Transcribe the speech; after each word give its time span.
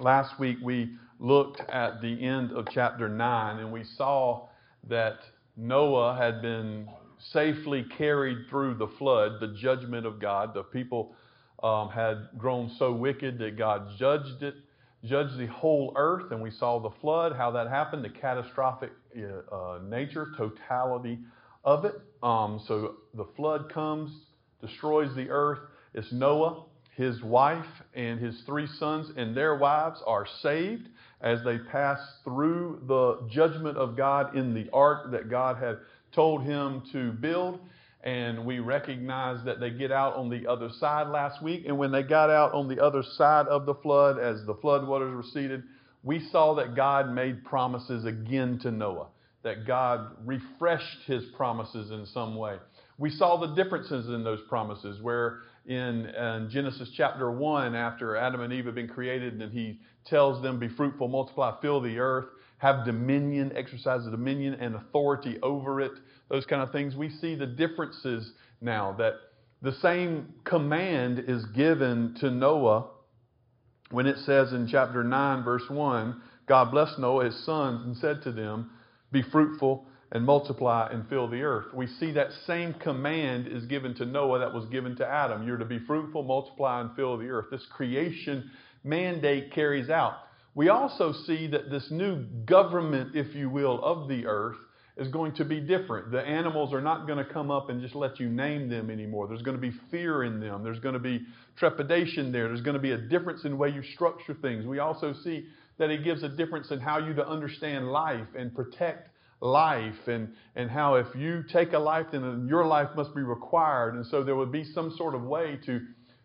last 0.00 0.38
week 0.38 0.58
we 0.62 0.90
looked 1.18 1.60
at 1.68 2.00
the 2.00 2.24
end 2.24 2.52
of 2.52 2.66
chapter 2.70 3.08
9 3.08 3.58
and 3.58 3.72
we 3.72 3.84
saw 3.84 4.48
that 4.88 5.18
Noah 5.56 6.16
had 6.16 6.40
been 6.40 6.88
safely 7.18 7.84
carried 7.98 8.48
through 8.48 8.74
the 8.74 8.88
flood, 8.98 9.40
the 9.40 9.48
judgment 9.48 10.06
of 10.06 10.18
God. 10.18 10.54
The 10.54 10.62
people 10.62 11.14
um, 11.62 11.90
had 11.90 12.28
grown 12.38 12.70
so 12.78 12.92
wicked 12.92 13.38
that 13.38 13.58
God 13.58 13.88
judged 13.98 14.42
it, 14.42 14.54
judged 15.04 15.36
the 15.38 15.46
whole 15.46 15.92
earth, 15.96 16.32
and 16.32 16.40
we 16.40 16.50
saw 16.50 16.78
the 16.78 16.90
flood, 17.00 17.36
how 17.36 17.50
that 17.50 17.68
happened, 17.68 18.04
the 18.04 18.10
catastrophic 18.10 18.92
uh, 19.52 19.78
nature, 19.84 20.32
totality 20.36 21.18
of 21.64 21.84
it. 21.84 22.00
Um, 22.22 22.62
so 22.66 22.96
the 23.12 23.26
flood 23.36 23.70
comes, 23.70 24.10
destroys 24.62 25.14
the 25.14 25.28
earth. 25.28 25.58
It's 25.92 26.10
Noah, 26.12 26.64
his 26.96 27.22
wife, 27.22 27.66
and 27.94 28.20
his 28.20 28.40
three 28.46 28.66
sons 28.66 29.10
and 29.16 29.36
their 29.36 29.56
wives 29.56 30.02
are 30.06 30.26
saved 30.42 30.88
as 31.20 31.42
they 31.44 31.58
pass 31.58 31.98
through 32.24 32.82
the 32.86 33.26
judgment 33.30 33.76
of 33.76 33.96
God 33.96 34.36
in 34.36 34.54
the 34.54 34.68
ark 34.72 35.10
that 35.12 35.30
God 35.30 35.56
had 35.56 35.78
told 36.12 36.42
him 36.42 36.82
to 36.92 37.12
build. 37.12 37.60
And 38.02 38.46
we 38.46 38.60
recognize 38.60 39.44
that 39.44 39.60
they 39.60 39.70
get 39.70 39.92
out 39.92 40.16
on 40.16 40.30
the 40.30 40.46
other 40.46 40.70
side 40.78 41.08
last 41.08 41.42
week. 41.42 41.64
And 41.66 41.76
when 41.76 41.92
they 41.92 42.02
got 42.02 42.30
out 42.30 42.54
on 42.54 42.66
the 42.66 42.82
other 42.82 43.02
side 43.02 43.46
of 43.46 43.66
the 43.66 43.74
flood, 43.74 44.18
as 44.18 44.44
the 44.46 44.54
floodwaters 44.54 45.14
receded, 45.14 45.62
we 46.02 46.18
saw 46.30 46.54
that 46.54 46.74
God 46.74 47.12
made 47.12 47.44
promises 47.44 48.06
again 48.06 48.58
to 48.62 48.70
Noah, 48.70 49.08
that 49.42 49.66
God 49.66 50.16
refreshed 50.24 51.04
his 51.06 51.24
promises 51.36 51.90
in 51.90 52.06
some 52.06 52.36
way. 52.36 52.56
We 52.96 53.10
saw 53.10 53.36
the 53.36 53.54
differences 53.54 54.08
in 54.08 54.24
those 54.24 54.40
promises, 54.48 55.02
where 55.02 55.40
in, 55.70 56.06
in, 56.06 56.50
Genesis 56.50 56.90
chapter 56.96 57.30
1, 57.30 57.76
after 57.76 58.16
Adam 58.16 58.40
and 58.40 58.52
Eve 58.52 58.66
have 58.66 58.74
been 58.74 58.88
created, 58.88 59.40
and 59.40 59.52
he 59.52 59.78
tells 60.04 60.42
them, 60.42 60.58
Be 60.58 60.68
fruitful, 60.68 61.06
multiply, 61.06 61.54
fill 61.62 61.80
the 61.80 62.00
earth, 62.00 62.26
have 62.58 62.84
dominion, 62.84 63.52
exercise 63.54 64.04
the 64.04 64.10
dominion 64.10 64.54
and 64.54 64.74
authority 64.74 65.38
over 65.44 65.80
it, 65.80 65.92
those 66.28 66.44
kind 66.44 66.60
of 66.60 66.72
things. 66.72 66.96
We 66.96 67.08
see 67.08 67.36
the 67.36 67.46
differences 67.46 68.32
now 68.60 68.96
that 68.98 69.14
the 69.62 69.72
same 69.74 70.34
command 70.42 71.24
is 71.28 71.44
given 71.46 72.16
to 72.18 72.32
Noah 72.32 72.88
when 73.92 74.06
it 74.06 74.18
says 74.26 74.52
in 74.52 74.66
chapter 74.66 75.04
9, 75.04 75.44
verse 75.44 75.68
1, 75.70 76.20
God 76.46 76.72
blessed 76.72 76.98
Noah, 76.98 77.26
his 77.26 77.44
sons, 77.44 77.84
and 77.84 77.96
said 77.96 78.22
to 78.22 78.32
them, 78.32 78.70
Be 79.12 79.22
fruitful 79.22 79.86
and 80.12 80.24
multiply 80.24 80.88
and 80.90 81.08
fill 81.08 81.28
the 81.28 81.42
earth. 81.42 81.72
We 81.72 81.86
see 81.86 82.12
that 82.12 82.32
same 82.46 82.74
command 82.74 83.46
is 83.46 83.64
given 83.66 83.94
to 83.96 84.04
Noah 84.04 84.40
that 84.40 84.52
was 84.52 84.66
given 84.66 84.96
to 84.96 85.06
Adam. 85.06 85.46
You're 85.46 85.56
to 85.56 85.64
be 85.64 85.78
fruitful, 85.78 86.24
multiply, 86.24 86.80
and 86.80 86.90
fill 86.96 87.16
the 87.16 87.28
earth. 87.28 87.46
This 87.50 87.64
creation 87.70 88.50
mandate 88.82 89.52
carries 89.52 89.88
out. 89.88 90.14
We 90.54 90.68
also 90.68 91.12
see 91.26 91.46
that 91.48 91.70
this 91.70 91.90
new 91.90 92.24
government, 92.44 93.14
if 93.14 93.34
you 93.36 93.48
will, 93.48 93.82
of 93.84 94.08
the 94.08 94.26
earth 94.26 94.56
is 94.96 95.06
going 95.08 95.32
to 95.34 95.44
be 95.44 95.60
different. 95.60 96.10
The 96.10 96.20
animals 96.20 96.74
are 96.74 96.80
not 96.80 97.06
going 97.06 97.24
to 97.24 97.32
come 97.32 97.50
up 97.50 97.70
and 97.70 97.80
just 97.80 97.94
let 97.94 98.18
you 98.18 98.28
name 98.28 98.68
them 98.68 98.90
anymore. 98.90 99.28
There's 99.28 99.42
going 99.42 99.56
to 99.56 99.60
be 99.60 99.72
fear 99.90 100.24
in 100.24 100.40
them. 100.40 100.64
There's 100.64 100.80
going 100.80 100.94
to 100.94 100.98
be 100.98 101.24
trepidation 101.56 102.32
there. 102.32 102.48
There's 102.48 102.60
going 102.62 102.74
to 102.74 102.82
be 102.82 102.90
a 102.92 102.98
difference 102.98 103.44
in 103.44 103.52
the 103.52 103.56
way 103.56 103.70
you 103.70 103.82
structure 103.94 104.34
things. 104.34 104.66
We 104.66 104.80
also 104.80 105.14
see 105.24 105.46
that 105.78 105.88
it 105.90 106.02
gives 106.02 106.24
a 106.24 106.28
difference 106.28 106.70
in 106.70 106.80
how 106.80 106.98
you 106.98 107.14
to 107.14 107.26
understand 107.26 107.90
life 107.90 108.26
and 108.36 108.54
protect 108.54 109.08
life 109.40 110.06
and, 110.06 110.32
and 110.54 110.70
how 110.70 110.96
if 110.96 111.06
you 111.14 111.42
take 111.50 111.72
a 111.72 111.78
life, 111.78 112.06
then 112.12 112.46
your 112.48 112.66
life 112.66 112.88
must 112.94 113.14
be 113.14 113.22
required. 113.22 113.94
And 113.94 114.06
so 114.06 114.22
there 114.22 114.36
would 114.36 114.52
be 114.52 114.64
some 114.64 114.94
sort 114.96 115.14
of 115.14 115.22
way 115.22 115.58
to, 115.66 115.80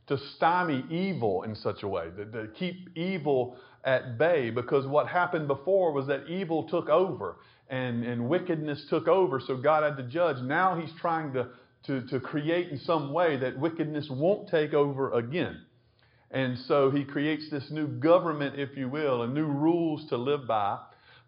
to 0.08 0.18
stymie 0.36 0.86
evil 0.90 1.44
in 1.44 1.56
such 1.56 1.84
a 1.84 1.88
way, 1.88 2.10
to, 2.18 2.26
to 2.26 2.48
keep 2.54 2.90
evil 2.96 3.58
at 3.84 4.18
bay. 4.18 4.50
Because 4.50 4.86
what 4.86 5.08
happened 5.08 5.48
before 5.48 5.92
was 5.94 6.08
that 6.08 6.28
evil 6.28 6.68
took 6.68 6.90
over 6.90 7.38
and, 7.70 8.04
and 8.04 8.28
wickedness 8.30 8.86
took 8.90 9.08
over, 9.08 9.40
so 9.40 9.58
God 9.58 9.84
had 9.84 9.98
to 9.98 10.04
judge. 10.04 10.38
Now 10.42 10.80
he's 10.80 10.94
trying 11.00 11.34
to, 11.34 11.48
to, 11.88 12.02
to 12.08 12.20
create 12.20 12.70
in 12.70 12.80
some 12.80 13.14
way 13.14 13.38
that 13.38 13.58
wickedness 13.58 14.08
won't 14.10 14.50
take 14.50 14.74
over 14.74 15.14
again. 15.14 15.62
And 16.32 16.58
so 16.68 16.92
he 16.92 17.06
creates 17.06 17.50
this 17.50 17.72
new 17.72 17.88
government, 17.88 18.60
if 18.60 18.76
you 18.76 18.90
will, 18.90 19.24
and 19.24 19.34
new 19.34 19.46
rules 19.46 20.08
to 20.10 20.18
live 20.18 20.48
by. 20.48 20.80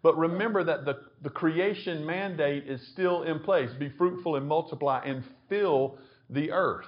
But 0.02 0.16
remember 0.16 0.62
that 0.64 0.84
the, 0.84 1.00
the 1.22 1.30
creation 1.30 2.06
mandate 2.06 2.68
is 2.68 2.80
still 2.92 3.24
in 3.24 3.40
place 3.40 3.70
be 3.78 3.90
fruitful 3.98 4.36
and 4.36 4.46
multiply 4.46 5.02
and 5.04 5.24
fill 5.48 5.98
the 6.30 6.52
earth. 6.52 6.86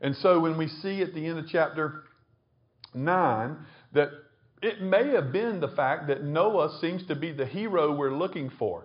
And 0.00 0.16
so 0.16 0.40
when 0.40 0.56
we 0.56 0.66
see 0.66 1.02
at 1.02 1.14
the 1.14 1.26
end 1.26 1.38
of 1.38 1.46
chapter 1.48 2.04
9 2.94 3.56
that 3.92 4.10
it 4.62 4.82
may 4.82 5.08
have 5.10 5.32
been 5.32 5.60
the 5.60 5.68
fact 5.68 6.08
that 6.08 6.24
Noah 6.24 6.78
seems 6.80 7.06
to 7.06 7.14
be 7.14 7.32
the 7.32 7.46
hero 7.46 7.94
we're 7.94 8.14
looking 8.14 8.50
for. 8.58 8.84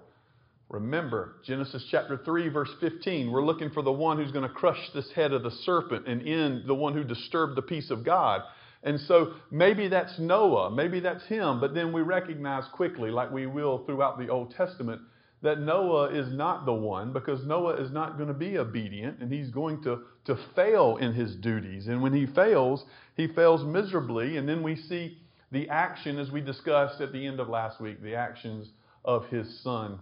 Remember, 0.69 1.35
Genesis 1.45 1.85
chapter 1.91 2.17
3, 2.17 2.49
verse 2.49 2.71
15, 2.79 3.31
we're 3.31 3.45
looking 3.45 3.69
for 3.69 3.83
the 3.83 3.91
one 3.91 4.17
who's 4.17 4.31
going 4.31 4.47
to 4.47 4.53
crush 4.53 4.79
this 4.93 5.11
head 5.11 5.31
of 5.31 5.43
the 5.43 5.51
serpent 5.51 6.07
and 6.07 6.27
end 6.27 6.63
the 6.65 6.73
one 6.73 6.93
who 6.93 7.03
disturbed 7.03 7.55
the 7.55 7.61
peace 7.61 7.91
of 7.91 8.03
God. 8.03 8.41
And 8.85 8.99
so 9.01 9.33
maybe 9.49 9.87
that's 9.87 10.19
Noah, 10.19 10.69
maybe 10.69 10.99
that's 10.99 11.25
him, 11.25 11.59
but 11.59 11.73
then 11.73 11.91
we 11.91 12.01
recognize 12.01 12.65
quickly, 12.71 13.09
like 13.09 13.31
we 13.31 13.47
will 13.47 13.83
throughout 13.85 14.19
the 14.19 14.29
Old 14.29 14.53
Testament, 14.55 15.01
that 15.41 15.59
Noah 15.59 16.13
is 16.13 16.31
not 16.31 16.65
the 16.65 16.73
one 16.73 17.11
because 17.11 17.43
Noah 17.45 17.81
is 17.81 17.91
not 17.91 18.17
going 18.17 18.27
to 18.27 18.33
be 18.33 18.57
obedient 18.57 19.19
and 19.19 19.31
he's 19.31 19.49
going 19.49 19.81
to, 19.83 20.01
to 20.25 20.37
fail 20.55 20.97
in 20.97 21.13
his 21.13 21.35
duties. 21.35 21.87
And 21.87 22.01
when 22.01 22.13
he 22.13 22.27
fails, 22.27 22.85
he 23.17 23.27
fails 23.27 23.63
miserably. 23.63 24.37
And 24.37 24.47
then 24.47 24.63
we 24.63 24.75
see 24.75 25.17
the 25.51 25.69
action, 25.69 26.19
as 26.19 26.31
we 26.31 26.41
discussed 26.41 27.01
at 27.01 27.11
the 27.11 27.25
end 27.25 27.39
of 27.39 27.49
last 27.49 27.79
week, 27.81 28.01
the 28.01 28.15
actions 28.15 28.69
of 29.03 29.27
his 29.27 29.61
son, 29.61 29.99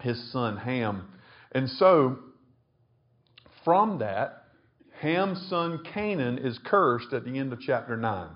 his 0.00 0.32
son 0.32 0.56
Ham. 0.56 1.08
And 1.52 1.68
so, 1.68 2.18
from 3.64 3.98
that, 3.98 4.41
Ham's 5.02 5.44
son 5.50 5.82
Canaan 5.92 6.38
is 6.38 6.58
cursed 6.64 7.12
at 7.12 7.24
the 7.24 7.36
end 7.36 7.52
of 7.52 7.60
chapter 7.60 7.96
9. 7.96 8.28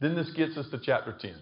Then 0.00 0.14
this 0.14 0.30
gets 0.32 0.54
us 0.58 0.66
to 0.70 0.78
chapter 0.78 1.16
10. 1.18 1.34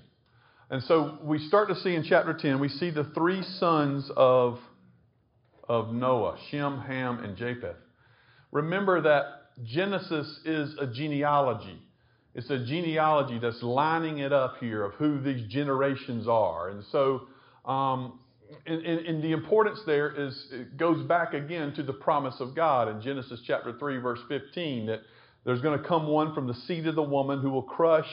And 0.71 0.85
so 0.85 1.19
we 1.25 1.41
start 1.49 1.69
to 1.69 1.75
see 1.75 1.97
in 1.97 2.05
chapter 2.05 2.33
10, 2.33 2.61
we 2.61 2.69
see 2.69 2.91
the 2.91 3.11
three 3.13 3.43
sons 3.43 4.09
of, 4.17 4.61
of 5.69 5.93
Noah 5.93 6.39
Shem, 6.51 6.81
Ham, 6.81 7.25
and 7.25 7.37
Japheth. 7.37 7.75
Remember 8.53 9.01
that 9.03 9.25
Genesis 9.65 10.39
is 10.45 10.77
a 10.81 10.87
genealogy. 10.87 11.83
It's 12.37 12.51
a 12.51 12.65
genealogy 12.65 13.41
that's 13.41 13.63
lining 13.65 14.19
it 14.19 14.33
up 14.33 14.59
here 14.61 14.85
of 14.85 14.95
who 14.95 15.21
these 15.21 15.51
generations 15.51 16.29
are. 16.29 16.69
And 16.69 16.85
so 16.93 17.23
um, 17.65 18.21
and, 18.67 18.85
and, 18.85 19.07
and, 19.07 19.23
the 19.23 19.33
importance 19.33 19.81
there 19.87 20.11
is 20.11 20.47
it 20.51 20.77
goes 20.77 21.07
back 21.07 21.35
again 21.35 21.73
to 21.75 21.83
the 21.83 21.93
promise 21.93 22.37
of 22.41 22.55
God 22.55 22.89
in 22.89 23.01
Genesis 23.01 23.41
chapter 23.47 23.77
3, 23.79 23.99
verse 23.99 24.21
15, 24.29 24.87
that 24.87 25.01
there's 25.45 25.61
going 25.61 25.79
to 25.79 25.87
come 25.87 26.07
one 26.07 26.35
from 26.35 26.47
the 26.47 26.55
seed 26.55 26.87
of 26.87 26.95
the 26.95 27.03
woman 27.03 27.41
who 27.41 27.51
will 27.51 27.63
crush 27.63 28.09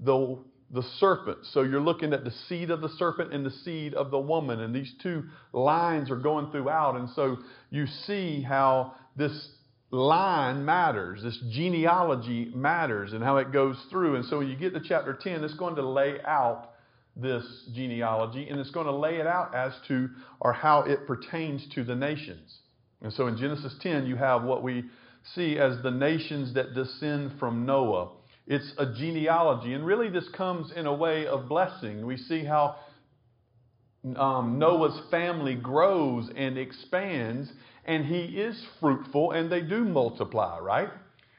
the, 0.00 0.38
the 0.72 0.82
serpent. 0.98 1.38
So 1.52 1.62
you're 1.62 1.80
looking 1.80 2.12
at 2.12 2.24
the 2.24 2.32
seed 2.48 2.70
of 2.70 2.80
the 2.80 2.88
serpent 2.90 3.32
and 3.32 3.44
the 3.44 3.50
seed 3.50 3.94
of 3.94 4.10
the 4.10 4.18
woman, 4.18 4.60
and 4.60 4.74
these 4.74 4.92
two 5.02 5.24
lines 5.52 6.10
are 6.10 6.16
going 6.16 6.50
throughout. 6.50 6.96
And 6.96 7.08
so 7.10 7.38
you 7.70 7.86
see 7.86 8.42
how 8.42 8.94
this 9.16 9.48
line 9.90 10.64
matters, 10.64 11.22
this 11.22 11.38
genealogy 11.50 12.50
matters, 12.54 13.12
and 13.12 13.22
how 13.22 13.36
it 13.36 13.52
goes 13.52 13.76
through. 13.90 14.16
And 14.16 14.24
so 14.24 14.38
when 14.38 14.48
you 14.48 14.56
get 14.56 14.74
to 14.74 14.80
chapter 14.80 15.18
10, 15.20 15.44
it's 15.44 15.54
going 15.54 15.76
to 15.76 15.86
lay 15.86 16.20
out 16.26 16.71
this 17.16 17.44
genealogy, 17.74 18.48
and 18.48 18.58
it's 18.58 18.70
going 18.70 18.86
to 18.86 18.92
lay 18.92 19.16
it 19.16 19.26
out 19.26 19.54
as 19.54 19.72
to 19.88 20.08
or 20.40 20.52
how 20.52 20.80
it 20.82 21.06
pertains 21.06 21.66
to 21.74 21.84
the 21.84 21.94
nations. 21.94 22.58
And 23.02 23.12
so 23.12 23.26
in 23.26 23.36
Genesis 23.36 23.74
10, 23.82 24.06
you 24.06 24.16
have 24.16 24.44
what 24.44 24.62
we 24.62 24.84
see 25.34 25.58
as 25.58 25.82
the 25.82 25.90
nations 25.90 26.54
that 26.54 26.74
descend 26.74 27.32
from 27.38 27.66
Noah. 27.66 28.10
It's 28.46 28.72
a 28.78 28.86
genealogy, 28.86 29.74
and 29.74 29.86
really 29.86 30.08
this 30.08 30.28
comes 30.30 30.72
in 30.72 30.86
a 30.86 30.94
way 30.94 31.26
of 31.26 31.48
blessing. 31.48 32.04
We 32.06 32.16
see 32.16 32.44
how 32.44 32.76
um, 34.16 34.58
Noah's 34.58 35.00
family 35.10 35.54
grows 35.54 36.28
and 36.34 36.58
expands, 36.58 37.52
and 37.84 38.04
he 38.04 38.24
is 38.40 38.60
fruitful, 38.80 39.32
and 39.32 39.50
they 39.50 39.60
do 39.60 39.84
multiply, 39.84 40.58
right? 40.58 40.88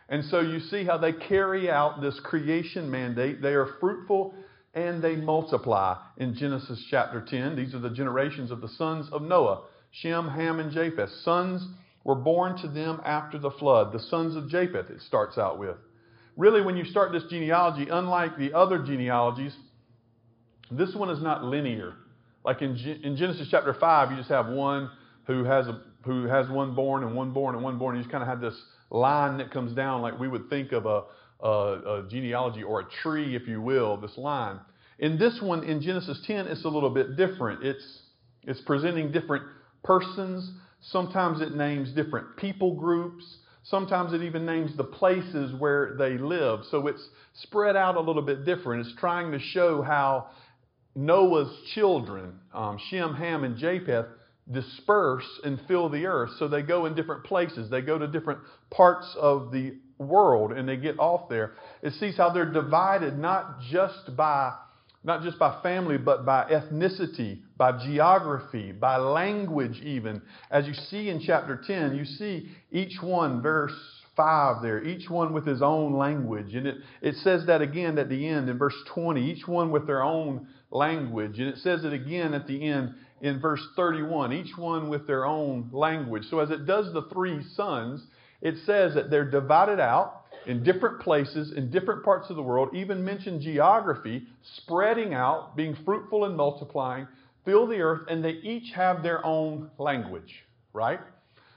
And 0.08 0.24
so 0.26 0.42
you 0.42 0.60
see 0.60 0.86
how 0.86 0.98
they 0.98 1.12
carry 1.12 1.70
out 1.70 2.02
this 2.02 2.20
creation 2.24 2.90
mandate. 2.90 3.42
They 3.42 3.54
are 3.54 3.68
fruitful 3.80 4.36
and 4.74 5.04
they 5.04 5.16
multiply 5.16 5.98
in 6.18 6.36
Genesis 6.36 6.84
chapter 6.90 7.22
10. 7.22 7.56
These 7.56 7.76
are 7.76 7.80
the 7.80 7.90
generations 7.90 8.52
of 8.52 8.62
the 8.62 8.70
sons 8.70 9.08
of 9.12 9.22
Noah 9.22 9.64
Shem, 9.92 10.28
Ham, 10.28 10.60
and 10.60 10.72
Japheth. 10.72 11.12
Sons 11.24 11.68
were 12.04 12.16
born 12.16 12.58
to 12.58 12.68
them 12.68 13.00
after 13.06 13.38
the 13.38 13.52
flood. 13.52 13.94
The 13.94 14.00
sons 14.00 14.36
of 14.36 14.50
Japheth, 14.50 14.90
it 14.90 15.02
starts 15.02 15.38
out 15.38 15.60
with. 15.60 15.78
Really, 16.36 16.62
when 16.62 16.76
you 16.76 16.84
start 16.86 17.12
this 17.12 17.24
genealogy, 17.30 17.88
unlike 17.90 18.38
the 18.38 18.54
other 18.54 18.80
genealogies, 18.80 19.56
this 20.72 20.96
one 20.96 21.12
is 21.12 21.22
not 21.22 21.44
linear. 21.44 21.94
Like 22.44 22.64
in, 22.64 22.76
in 23.04 23.16
Genesis 23.16 23.48
chapter 23.52 23.74
5, 23.74 24.12
you 24.12 24.18
just 24.18 24.30
have 24.30 24.48
one 24.48 24.90
who 25.28 25.44
has, 25.44 25.68
a, 25.68 25.82
who 26.04 26.26
has 26.26 26.50
one 26.50 26.74
born 26.74 27.04
and 27.04 27.16
one 27.16 27.32
born 27.32 27.54
and 27.54 27.64
one 27.64 27.78
born. 27.78 27.96
You 27.96 28.02
just 28.02 28.12
kind 28.12 28.24
of 28.24 28.28
have 28.28 28.42
this 28.42 28.60
line 28.90 29.38
that 29.38 29.52
comes 29.52 29.74
down 29.74 30.02
like 30.02 30.20
we 30.20 30.28
would 30.28 30.50
think 30.50 30.72
of 30.72 30.88
a, 30.88 31.04
a, 31.44 31.48
a 31.48 32.06
genealogy 32.10 32.64
or 32.64 32.80
a 32.80 32.86
tree, 33.04 33.36
if 33.36 33.48
you 33.48 33.62
will, 33.62 33.98
this 33.98 34.18
line. 34.18 34.60
In 35.00 35.20
this 35.20 35.40
one, 35.42 35.64
in 35.64 35.82
Genesis 35.82 36.20
10, 36.26 36.48
it's 36.48 36.64
a 36.66 36.70
little 36.70 36.90
bit 36.90 37.18
different. 37.18 37.64
It's, 37.64 38.02
it's 38.44 38.62
presenting 38.62 39.12
different 39.12 39.44
persons. 39.84 40.50
Sometimes 40.82 41.42
it 41.42 41.56
names 41.56 41.92
different 41.92 42.38
people 42.38 42.76
groups. 42.76 43.24
Sometimes 43.64 44.14
it 44.14 44.22
even 44.22 44.46
names 44.46 44.76
the 44.78 44.84
places 44.84 45.54
where 45.60 45.96
they 45.98 46.18
live. 46.18 46.62
So 46.70 46.88
it's 46.88 47.06
spread 47.42 47.76
out 47.76 47.96
a 47.96 48.02
little 48.02 48.22
bit 48.22 48.46
different. 48.46 48.86
It's 48.86 48.96
trying 49.00 49.32
to 49.32 49.40
show 49.40 49.82
how 49.82 50.28
Noah's 50.96 51.50
children, 51.74 52.40
um, 52.54 52.78
Shem, 52.90 53.16
Ham, 53.16 53.44
and 53.44 53.58
Japheth, 53.58 54.06
disperse 54.52 55.26
and 55.44 55.60
fill 55.68 55.90
the 55.90 56.06
earth. 56.06 56.32
So 56.38 56.48
they 56.48 56.62
go 56.62 56.86
in 56.86 56.96
different 56.96 57.24
places. 57.24 57.70
They 57.70 57.82
go 57.82 57.98
to 57.98 58.08
different 58.08 58.40
parts 58.70 59.08
of 59.20 59.52
the 59.52 59.76
world 60.08 60.52
and 60.52 60.68
they 60.68 60.78
get 60.78 61.00
off 61.00 61.30
there. 61.30 61.54
It 61.82 61.94
sees 61.94 62.18
how 62.18 62.30
they're 62.32 62.52
divided 62.52 63.18
not 63.18 63.62
just 63.72 64.16
by 64.16 64.54
not 65.06 65.22
just 65.22 65.38
by 65.38 65.62
family, 65.62 65.98
but 65.98 66.26
by 66.26 66.46
ethnicity, 66.50 67.40
by 67.58 67.74
geography, 67.86 68.72
by 68.72 68.96
language, 68.96 69.82
even. 69.84 70.22
As 70.50 70.66
you 70.66 70.74
see 70.74 71.10
in 71.10 71.20
chapter 71.20 71.62
10, 71.68 71.96
you 71.96 72.06
see 72.06 72.48
each 72.72 73.02
one, 73.02 73.42
verse 73.42 73.74
5 74.16 74.62
there, 74.62 74.84
each 74.84 75.10
one 75.10 75.34
with 75.34 75.46
his 75.46 75.62
own 75.62 75.98
language. 75.98 76.56
And 76.56 76.68
it, 76.68 76.76
it 77.02 77.16
says 77.16 77.46
that 77.48 77.62
again 77.62 77.98
at 77.98 78.10
the 78.10 78.28
end 78.28 78.48
in 78.48 78.58
verse 78.58 78.76
20, 78.94 79.30
each 79.30 79.48
one 79.48 79.72
with 79.72 79.88
their 79.88 80.04
own 80.04 80.48
language. 80.72 81.40
And 81.40 81.50
it 81.50 81.58
says 81.58 81.84
it 81.84 81.94
again 81.94 82.34
at 82.34 82.48
the 82.48 82.66
end 82.66 82.94
in 83.22 83.40
verse 83.40 83.66
31, 83.76 84.34
each 84.34 84.58
one 84.58 84.90
with 84.90 85.08
their 85.08 85.26
own 85.26 85.70
language. 85.72 86.26
So 86.30 86.40
as 86.40 86.50
it 86.50 86.66
does 86.66 86.94
the 86.94 87.04
three 87.14 87.44
sons, 87.56 88.06
it 88.44 88.56
says 88.66 88.94
that 88.94 89.10
they're 89.10 89.30
divided 89.30 89.80
out 89.80 90.26
in 90.46 90.64
different 90.64 91.00
places, 91.00 91.54
in 91.54 91.72
different 91.72 92.04
parts 92.04 92.30
of 92.30 92.36
the 92.36 92.44
world, 92.44 92.70
even 92.76 93.04
mention 93.04 93.42
geography, 93.42 94.28
spreading 94.58 95.14
out, 95.14 95.56
being 95.56 95.76
fruitful 95.86 96.26
and 96.26 96.36
multiplying, 96.36 97.08
fill 97.46 97.66
the 97.66 97.80
earth, 97.80 98.02
and 98.10 98.24
they 98.24 98.32
each 98.32 98.74
have 98.76 99.02
their 99.02 99.26
own 99.26 99.72
language, 99.78 100.44
right? 100.74 101.00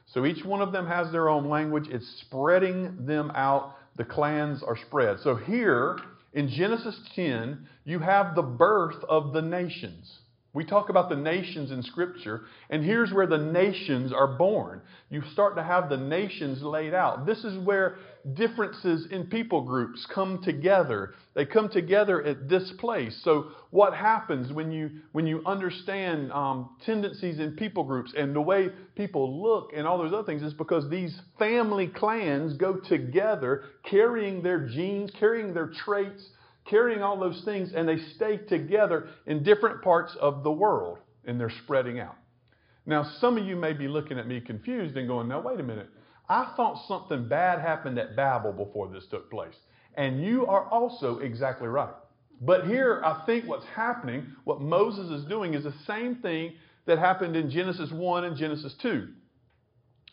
So 0.06 0.24
each 0.24 0.44
one 0.44 0.62
of 0.62 0.70
them 0.70 0.86
has 0.86 1.10
their 1.10 1.28
own 1.28 1.48
language. 1.50 1.88
It's 1.90 2.06
spreading 2.20 3.04
them 3.04 3.32
out. 3.34 3.74
The 3.96 4.04
clans 4.04 4.62
are 4.62 4.76
spread. 4.86 5.18
So 5.24 5.34
here 5.34 5.98
in 6.32 6.48
Genesis 6.48 6.96
10, 7.16 7.66
you 7.84 7.98
have 7.98 8.36
the 8.36 8.42
birth 8.42 9.02
of 9.08 9.32
the 9.32 9.42
nations. 9.42 10.20
We 10.56 10.64
talk 10.64 10.88
about 10.88 11.11
the 11.11 11.17
nations 11.17 11.70
in 11.70 11.82
Scripture, 11.82 12.44
and 12.70 12.82
here's 12.82 13.12
where 13.12 13.26
the 13.26 13.37
nations 13.37 14.11
are 14.11 14.38
born. 14.38 14.81
You 15.11 15.20
start 15.35 15.55
to 15.56 15.62
have 15.62 15.91
the 15.91 15.99
nations 15.99 16.62
laid 16.62 16.94
out. 16.94 17.26
This 17.26 17.44
is 17.44 17.58
where 17.58 17.97
differences 18.32 19.06
in 19.11 19.26
people 19.26 19.61
groups 19.61 20.06
come 20.14 20.43
together. 20.43 21.12
They 21.35 21.44
come 21.44 21.69
together 21.69 22.25
at 22.25 22.49
this 22.49 22.73
place. 22.79 23.20
So, 23.23 23.49
what 23.69 23.93
happens 23.93 24.50
when 24.50 24.73
you 24.73 24.93
when 25.12 25.26
you 25.26 25.43
understand 25.44 26.32
um, 26.32 26.70
tendencies 26.87 27.38
in 27.38 27.53
people 27.56 27.85
groups 27.85 28.14
and 28.17 28.35
the 28.35 28.41
way 28.41 28.70
people 28.94 29.43
look 29.43 29.73
and 29.76 29.87
all 29.87 29.99
those 29.99 30.14
other 30.14 30.25
things 30.25 30.41
is 30.41 30.55
because 30.55 30.88
these 30.88 31.20
family 31.38 31.88
clans 31.88 32.55
go 32.55 32.76
together, 32.76 33.64
carrying 33.85 34.43
their 34.43 34.67
genes, 34.67 35.11
carrying 35.19 35.53
their 35.53 35.70
traits 35.85 36.26
carrying 36.68 37.02
all 37.02 37.18
those 37.18 37.42
things, 37.44 37.72
and 37.74 37.88
they 37.88 37.98
stay 38.16 38.36
together 38.36 39.08
in 39.26 39.42
different 39.42 39.82
parts 39.82 40.16
of 40.20 40.42
the 40.42 40.50
world, 40.50 40.98
and 41.24 41.40
they're 41.40 41.52
spreading 41.64 42.00
out. 42.00 42.16
Now, 42.86 43.10
some 43.20 43.36
of 43.36 43.44
you 43.44 43.56
may 43.56 43.72
be 43.72 43.88
looking 43.88 44.18
at 44.18 44.28
me 44.28 44.40
confused 44.40 44.96
and 44.96 45.08
going, 45.08 45.28
now, 45.28 45.40
wait 45.40 45.58
a 45.58 45.62
minute. 45.62 45.88
I 46.28 46.52
thought 46.56 46.86
something 46.86 47.28
bad 47.28 47.60
happened 47.60 47.98
at 47.98 48.16
Babel 48.16 48.52
before 48.52 48.88
this 48.88 49.04
took 49.10 49.30
place. 49.30 49.54
And 49.94 50.22
you 50.22 50.46
are 50.46 50.66
also 50.66 51.18
exactly 51.18 51.68
right. 51.68 51.94
But 52.40 52.66
here, 52.66 53.00
I 53.04 53.24
think 53.26 53.46
what's 53.46 53.64
happening, 53.66 54.26
what 54.44 54.60
Moses 54.60 55.10
is 55.10 55.24
doing, 55.26 55.54
is 55.54 55.64
the 55.64 55.74
same 55.86 56.16
thing 56.16 56.54
that 56.86 56.98
happened 56.98 57.34
in 57.34 57.50
Genesis 57.50 57.90
1 57.90 58.24
and 58.24 58.36
Genesis 58.36 58.74
2. 58.82 59.08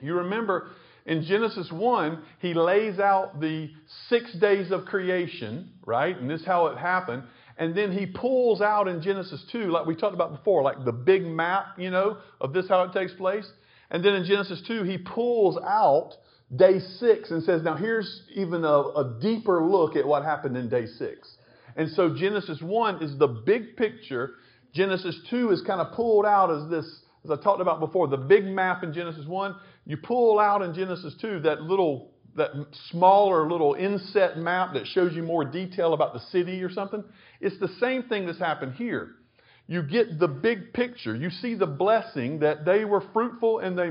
You 0.02 0.16
remember 0.16 0.72
in 1.06 1.24
Genesis 1.24 1.70
1, 1.72 2.22
he 2.40 2.54
lays 2.54 3.00
out 3.00 3.42
the 3.42 3.70
six 4.08 4.34
days 4.34 4.72
of 4.72 4.86
creation, 4.86 5.72
right? 5.86 6.18
And 6.18 6.30
this 6.30 6.42
is 6.42 6.46
how 6.46 6.68
it 6.68 6.78
happened. 6.78 7.24
And 7.58 7.76
then 7.76 7.92
he 7.92 8.06
pulls 8.06 8.62
out 8.62 8.88
in 8.88 9.02
Genesis 9.02 9.44
2, 9.52 9.66
like 9.66 9.86
we 9.86 9.96
talked 9.96 10.16
about 10.16 10.32
before, 10.32 10.64
like 10.64 10.86
the 10.86 10.94
big 10.94 11.26
map, 11.26 11.78
you 11.78 11.92
know, 11.92 12.18
of 12.40 12.54
this 12.54 12.68
how 12.70 12.84
it 12.84 12.94
takes 12.94 13.14
place. 13.14 13.50
And 13.92 14.04
then 14.04 14.14
in 14.14 14.26
Genesis 14.26 14.62
2, 14.66 14.84
he 14.84 14.98
pulls 14.98 15.58
out 15.58 16.14
day 16.56 16.80
six 16.80 17.32
and 17.32 17.44
says, 17.44 17.64
now 17.64 17.76
here's 17.76 18.24
even 18.34 18.64
a, 18.64 18.80
a 18.80 19.18
deeper 19.22 19.64
look 19.64 19.96
at 19.96 20.06
what 20.06 20.24
happened 20.24 20.58
in 20.58 20.70
day 20.70 20.86
six. 20.86 21.36
And 21.76 21.90
so 21.92 22.16
Genesis 22.16 22.62
1 22.62 23.04
is 23.04 23.18
the 23.18 23.28
big 23.28 23.76
picture. 23.76 24.36
Genesis 24.74 25.16
2 25.30 25.52
is 25.52 25.62
kind 25.62 25.82
of 25.82 25.94
pulled 25.94 26.26
out 26.26 26.52
as 26.52 26.70
this, 26.70 27.02
as 27.24 27.32
I 27.32 27.42
talked 27.42 27.62
about 27.62 27.80
before, 27.80 28.08
the 28.08 28.18
big 28.18 28.46
map 28.46 28.84
in 28.84 28.94
Genesis 28.94 29.26
1 29.26 29.56
you 29.86 29.98
pull 29.98 30.40
out 30.40 30.62
in 30.62 30.74
Genesis 30.74 31.14
2 31.22 31.42
that 31.42 31.62
little, 31.62 32.12
that 32.36 32.52
smaller 32.90 33.50
little 33.50 33.74
inset 33.74 34.38
map 34.38 34.74
that 34.74 34.88
shows 34.88 35.14
you 35.14 35.24
more 35.24 35.44
detail 35.46 35.94
about 35.94 36.14
the 36.14 36.20
city 36.32 36.64
or 36.64 36.70
something. 36.70 37.04
It's 37.42 37.60
the 37.60 37.70
same 37.80 38.04
thing 38.04 38.26
that's 38.26 38.40
happened 38.40 38.74
here. 38.76 39.16
You 39.66 39.82
get 39.82 40.20
the 40.20 40.28
big 40.28 40.74
picture. 40.74 41.16
You 41.16 41.30
see 41.30 41.56
the 41.56 41.66
blessing 41.66 42.40
that 42.40 42.66
they 42.66 42.84
were 42.84 43.02
fruitful 43.14 43.60
and 43.60 43.78
they, 43.78 43.88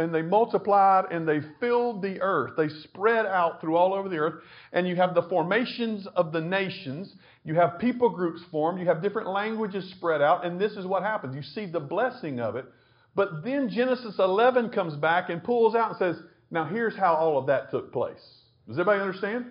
and 0.00 0.14
they 0.14 0.22
multiplied 0.22 1.06
and 1.10 1.26
they 1.26 1.40
filled 1.58 2.00
the 2.00 2.20
earth. 2.20 2.52
They 2.56 2.68
spread 2.84 3.26
out 3.26 3.60
through 3.60 3.76
all 3.76 3.92
over 3.92 4.08
the 4.08 4.18
earth. 4.18 4.42
And 4.72 4.86
you 4.86 4.94
have 4.96 5.16
the 5.16 5.22
formations 5.22 6.06
of 6.14 6.32
the 6.32 6.40
nations. 6.40 7.12
You 7.42 7.56
have 7.56 7.80
people 7.80 8.10
groups 8.10 8.40
formed. 8.52 8.78
You 8.78 8.86
have 8.86 9.02
different 9.02 9.28
languages 9.28 9.90
spread 9.96 10.22
out. 10.22 10.46
And 10.46 10.60
this 10.60 10.72
is 10.72 10.86
what 10.86 11.02
happens. 11.02 11.34
You 11.34 11.42
see 11.42 11.66
the 11.66 11.80
blessing 11.80 12.38
of 12.38 12.54
it. 12.54 12.66
But 13.16 13.42
then 13.42 13.68
Genesis 13.68 14.14
11 14.20 14.70
comes 14.70 14.94
back 14.94 15.28
and 15.28 15.42
pulls 15.42 15.74
out 15.74 15.90
and 15.90 15.98
says, 15.98 16.22
now 16.52 16.64
here's 16.66 16.96
how 16.96 17.14
all 17.14 17.36
of 17.36 17.46
that 17.46 17.72
took 17.72 17.92
place. 17.92 18.22
Does 18.68 18.78
everybody 18.78 19.00
understand? 19.00 19.46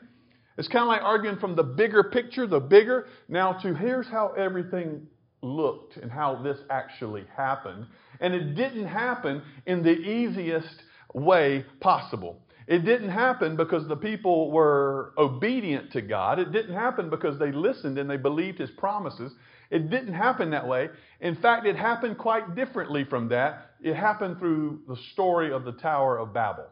It's 0.58 0.70
kind 0.70 0.84
of 0.84 0.88
like 0.88 1.02
arguing 1.02 1.38
from 1.38 1.58
the 1.58 1.64
bigger 1.64 2.04
picture, 2.04 2.48
the 2.48 2.62
bigger, 2.62 3.08
now 3.28 3.54
to 3.54 3.74
here's 3.74 4.08
how 4.08 4.30
everything 4.38 5.08
looked 5.42 5.98
and 5.98 6.12
how 6.12 6.42
this 6.42 6.58
actually 6.70 7.26
happened. 7.36 7.86
And 8.20 8.34
it 8.34 8.56
didn't 8.56 8.88
happen 8.88 9.42
in 9.66 9.84
the 9.84 9.92
easiest 9.92 10.84
way 11.14 11.66
possible. 11.80 12.42
It 12.68 12.86
didn't 12.86 13.10
happen 13.10 13.56
because 13.56 13.88
the 13.88 13.96
people 13.96 14.52
were 14.52 15.14
obedient 15.18 15.92
to 15.94 16.02
God. 16.02 16.38
It 16.38 16.52
didn't 16.52 16.76
happen 16.76 17.10
because 17.10 17.40
they 17.40 17.52
listened 17.52 17.98
and 17.98 18.08
they 18.08 18.18
believed 18.18 18.60
His 18.60 18.70
promises. 18.72 19.32
It 19.72 19.90
didn't 19.90 20.14
happen 20.14 20.52
that 20.52 20.68
way. 20.68 20.90
In 21.20 21.36
fact, 21.36 21.66
it 21.66 21.76
happened 21.76 22.20
quite 22.20 22.56
differently 22.56 23.06
from 23.06 23.30
that. 23.30 23.72
It 23.82 23.96
happened 23.96 24.38
through 24.38 24.82
the 24.88 24.98
story 25.14 25.52
of 25.52 25.66
the 25.66 25.72
Tower 25.72 26.20
of 26.20 26.32
Babel. 26.32 26.68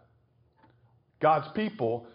God's 1.19 1.47
people, 1.55 2.07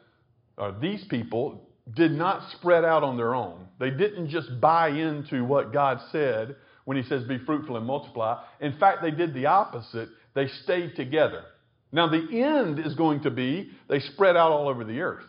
or 0.57 0.77
these 0.81 1.05
people, 1.07 1.69
did 1.95 2.13
not 2.13 2.51
spread 2.53 2.85
out 2.85 3.03
on 3.03 3.17
their 3.17 3.35
own. 3.35 3.67
They 3.79 3.91
didn't 3.91 4.29
just 4.29 4.61
buy 4.61 4.91
into 4.91 5.45
what 5.45 5.73
God 5.73 6.01
said 6.13 6.57
when 6.85 6.97
He 6.97 7.03
says, 7.03 7.25
Be 7.25 7.39
fruitful 7.39 7.77
and 7.77 7.87
multiply. 7.87 8.43
In 8.61 8.79
fact, 8.79 9.03
they 9.03 9.11
did 9.11 9.35
the 9.35 9.47
opposite. 9.47 10.09
They 10.35 10.47
stayed 10.63 10.95
together. 10.97 11.45
Now, 11.91 12.09
the 12.09 12.27
end 12.43 12.79
is 12.79 12.95
going 12.95 13.23
to 13.23 13.31
be 13.31 13.71
they 13.89 14.01
spread 14.01 14.37
out 14.37 14.51
all 14.51 14.69
over 14.69 14.85
the 14.85 15.01
earth. 15.01 15.27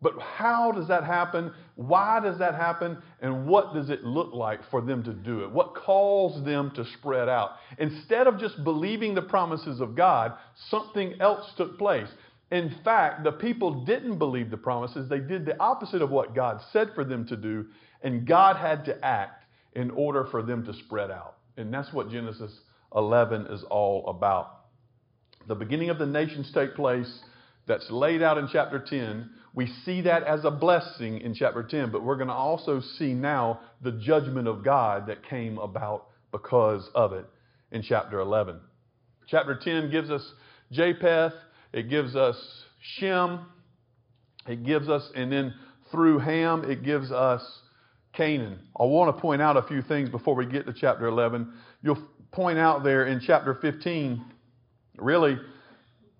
But 0.00 0.20
how 0.20 0.70
does 0.70 0.88
that 0.88 1.04
happen? 1.04 1.50
Why 1.76 2.20
does 2.20 2.38
that 2.38 2.54
happen? 2.54 2.98
And 3.22 3.46
what 3.46 3.72
does 3.72 3.88
it 3.88 4.04
look 4.04 4.34
like 4.34 4.60
for 4.70 4.82
them 4.82 5.02
to 5.04 5.14
do 5.14 5.44
it? 5.44 5.50
What 5.50 5.74
calls 5.74 6.44
them 6.44 6.72
to 6.76 6.84
spread 6.98 7.28
out? 7.28 7.52
Instead 7.78 8.26
of 8.26 8.38
just 8.38 8.62
believing 8.64 9.14
the 9.14 9.22
promises 9.22 9.80
of 9.80 9.96
God, 9.96 10.34
something 10.68 11.14
else 11.20 11.50
took 11.56 11.78
place. 11.78 12.08
In 12.50 12.74
fact, 12.84 13.24
the 13.24 13.32
people 13.32 13.84
didn't 13.84 14.18
believe 14.18 14.50
the 14.50 14.56
promises. 14.56 15.08
They 15.08 15.18
did 15.18 15.46
the 15.46 15.58
opposite 15.58 16.02
of 16.02 16.10
what 16.10 16.34
God 16.34 16.60
said 16.72 16.90
for 16.94 17.04
them 17.04 17.26
to 17.26 17.36
do, 17.36 17.66
and 18.02 18.26
God 18.26 18.56
had 18.56 18.84
to 18.86 19.04
act 19.04 19.44
in 19.72 19.90
order 19.90 20.26
for 20.30 20.42
them 20.42 20.64
to 20.66 20.74
spread 20.74 21.10
out. 21.10 21.36
And 21.56 21.72
that's 21.72 21.92
what 21.92 22.10
Genesis 22.10 22.52
11 22.94 23.46
is 23.46 23.64
all 23.64 24.06
about. 24.08 24.66
The 25.48 25.54
beginning 25.54 25.90
of 25.90 25.98
the 25.98 26.06
nations 26.06 26.50
take 26.52 26.74
place 26.74 27.20
that's 27.66 27.90
laid 27.90 28.22
out 28.22 28.38
in 28.38 28.48
chapter 28.52 28.78
10 28.78 29.30
we 29.54 29.68
see 29.84 30.00
that 30.02 30.24
as 30.24 30.44
a 30.44 30.50
blessing 30.50 31.20
in 31.20 31.32
chapter 31.32 31.62
10, 31.62 31.92
but 31.92 32.02
we're 32.02 32.16
going 32.16 32.28
to 32.28 32.34
also 32.34 32.80
see 32.98 33.14
now 33.14 33.60
the 33.82 33.92
judgment 33.92 34.48
of 34.48 34.64
God 34.64 35.06
that 35.06 35.28
came 35.28 35.58
about 35.58 36.08
because 36.32 36.88
of 36.94 37.12
it 37.12 37.24
in 37.70 37.82
chapter 37.82 38.18
11. 38.18 38.58
Chapter 39.28 39.54
10 39.62 39.92
gives 39.92 40.10
us 40.10 40.28
Japheth, 40.72 41.34
it 41.74 41.90
gives 41.90 42.14
us 42.14 42.36
Shem, 42.80 43.40
it 44.46 44.64
gives 44.64 44.88
us, 44.88 45.10
and 45.16 45.32
then 45.32 45.54
through 45.90 46.20
Ham, 46.20 46.70
it 46.70 46.84
gives 46.84 47.10
us 47.10 47.42
Canaan. 48.12 48.60
I 48.78 48.84
want 48.84 49.14
to 49.14 49.20
point 49.20 49.42
out 49.42 49.56
a 49.56 49.62
few 49.62 49.82
things 49.82 50.08
before 50.08 50.36
we 50.36 50.46
get 50.46 50.66
to 50.66 50.72
chapter 50.72 51.06
11. 51.06 51.52
You'll 51.82 52.02
point 52.30 52.58
out 52.58 52.84
there 52.84 53.06
in 53.06 53.20
chapter 53.20 53.54
15, 53.54 54.24
really, 54.98 55.36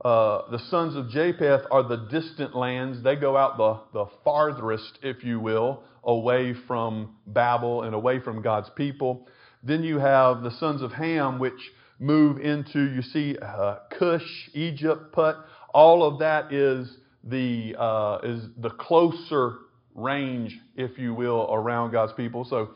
uh, 0.05 0.51
the 0.51 0.59
sons 0.71 0.97
of 0.97 1.09
Japheth 1.09 1.63
are 1.71 1.85
the 1.85 2.09
distant 2.11 2.57
lands. 2.57 3.03
They 3.03 3.15
go 3.15 3.37
out 3.37 3.57
the, 3.57 3.81
the 3.93 4.07
farthest, 4.25 4.99
if 5.03 5.23
you 5.23 5.39
will, 5.39 5.85
away 6.03 6.55
from 6.67 7.15
Babel 7.29 7.85
and 7.85 7.95
away 7.95 8.19
from 8.19 8.43
God's 8.43 8.71
people. 8.71 9.29
Then 9.63 9.85
you 9.85 9.99
have 9.99 10.43
the 10.43 10.51
sons 10.51 10.83
of 10.83 10.93
Ham, 10.93 11.39
which 11.39 11.53
move 11.99 12.39
into, 12.39 12.81
you 12.81 13.03
see, 13.03 13.37
uh, 13.41 13.77
Cush, 13.99 14.51
Egypt, 14.53 15.13
Put. 15.13 15.37
All 15.73 16.05
of 16.05 16.19
that 16.21 16.53
is 16.53 16.97
the, 17.23 17.75
uh, 17.79 18.19
is 18.23 18.45
the 18.59 18.71
closer 18.71 19.59
range, 19.95 20.59
if 20.77 20.99
you 20.99 21.15
will, 21.15 21.49
around 21.53 21.93
God's 21.93 22.13
people. 22.13 22.45
So 22.45 22.71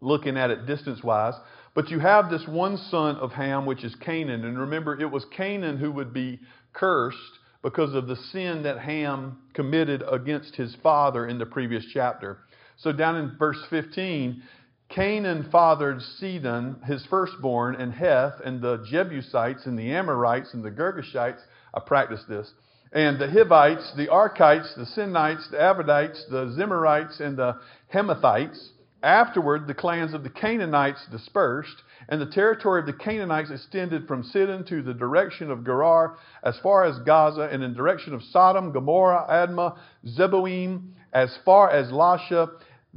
looking 0.00 0.36
at 0.36 0.50
it 0.50 0.66
distance 0.66 1.02
wise. 1.02 1.34
But 1.74 1.90
you 1.90 1.98
have 1.98 2.30
this 2.30 2.46
one 2.48 2.78
son 2.90 3.16
of 3.16 3.32
Ham, 3.32 3.66
which 3.66 3.84
is 3.84 3.94
Canaan. 3.96 4.44
And 4.44 4.58
remember, 4.58 4.98
it 4.98 5.10
was 5.10 5.26
Canaan 5.36 5.76
who 5.76 5.92
would 5.92 6.12
be 6.12 6.40
cursed 6.72 7.18
because 7.62 7.94
of 7.94 8.06
the 8.06 8.16
sin 8.16 8.62
that 8.62 8.78
Ham 8.78 9.38
committed 9.52 10.02
against 10.10 10.54
his 10.54 10.74
father 10.82 11.26
in 11.26 11.38
the 11.38 11.46
previous 11.46 11.84
chapter. 11.92 12.38
So 12.78 12.92
down 12.92 13.16
in 13.16 13.36
verse 13.38 13.58
15, 13.70 14.42
Canaan 14.88 15.48
fathered 15.50 16.00
Sidon, 16.00 16.76
his 16.84 17.04
firstborn, 17.06 17.74
and 17.74 17.92
Heth, 17.92 18.40
and 18.44 18.60
the 18.60 18.84
Jebusites, 18.88 19.66
and 19.66 19.78
the 19.78 19.92
Amorites, 19.92 20.54
and 20.54 20.64
the 20.64 20.70
Girgashites. 20.70 21.40
I 21.74 21.80
practiced 21.80 22.28
this. 22.28 22.52
And 22.92 23.18
the 23.18 23.28
Hivites, 23.28 23.92
the 23.96 24.06
Arkites, 24.06 24.74
the 24.76 24.86
Sinites, 24.86 25.50
the 25.50 25.58
Arvadites, 25.58 26.28
the 26.30 26.46
Zemarites, 26.56 27.20
and 27.20 27.36
the 27.36 27.56
Hamathites. 27.92 28.70
Afterward, 29.02 29.66
the 29.66 29.74
clans 29.74 30.14
of 30.14 30.22
the 30.22 30.30
Canaanites 30.30 31.04
dispersed, 31.10 31.82
and 32.08 32.20
the 32.20 32.26
territory 32.30 32.80
of 32.80 32.86
the 32.86 32.92
Canaanites 32.92 33.50
extended 33.50 34.06
from 34.06 34.22
Sidon 34.22 34.64
to 34.66 34.82
the 34.82 34.94
direction 34.94 35.50
of 35.50 35.64
Gerar 35.64 36.16
as 36.42 36.58
far 36.60 36.84
as 36.84 36.98
Gaza, 37.00 37.48
and 37.52 37.62
in 37.62 37.74
direction 37.74 38.14
of 38.14 38.22
Sodom, 38.22 38.72
Gomorrah, 38.72 39.26
Admah, 39.28 39.76
Zeboim, 40.06 40.92
as 41.12 41.36
far 41.44 41.70
as 41.70 41.90
Lasha. 41.90 42.50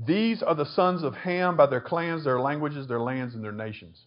These 0.06 0.42
are 0.42 0.56
the 0.56 0.66
sons 0.66 1.04
of 1.04 1.14
Ham 1.16 1.58
by 1.58 1.66
their 1.66 1.82
clans, 1.82 2.24
their 2.24 2.40
languages, 2.40 2.88
their 2.88 3.02
lands, 3.02 3.36
and 3.36 3.44
their 3.44 3.52
nations. 3.52 4.06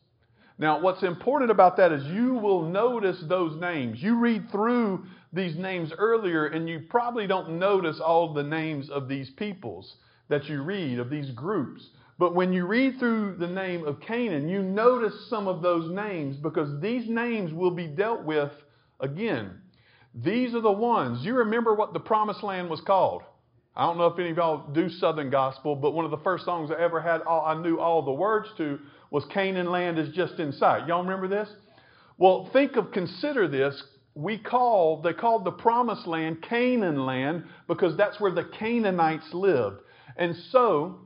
Now, 0.59 0.81
what's 0.81 1.03
important 1.03 1.51
about 1.51 1.77
that 1.79 1.93
is 1.93 2.05
you 2.05 2.35
will 2.35 2.63
notice 2.63 3.21
those 3.29 3.61
names. 3.61 4.03
You 4.03 4.19
read 4.19 4.51
through 4.51 5.05
these 5.33 5.57
names 5.57 5.93
earlier, 5.97 6.47
and 6.47 6.69
you 6.69 6.85
probably 6.89 7.27
don't 7.27 7.59
notice 7.59 8.01
all 8.01 8.33
the 8.33 8.43
names 8.43 8.89
of 8.89 9.09
these 9.09 9.31
peoples 9.31 9.97
that 10.29 10.49
you 10.49 10.63
read, 10.63 10.99
of 10.99 11.11
these 11.11 11.31
groups. 11.31 11.89
But 12.19 12.35
when 12.35 12.53
you 12.53 12.67
read 12.67 12.99
through 12.99 13.37
the 13.37 13.49
name 13.49 13.87
of 13.87 14.01
Canaan, 14.01 14.49
you 14.49 14.63
notice 14.63 15.29
some 15.29 15.49
of 15.49 15.63
those 15.63 15.91
names 15.91 16.37
because 16.37 16.81
these 16.81 17.09
names 17.09 17.53
will 17.53 17.71
be 17.71 17.87
dealt 17.87 18.23
with 18.23 18.53
again. 19.01 19.61
These 20.15 20.55
are 20.55 20.61
the 20.61 20.73
ones. 20.73 21.25
You 21.25 21.35
remember 21.35 21.75
what 21.75 21.93
the 21.93 22.01
promised 22.01 22.43
land 22.43 22.71
was 22.71 22.81
called. 22.81 23.23
I 23.75 23.87
don't 23.87 23.97
know 23.97 24.07
if 24.07 24.19
any 24.19 24.31
of 24.31 24.37
y'all 24.37 24.67
do 24.73 24.91
Southern 24.91 25.31
gospel, 25.31 25.75
but 25.75 25.93
one 25.93 26.05
of 26.05 26.11
the 26.11 26.19
first 26.19 26.45
songs 26.45 26.71
I 26.71 26.81
ever 26.81 27.01
had, 27.01 27.23
all, 27.23 27.45
I 27.47 27.55
knew 27.61 27.79
all 27.79 28.03
the 28.03 28.13
words 28.13 28.49
to, 28.59 28.79
was 29.11 29.25
Canaan 29.33 29.71
land 29.71 29.99
is 29.99 30.11
just 30.15 30.39
in 30.39 30.53
sight. 30.53 30.87
Y'all 30.87 31.03
remember 31.03 31.29
this? 31.29 31.49
Well, 32.19 32.51
think 32.53 32.77
of, 32.77 32.93
consider 32.93 33.49
this. 33.49 33.83
We 34.15 34.39
call, 34.39 35.01
they 35.01 35.15
called 35.15 35.45
the 35.45 35.53
promised 35.53 36.07
land 36.07 36.43
Canaan 36.43 37.07
land 37.07 37.45
because 37.67 37.97
that's 37.97 38.21
where 38.21 38.33
the 38.33 38.45
Canaanites 38.45 39.33
lived. 39.33 39.81
And 40.19 40.37
so, 40.51 40.99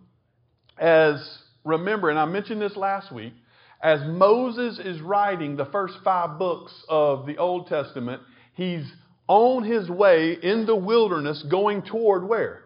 as 0.77 1.39
remember, 1.65 2.11
and 2.11 2.19
I 2.19 2.25
mentioned 2.25 2.61
this 2.61 2.77
last 2.77 3.13
week, 3.13 3.33
as 3.81 4.01
Moses 4.07 4.81
is 4.85 5.01
writing 5.01 5.55
the 5.55 5.67
first 5.67 5.95
five 6.03 6.39
books 6.39 6.73
of 6.89 7.27
the 7.27 7.37
Old 7.37 7.69
Testament, 7.69 8.23
he's 8.55 8.85
on 9.29 9.65
his 9.65 9.89
way 9.89 10.37
in 10.41 10.67
the 10.67 10.77
wilderness 10.77 11.45
going 11.51 11.83
toward 11.83 12.29
where? 12.29 12.65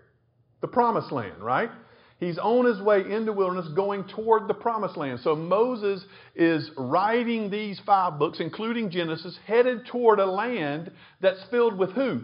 The 0.60 0.68
promised 0.68 1.10
land, 1.10 1.42
right? 1.42 1.70
He's 2.18 2.36
on 2.36 2.66
his 2.66 2.80
way 2.82 3.00
in 3.00 3.24
the 3.24 3.32
wilderness 3.32 3.68
going 3.74 4.04
toward 4.04 4.46
the 4.46 4.54
promised 4.54 4.98
land. 4.98 5.20
So 5.24 5.34
Moses 5.34 6.04
is 6.36 6.70
writing 6.76 7.48
these 7.50 7.80
five 7.86 8.18
books, 8.18 8.40
including 8.40 8.90
Genesis, 8.90 9.38
headed 9.46 9.86
toward 9.86 10.18
a 10.18 10.26
land 10.26 10.90
that's 11.22 11.42
filled 11.50 11.78
with 11.78 11.92
who? 11.92 12.20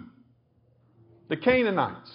The 1.30 1.38
Canaanites. 1.38 2.10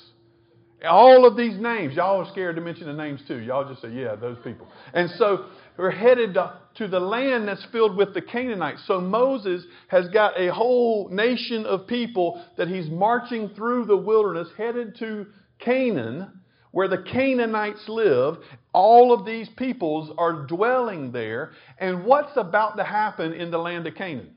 All 0.88 1.26
of 1.26 1.36
these 1.36 1.58
names, 1.58 1.96
y'all 1.96 2.24
are 2.24 2.32
scared 2.32 2.56
to 2.56 2.62
mention 2.62 2.86
the 2.86 2.94
names 2.94 3.20
too. 3.28 3.40
Y'all 3.40 3.68
just 3.68 3.82
say, 3.82 3.90
yeah, 3.90 4.16
those 4.16 4.38
people. 4.44 4.68
And 4.94 5.10
so 5.18 5.46
we're 5.76 5.90
headed 5.90 6.36
to 6.36 6.61
the 6.80 7.00
land 7.00 7.48
that's 7.48 7.66
filled 7.72 7.96
with 7.96 8.14
the 8.14 8.22
Canaanites. 8.22 8.84
So 8.88 9.00
Moses 9.00 9.64
has 9.88 10.08
got 10.10 10.40
a 10.40 10.52
whole 10.54 11.10
nation 11.10 11.66
of 11.66 11.88
people 11.88 12.44
that 12.58 12.68
he's 12.68 12.90
marching 12.90 13.50
through 13.50 13.86
the 13.86 13.98
wilderness, 13.98 14.48
headed 14.58 14.96
to 15.00 15.28
Canaan, 15.60 16.42
where 16.72 16.88
the 16.88 16.98
Canaanites 16.98 17.88
live. 17.88 18.38
All 18.74 19.14
of 19.14 19.26
these 19.26 19.50
peoples 19.58 20.12
are 20.18 20.46
dwelling 20.46 21.12
there. 21.12 21.52
And 21.78 22.06
what's 22.06 22.36
about 22.36 22.78
to 22.78 22.84
happen 22.84 23.34
in 23.34 23.52
the 23.52 23.58
land 23.58 23.86
of 23.88 23.96
Canaan? 23.96 24.36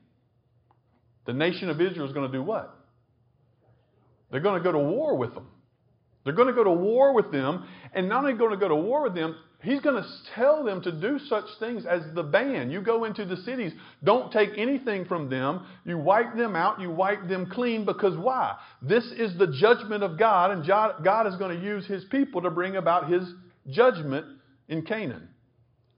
The 1.25 1.33
nation 1.33 1.69
of 1.69 1.81
Israel 1.81 2.05
is 2.05 2.13
going 2.13 2.29
to 2.31 2.37
do 2.37 2.43
what? 2.43 2.77
They're 4.31 4.41
going 4.41 4.61
to 4.61 4.63
go 4.63 4.71
to 4.73 4.79
war 4.79 5.17
with 5.17 5.33
them. 5.33 5.47
They're 6.25 6.33
going 6.33 6.47
to 6.47 6.53
go 6.53 6.63
to 6.63 6.71
war 6.71 7.13
with 7.13 7.31
them, 7.31 7.65
and 7.93 8.09
not 8.09 8.25
only 8.25 8.33
going 8.33 8.51
to 8.51 8.57
go 8.57 8.67
to 8.67 8.75
war 8.75 9.03
with 9.03 9.13
them, 9.13 9.37
he's 9.61 9.79
going 9.79 10.01
to 10.01 10.09
tell 10.33 10.63
them 10.63 10.81
to 10.81 10.91
do 10.91 11.19
such 11.19 11.45
things 11.59 11.85
as 11.85 12.01
the 12.15 12.23
ban. 12.23 12.71
You 12.71 12.81
go 12.81 13.03
into 13.03 13.25
the 13.25 13.37
cities, 13.37 13.71
don't 14.03 14.31
take 14.31 14.57
anything 14.57 15.05
from 15.05 15.29
them. 15.29 15.65
You 15.85 15.99
wipe 15.99 16.35
them 16.35 16.55
out, 16.55 16.81
you 16.81 16.89
wipe 16.89 17.27
them 17.27 17.45
clean, 17.51 17.85
because 17.85 18.17
why? 18.17 18.55
This 18.81 19.05
is 19.05 19.37
the 19.37 19.47
judgment 19.47 20.03
of 20.03 20.17
God, 20.17 20.49
and 20.49 20.65
God 20.65 21.27
is 21.27 21.35
going 21.35 21.57
to 21.57 21.63
use 21.63 21.85
his 21.85 22.03
people 22.05 22.41
to 22.41 22.49
bring 22.49 22.75
about 22.75 23.07
his 23.07 23.23
judgment 23.69 24.25
in 24.67 24.81
Canaan. 24.81 25.29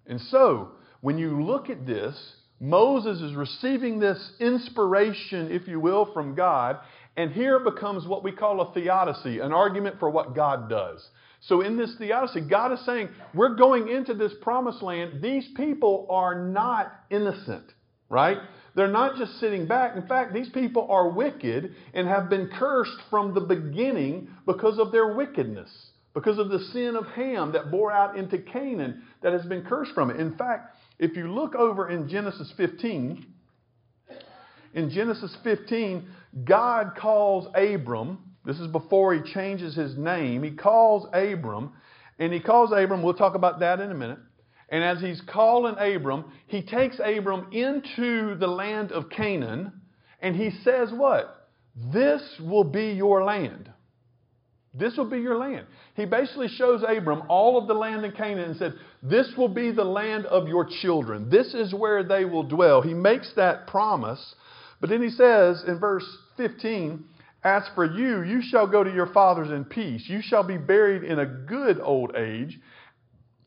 And 0.05 0.19
so, 0.19 0.71
when 0.99 1.17
you 1.17 1.41
look 1.41 1.69
at 1.69 1.87
this, 1.87 2.17
Moses 2.59 3.21
is 3.21 3.35
receiving 3.35 3.99
this 3.99 4.31
inspiration, 4.39 5.51
if 5.51 5.67
you 5.67 5.79
will, 5.79 6.11
from 6.11 6.35
God, 6.35 6.79
and 7.17 7.31
here 7.31 7.59
becomes 7.59 8.05
what 8.05 8.23
we 8.23 8.31
call 8.31 8.61
a 8.61 8.73
theodicy, 8.73 9.39
an 9.39 9.51
argument 9.51 9.99
for 9.99 10.09
what 10.09 10.35
God 10.35 10.69
does. 10.69 11.05
So, 11.41 11.61
in 11.61 11.77
this 11.77 11.95
theodicy, 11.97 12.41
God 12.41 12.71
is 12.71 12.85
saying, 12.85 13.09
We're 13.33 13.55
going 13.55 13.89
into 13.89 14.13
this 14.13 14.33
promised 14.41 14.81
land. 14.81 15.21
These 15.21 15.47
people 15.55 16.07
are 16.09 16.47
not 16.47 16.91
innocent, 17.09 17.65
right? 18.09 18.37
They're 18.75 18.87
not 18.87 19.17
just 19.17 19.39
sitting 19.39 19.67
back. 19.67 19.95
In 19.95 20.07
fact, 20.07 20.33
these 20.33 20.49
people 20.49 20.87
are 20.89 21.09
wicked 21.09 21.73
and 21.93 22.07
have 22.07 22.29
been 22.29 22.47
cursed 22.47 22.99
from 23.09 23.33
the 23.33 23.41
beginning 23.41 24.29
because 24.45 24.77
of 24.77 24.91
their 24.91 25.15
wickedness, 25.15 25.69
because 26.13 26.37
of 26.37 26.49
the 26.49 26.59
sin 26.59 26.95
of 26.95 27.07
Ham 27.07 27.53
that 27.53 27.71
bore 27.71 27.91
out 27.91 28.17
into 28.17 28.37
Canaan 28.37 29.01
that 29.23 29.33
has 29.33 29.45
been 29.45 29.63
cursed 29.63 29.93
from 29.93 30.11
it. 30.11 30.17
In 30.17 30.35
fact, 30.37 30.75
if 30.99 31.15
you 31.15 31.31
look 31.33 31.55
over 31.55 31.89
in 31.89 32.07
Genesis 32.07 32.53
15, 32.57 33.25
in 34.73 34.89
Genesis 34.89 35.35
15, 35.43 36.07
God 36.45 36.93
calls 36.99 37.47
Abram, 37.55 38.19
this 38.45 38.59
is 38.59 38.67
before 38.67 39.13
he 39.13 39.33
changes 39.33 39.75
his 39.75 39.97
name, 39.97 40.43
he 40.43 40.51
calls 40.51 41.07
Abram, 41.13 41.73
and 42.19 42.33
he 42.33 42.39
calls 42.39 42.71
Abram, 42.71 43.03
we'll 43.03 43.13
talk 43.13 43.35
about 43.35 43.59
that 43.59 43.79
in 43.79 43.91
a 43.91 43.95
minute. 43.95 44.19
And 44.69 44.83
as 44.83 44.99
he's 44.99 45.21
calling 45.21 45.75
Abram, 45.77 46.25
he 46.47 46.61
takes 46.61 46.99
Abram 46.99 47.47
into 47.51 48.35
the 48.35 48.47
land 48.47 48.91
of 48.91 49.09
Canaan, 49.09 49.71
and 50.21 50.35
he 50.35 50.51
says, 50.63 50.89
What? 50.91 51.49
This 51.93 52.21
will 52.41 52.63
be 52.63 52.87
your 52.91 53.23
land. 53.23 53.71
This 54.73 54.95
will 54.97 55.09
be 55.09 55.19
your 55.19 55.37
land. 55.37 55.65
He 55.95 56.05
basically 56.05 56.49
shows 56.49 56.83
Abram 56.87 57.23
all 57.29 57.57
of 57.57 57.67
the 57.67 57.73
land 57.73 58.03
in 58.03 58.11
Canaan 58.11 58.51
and 58.51 58.57
said, 58.57 58.73
This 59.01 59.31
will 59.37 59.47
be 59.47 59.71
the 59.71 59.83
land 59.83 60.25
of 60.25 60.47
your 60.47 60.67
children. 60.81 61.29
This 61.29 61.53
is 61.53 61.73
where 61.73 62.03
they 62.03 62.25
will 62.25 62.43
dwell. 62.43 62.81
He 62.81 62.93
makes 62.93 63.31
that 63.35 63.67
promise. 63.67 64.35
But 64.79 64.89
then 64.89 65.01
he 65.01 65.09
says 65.09 65.63
in 65.67 65.79
verse 65.79 66.05
15, 66.37 67.03
As 67.43 67.63
for 67.75 67.85
you, 67.85 68.23
you 68.23 68.41
shall 68.41 68.67
go 68.67 68.83
to 68.83 68.93
your 68.93 69.07
fathers 69.07 69.49
in 69.49 69.65
peace. 69.65 70.07
You 70.07 70.21
shall 70.21 70.43
be 70.43 70.57
buried 70.57 71.03
in 71.03 71.19
a 71.19 71.25
good 71.25 71.79
old 71.79 72.15
age. 72.15 72.59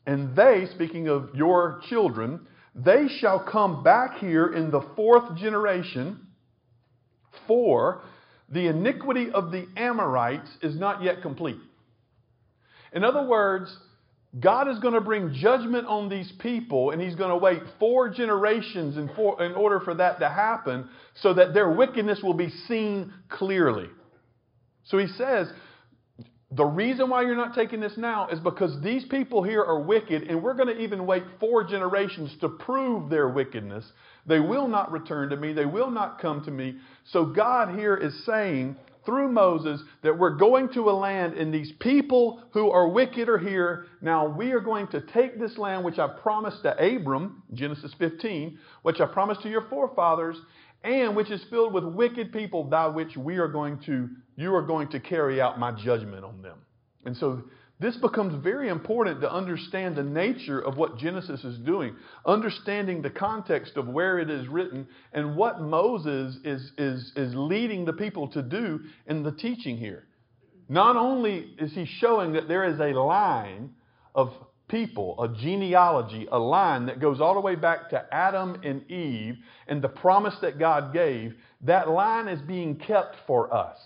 And 0.05 0.35
they, 0.35 0.67
speaking 0.73 1.07
of 1.07 1.29
your 1.33 1.81
children, 1.89 2.47
they 2.75 3.07
shall 3.19 3.39
come 3.39 3.83
back 3.83 4.17
here 4.17 4.53
in 4.53 4.71
the 4.71 4.81
fourth 4.95 5.35
generation, 5.37 6.27
for 7.47 8.01
the 8.49 8.67
iniquity 8.67 9.31
of 9.31 9.51
the 9.51 9.67
Amorites 9.77 10.49
is 10.61 10.75
not 10.77 11.03
yet 11.03 11.21
complete. 11.21 11.59
In 12.93 13.03
other 13.03 13.23
words, 13.23 13.73
God 14.39 14.69
is 14.69 14.79
going 14.79 14.93
to 14.93 15.01
bring 15.01 15.33
judgment 15.33 15.87
on 15.87 16.07
these 16.07 16.31
people, 16.39 16.91
and 16.91 17.01
He's 17.01 17.15
going 17.15 17.31
to 17.31 17.37
wait 17.37 17.61
four 17.79 18.09
generations 18.09 18.95
in, 18.95 19.09
for, 19.15 19.41
in 19.43 19.53
order 19.53 19.81
for 19.81 19.93
that 19.95 20.19
to 20.19 20.29
happen 20.29 20.87
so 21.15 21.33
that 21.33 21.53
their 21.53 21.69
wickedness 21.69 22.21
will 22.23 22.33
be 22.33 22.49
seen 22.67 23.13
clearly. 23.29 23.87
So 24.85 24.97
He 24.97 25.07
says, 25.07 25.51
the 26.53 26.65
reason 26.65 27.09
why 27.09 27.21
you're 27.23 27.35
not 27.35 27.55
taking 27.55 27.79
this 27.79 27.97
now 27.97 28.27
is 28.27 28.39
because 28.39 28.81
these 28.81 29.05
people 29.05 29.41
here 29.41 29.63
are 29.63 29.81
wicked, 29.81 30.23
and 30.23 30.41
we're 30.41 30.53
going 30.53 30.67
to 30.67 30.81
even 30.81 31.05
wait 31.05 31.23
four 31.39 31.65
generations 31.65 32.33
to 32.39 32.49
prove 32.49 33.09
their 33.09 33.29
wickedness. 33.29 33.85
They 34.25 34.39
will 34.39 34.67
not 34.67 34.91
return 34.91 35.29
to 35.29 35.37
me, 35.37 35.51
they 35.51 35.65
will 35.65 35.91
not 35.91 36.21
come 36.21 36.43
to 36.45 36.51
me. 36.51 36.75
So, 37.11 37.25
God 37.25 37.77
here 37.77 37.95
is 37.95 38.25
saying 38.25 38.75
through 39.05 39.31
Moses 39.31 39.81
that 40.03 40.17
we're 40.17 40.35
going 40.35 40.69
to 40.73 40.89
a 40.89 40.91
land, 40.91 41.33
and 41.33 41.53
these 41.53 41.71
people 41.79 42.41
who 42.51 42.69
are 42.69 42.87
wicked 42.87 43.29
are 43.29 43.37
here. 43.37 43.85
Now, 44.01 44.27
we 44.27 44.51
are 44.51 44.59
going 44.59 44.87
to 44.89 45.01
take 45.01 45.39
this 45.39 45.57
land 45.57 45.83
which 45.83 45.99
I 45.99 46.07
promised 46.07 46.63
to 46.63 46.71
Abram, 46.77 47.43
Genesis 47.53 47.93
15, 47.97 48.57
which 48.83 48.99
I 48.99 49.05
promised 49.05 49.41
to 49.41 49.49
your 49.49 49.67
forefathers, 49.69 50.37
and 50.83 51.15
which 51.15 51.31
is 51.31 51.43
filled 51.49 51.73
with 51.73 51.83
wicked 51.83 52.31
people, 52.33 52.63
by 52.63 52.87
which 52.87 53.15
we 53.17 53.37
are 53.37 53.47
going 53.47 53.79
to, 53.85 54.09
you 54.35 54.53
are 54.55 54.61
going 54.61 54.89
to 54.89 54.99
carry 54.99 55.41
out 55.41 55.59
my 55.59 55.71
judgment 55.71 56.23
on 56.23 56.41
them. 56.41 56.57
And 57.05 57.15
so 57.17 57.43
this 57.81 57.97
becomes 57.97 58.41
very 58.43 58.69
important 58.69 59.21
to 59.21 59.33
understand 59.33 59.95
the 59.95 60.03
nature 60.03 60.59
of 60.59 60.77
what 60.77 60.99
Genesis 60.99 61.43
is 61.43 61.57
doing, 61.57 61.95
understanding 62.27 63.01
the 63.01 63.09
context 63.09 63.75
of 63.75 63.87
where 63.87 64.19
it 64.19 64.29
is 64.29 64.47
written 64.47 64.87
and 65.13 65.35
what 65.35 65.61
Moses 65.61 66.37
is, 66.45 66.71
is, 66.77 67.11
is 67.15 67.33
leading 67.33 67.83
the 67.83 67.93
people 67.93 68.27
to 68.29 68.43
do 68.43 68.81
in 69.07 69.23
the 69.23 69.31
teaching 69.31 69.77
here. 69.77 70.05
Not 70.69 70.95
only 70.95 71.55
is 71.57 71.73
he 71.73 71.85
showing 71.85 72.33
that 72.33 72.47
there 72.47 72.65
is 72.65 72.79
a 72.79 72.97
line 72.97 73.71
of 74.13 74.31
people, 74.67 75.21
a 75.21 75.27
genealogy, 75.41 76.27
a 76.31 76.37
line 76.37 76.85
that 76.85 76.99
goes 76.99 77.19
all 77.19 77.33
the 77.33 77.41
way 77.41 77.55
back 77.55 77.89
to 77.89 78.05
Adam 78.13 78.61
and 78.63 78.89
Eve 78.91 79.37
and 79.67 79.81
the 79.81 79.89
promise 79.89 80.35
that 80.43 80.59
God 80.59 80.93
gave, 80.93 81.33
that 81.61 81.89
line 81.89 82.27
is 82.27 82.41
being 82.43 82.75
kept 82.75 83.15
for 83.25 83.51
us. 83.51 83.77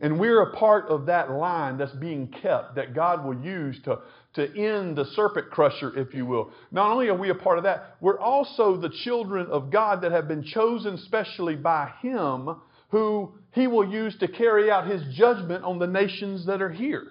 And 0.00 0.18
we're 0.18 0.40
a 0.42 0.56
part 0.56 0.88
of 0.88 1.06
that 1.06 1.30
line 1.30 1.76
that's 1.76 1.92
being 1.92 2.28
kept 2.28 2.76
that 2.76 2.94
God 2.94 3.24
will 3.24 3.38
use 3.38 3.78
to, 3.84 3.98
to 4.34 4.56
end 4.56 4.96
the 4.96 5.04
serpent 5.04 5.50
crusher, 5.50 5.96
if 5.96 6.14
you 6.14 6.24
will. 6.24 6.50
Not 6.70 6.90
only 6.90 7.08
are 7.08 7.14
we 7.14 7.28
a 7.28 7.34
part 7.34 7.58
of 7.58 7.64
that, 7.64 7.96
we're 8.00 8.18
also 8.18 8.78
the 8.78 8.88
children 8.88 9.46
of 9.48 9.70
God 9.70 10.00
that 10.02 10.12
have 10.12 10.26
been 10.26 10.42
chosen 10.42 10.96
specially 10.96 11.54
by 11.54 11.92
Him, 12.00 12.48
who 12.88 13.32
He 13.52 13.66
will 13.66 13.86
use 13.86 14.16
to 14.20 14.28
carry 14.28 14.70
out 14.70 14.86
His 14.86 15.02
judgment 15.14 15.64
on 15.64 15.78
the 15.78 15.86
nations 15.86 16.46
that 16.46 16.62
are 16.62 16.72
here. 16.72 17.08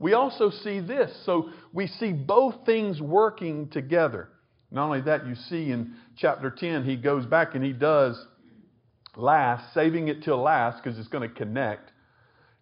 We 0.00 0.14
also 0.14 0.50
see 0.50 0.80
this. 0.80 1.16
So 1.24 1.50
we 1.72 1.86
see 1.86 2.12
both 2.12 2.66
things 2.66 3.00
working 3.00 3.68
together. 3.68 4.28
Not 4.72 4.86
only 4.86 5.00
that, 5.02 5.26
you 5.26 5.36
see 5.36 5.70
in 5.70 5.94
chapter 6.16 6.50
10, 6.50 6.84
he 6.84 6.96
goes 6.96 7.24
back 7.24 7.54
and 7.54 7.64
he 7.64 7.72
does 7.72 8.20
last, 9.16 9.72
saving 9.72 10.08
it 10.08 10.24
till 10.24 10.42
last 10.42 10.82
because 10.82 10.98
it's 10.98 11.08
going 11.08 11.28
to 11.28 11.34
connect. 11.34 11.92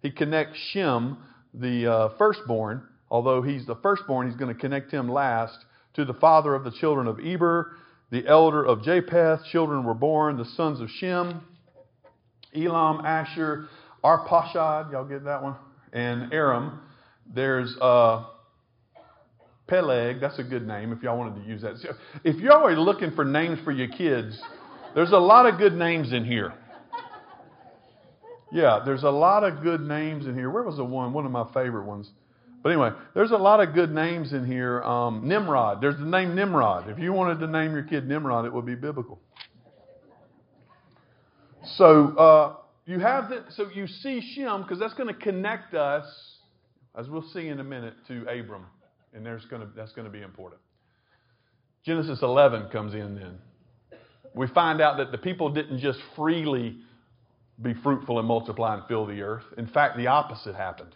He 0.05 0.11
connects 0.11 0.59
Shem, 0.71 1.17
the 1.55 1.91
uh, 1.91 2.09
firstborn, 2.19 2.83
although 3.11 3.41
he's 3.41 3.65
the 3.65 3.77
firstborn, 3.77 4.29
he's 4.29 4.37
going 4.37 4.55
to 4.55 4.61
connect 4.61 4.91
him 4.91 5.09
last 5.09 5.57
to 5.95 6.05
the 6.05 6.13
father 6.13 6.55
of 6.55 6.63
the 6.63 6.73
children 6.73 7.07
of 7.07 7.19
Eber, 7.25 7.73
the 8.11 8.27
elder 8.27 8.63
of 8.63 8.83
Japheth. 8.83 9.47
Children 9.51 9.83
were 9.83 9.95
born, 9.95 10.37
the 10.37 10.45
sons 10.45 10.83
of 10.83 10.91
Shem, 10.91 11.41
Elam, 12.55 12.99
Asshur, 12.99 13.67
Arpachshad, 14.05 14.93
y'all 14.93 15.07
get 15.07 15.25
that 15.25 15.43
one, 15.43 15.57
and 15.95 16.35
Aram. 16.35 16.81
There's 17.35 17.75
uh, 17.81 18.27
Peleg. 19.69 20.21
That's 20.21 20.39
a 20.39 20.45
good 20.45 20.67
name 20.67 20.93
if 20.93 21.03
y'all 21.03 21.17
wanted 21.17 21.43
to 21.43 21.49
use 21.49 21.63
that. 21.63 21.77
If 22.25 22.37
you're 22.37 22.53
already 22.53 22.79
looking 22.79 23.13
for 23.13 23.25
names 23.25 23.59
for 23.65 23.73
your 23.73 23.89
kids, 23.89 24.39
there's 24.95 25.13
a 25.13 25.17
lot 25.17 25.47
of 25.47 25.57
good 25.59 25.73
names 25.73 26.13
in 26.13 26.27
here. 26.27 26.53
Yeah, 28.55 28.81
there's 28.85 29.03
a 29.03 29.11
lot 29.11 29.45
of 29.45 29.63
good 29.63 29.81
names 29.81 30.27
in 30.27 30.35
here. 30.35 30.49
Where 30.49 30.63
was 30.63 30.77
the 30.77 30.85
one? 30.85 31.13
One 31.13 31.27
of 31.27 31.33
my 31.33 31.45
favorite 31.53 31.85
ones. 31.85 32.09
But 32.63 32.71
anyway, 32.71 32.91
there's 33.13 33.33
a 33.33 33.37
lot 33.37 33.61
of 33.61 33.75
good 33.75 33.93
names 33.93 34.33
in 34.33 34.47
here. 34.47 34.83
Um, 34.83 35.29
Nimrod. 35.29 35.81
There's 35.83 35.99
the 35.99 36.07
name 36.07 36.35
Nimrod. 36.35 36.89
If 36.89 36.99
you 36.99 37.13
wanted 37.13 37.41
to 37.41 37.47
name 37.47 37.73
your 37.73 37.83
kid 37.83 38.09
Nimrod, 38.09 38.47
it 38.47 38.53
would 38.53 38.65
be 38.65 38.77
biblical. 38.77 39.21
So 41.77 42.17
uh, 42.17 42.57
you 42.87 43.01
have 43.01 43.29
that. 43.31 43.47
So 43.57 43.67
you 43.75 43.87
see 43.87 44.23
Shem 44.35 44.63
because 44.63 44.79
that's 44.79 44.95
going 44.95 45.13
to 45.13 45.21
connect 45.21 45.75
us 45.75 46.07
as 46.97 47.09
we'll 47.09 47.29
see 47.33 47.49
in 47.49 47.61
a 47.61 47.65
minute, 47.65 47.95
to 48.09 48.23
Abram. 48.29 48.67
And 49.13 49.25
there's 49.25 49.45
gonna, 49.47 49.69
that's 49.77 49.93
going 49.93 50.07
to 50.07 50.13
be 50.13 50.23
important. 50.23 50.61
Genesis 51.85 52.21
11 52.23 52.69
comes 52.71 52.95
in 52.95 53.17
then. 53.17 53.39
We 54.35 54.47
find 54.49 54.81
out 54.81 54.97
that 54.99 55.13
the 55.13 55.19
people 55.19 55.51
didn't 55.51 55.79
just 55.79 55.99
freely 56.17 56.79
be 57.63 57.75
fruitful 57.75 58.19
and 58.19 58.27
multiply 58.27 58.75
and 58.75 58.83
fill 58.87 59.07
the 59.07 59.23
earth. 59.23 59.45
In 59.57 59.67
fact, 59.67 59.97
the 59.97 60.09
opposite 60.09 60.55
happened. 60.55 60.95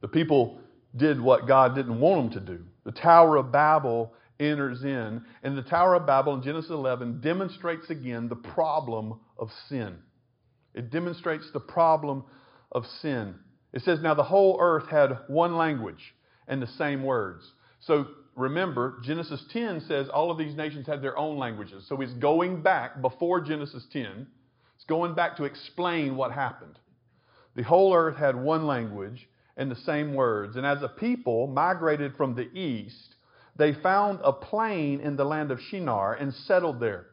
The 0.00 0.08
people 0.08 0.58
did 0.96 1.20
what 1.20 1.46
God 1.46 1.74
didn't 1.74 2.00
want 2.00 2.32
them 2.32 2.44
to 2.44 2.52
do. 2.56 2.64
The 2.84 2.92
Tower 2.92 3.36
of 3.36 3.52
Babel 3.52 4.12
enters 4.38 4.82
in, 4.82 5.22
and 5.42 5.56
the 5.56 5.62
Tower 5.62 5.94
of 5.94 6.06
Babel 6.06 6.34
in 6.34 6.42
Genesis 6.42 6.70
11 6.70 7.20
demonstrates 7.20 7.90
again 7.90 8.28
the 8.28 8.36
problem 8.36 9.20
of 9.38 9.50
sin. 9.68 9.98
It 10.74 10.90
demonstrates 10.90 11.50
the 11.52 11.60
problem 11.60 12.24
of 12.72 12.86
sin. 13.02 13.34
It 13.72 13.82
says, 13.82 14.00
Now 14.00 14.14
the 14.14 14.22
whole 14.22 14.58
earth 14.60 14.88
had 14.88 15.18
one 15.28 15.56
language 15.56 16.14
and 16.48 16.62
the 16.62 16.66
same 16.66 17.02
words. 17.02 17.44
So 17.80 18.06
remember, 18.36 19.00
Genesis 19.02 19.44
10 19.52 19.82
says 19.86 20.08
all 20.08 20.30
of 20.30 20.38
these 20.38 20.56
nations 20.56 20.86
had 20.86 21.02
their 21.02 21.16
own 21.16 21.38
languages. 21.38 21.84
So 21.88 21.96
he's 21.96 22.14
going 22.14 22.62
back 22.62 23.00
before 23.00 23.40
Genesis 23.40 23.86
10. 23.92 24.26
It's 24.80 24.86
going 24.86 25.12
back 25.12 25.36
to 25.36 25.44
explain 25.44 26.16
what 26.16 26.32
happened. 26.32 26.78
The 27.54 27.62
whole 27.62 27.94
earth 27.94 28.16
had 28.16 28.34
one 28.34 28.66
language 28.66 29.28
and 29.58 29.70
the 29.70 29.76
same 29.76 30.14
words. 30.14 30.56
And 30.56 30.64
as 30.64 30.82
a 30.82 30.88
people 30.88 31.48
migrated 31.48 32.16
from 32.16 32.34
the 32.34 32.50
east, 32.58 33.14
they 33.56 33.74
found 33.74 34.20
a 34.24 34.32
plain 34.32 35.00
in 35.00 35.16
the 35.16 35.24
land 35.26 35.50
of 35.50 35.60
Shinar 35.60 36.14
and 36.14 36.32
settled 36.32 36.80
there. 36.80 37.08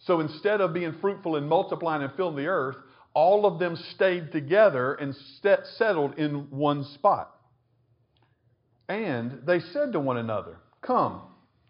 So 0.00 0.20
instead 0.20 0.60
of 0.60 0.74
being 0.74 0.98
fruitful 1.00 1.36
and 1.36 1.48
multiplying 1.48 2.02
and 2.02 2.12
filling 2.12 2.36
the 2.36 2.48
earth, 2.48 2.76
all 3.14 3.46
of 3.46 3.58
them 3.58 3.76
stayed 3.94 4.30
together 4.30 4.92
and 4.92 5.16
st- 5.38 5.66
settled 5.78 6.18
in 6.18 6.50
one 6.50 6.84
spot. 6.84 7.34
And 8.86 9.46
they 9.46 9.60
said 9.60 9.92
to 9.92 10.00
one 10.00 10.18
another, 10.18 10.58
Come, 10.82 11.22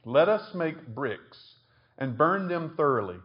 let 0.05 0.29
us 0.29 0.53
make 0.53 0.85
bricks 0.85 1.39
and 1.97 2.19
burn 2.19 2.49
them 2.49 2.75
thoroughly. 2.77 3.19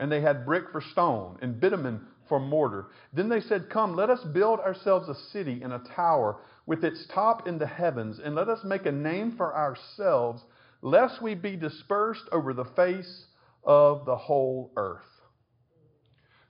And 0.00 0.10
they 0.10 0.20
had 0.20 0.44
brick 0.44 0.64
for 0.72 0.80
stone 0.80 1.38
and 1.40 1.60
bitumen 1.60 2.00
for 2.28 2.40
mortar. 2.40 2.86
Then 3.12 3.28
they 3.28 3.40
said, 3.40 3.70
Come, 3.70 3.94
let 3.94 4.10
us 4.10 4.24
build 4.24 4.58
ourselves 4.60 5.08
a 5.08 5.14
city 5.30 5.60
and 5.62 5.72
a 5.72 5.82
tower 5.94 6.38
with 6.66 6.84
its 6.84 7.06
top 7.14 7.46
in 7.46 7.58
the 7.58 7.66
heavens, 7.66 8.18
and 8.24 8.34
let 8.34 8.48
us 8.48 8.64
make 8.64 8.86
a 8.86 8.92
name 8.92 9.36
for 9.36 9.54
ourselves, 9.54 10.42
lest 10.82 11.20
we 11.20 11.34
be 11.34 11.56
dispersed 11.56 12.24
over 12.32 12.54
the 12.54 12.64
face 12.64 13.26
of 13.62 14.06
the 14.06 14.16
whole 14.16 14.72
earth. 14.76 15.02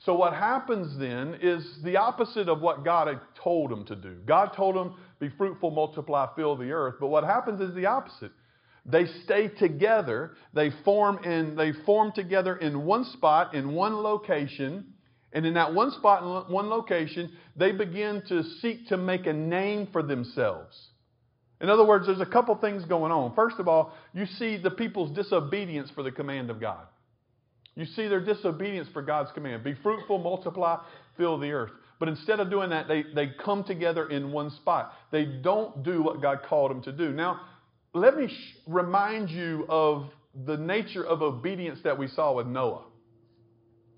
So, 0.01 0.15
what 0.15 0.33
happens 0.33 0.99
then 0.99 1.39
is 1.43 1.83
the 1.83 1.97
opposite 1.97 2.49
of 2.49 2.61
what 2.61 2.85
God 2.85 3.09
had 3.09 3.21
told 3.35 3.71
them 3.71 3.85
to 3.87 3.97
do. 3.97 4.17
God 4.25 4.53
told 4.55 4.75
them, 4.75 4.95
Be 5.19 5.29
fruitful, 5.29 5.71
multiply, 5.71 6.27
fill 6.37 6.57
the 6.57 6.73
earth. 6.73 6.95
But 7.01 7.09
what 7.09 7.25
happens 7.25 7.61
is 7.61 7.75
the 7.75 7.87
opposite. 7.87 8.33
They 8.87 9.07
stay 9.25 9.49
together, 9.49 10.33
they 10.55 10.71
form, 10.85 11.23
in, 11.25 11.57
they 11.57 11.73
form 11.85 12.13
together 12.13 12.57
in 12.57 12.85
one 12.85 13.05
spot, 13.05 13.55
in 13.55 13.73
one 13.73 13.97
location. 13.97 14.95
And 15.33 15.47
in 15.47 15.55
that 15.55 15.75
one 15.75 15.93
spot, 15.93 16.23
in 16.23 16.53
one 16.53 16.69
location, 16.69 17.31
they 17.57 17.73
begin 17.73 18.23
to 18.29 18.43
seek 18.61 18.89
to 18.89 18.97
make 18.97 19.27
a 19.27 19.33
name 19.33 19.89
for 19.93 20.03
themselves. 20.03 20.77
In 21.61 21.69
other 21.69 21.85
words, 21.85 22.07
there's 22.07 22.21
a 22.21 22.27
couple 22.27 22.55
things 22.57 22.85
going 22.87 23.13
on. 23.13 23.35
First 23.35 23.59
of 23.59 23.69
all, 23.69 23.93
you 24.15 24.27
see 24.27 24.57
the 24.57 24.71
people's 24.71 25.11
disobedience 25.11 25.91
for 25.91 26.03
the 26.03 26.11
command 26.11 26.51
of 26.51 26.59
God. 26.59 26.87
You 27.77 27.85
see 27.85 28.09
their 28.09 28.21
disobedience 28.21 28.89
for 28.93 29.03
God's 29.03 29.31
command 29.33 29.63
be 29.63 29.75
fruitful, 29.83 30.19
multiply, 30.19 30.79
fill 31.17 31.39
the 31.39 31.53
earth. 31.53 31.71
But 31.99 32.09
instead 32.09 32.41
of 32.41 32.51
doing 32.51 32.71
that, 32.71 32.89
they, 32.89 33.05
they 33.15 33.29
come 33.45 33.63
together 33.63 34.09
in 34.09 34.33
one 34.33 34.51
spot. 34.51 34.95
They 35.13 35.27
don't 35.27 35.83
do 35.83 36.03
what 36.03 36.23
God 36.23 36.41
called 36.49 36.71
them 36.71 36.83
to 36.85 36.93
do. 36.93 37.13
Now, 37.13 37.41
let 37.95 38.17
me 38.17 38.29
sh- 38.29 38.57
remind 38.67 39.31
you 39.31 39.67
of 39.69 40.11
the 40.47 40.57
nature 40.57 41.05
of 41.05 41.23
obedience 41.23 41.81
that 41.85 41.99
we 41.99 42.07
saw 42.07 42.33
with 42.33 42.47
Noah. 42.47 42.85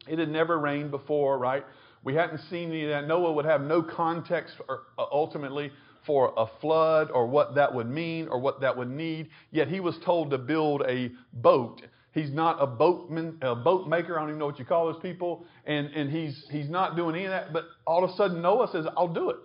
It 0.09 0.18
had 0.18 0.28
never 0.28 0.59
rained 0.59 0.90
before, 0.90 1.38
right? 1.38 1.64
We 2.02 2.14
hadn't 2.14 2.40
seen 2.50 2.70
any 2.70 2.85
of 2.85 2.90
that. 2.90 3.07
Noah 3.07 3.33
would 3.33 3.44
have 3.44 3.61
no 3.61 3.83
context 3.83 4.55
or, 4.68 4.81
uh, 4.98 5.05
ultimately 5.12 5.70
for 6.07 6.33
a 6.37 6.46
flood 6.61 7.11
or 7.11 7.26
what 7.26 7.55
that 7.55 7.72
would 7.72 7.88
mean 7.88 8.26
or 8.28 8.40
what 8.40 8.61
that 8.62 8.76
would 8.76 8.90
need. 8.90 9.28
Yet 9.50 9.68
he 9.68 9.78
was 9.78 9.96
told 10.05 10.31
to 10.31 10.38
build 10.38 10.83
a 10.88 11.12
boat 11.33 11.83
He's 12.12 12.31
not 12.31 12.62
a 12.62 12.66
boatman, 12.66 13.38
a 13.40 13.55
boat 13.55 13.88
maker. 13.88 14.18
I 14.18 14.20
don't 14.20 14.31
even 14.31 14.38
know 14.38 14.46
what 14.46 14.59
you 14.59 14.66
call 14.66 14.92
those 14.92 15.00
people. 15.00 15.46
And, 15.64 15.87
and 15.88 16.11
he's, 16.11 16.46
he's 16.50 16.68
not 16.68 16.94
doing 16.94 17.14
any 17.14 17.24
of 17.24 17.31
that. 17.31 17.52
But 17.52 17.64
all 17.87 18.05
of 18.05 18.11
a 18.11 18.16
sudden, 18.16 18.42
Noah 18.42 18.68
says, 18.70 18.85
I'll 18.96 19.12
do 19.12 19.31
it. 19.31 19.37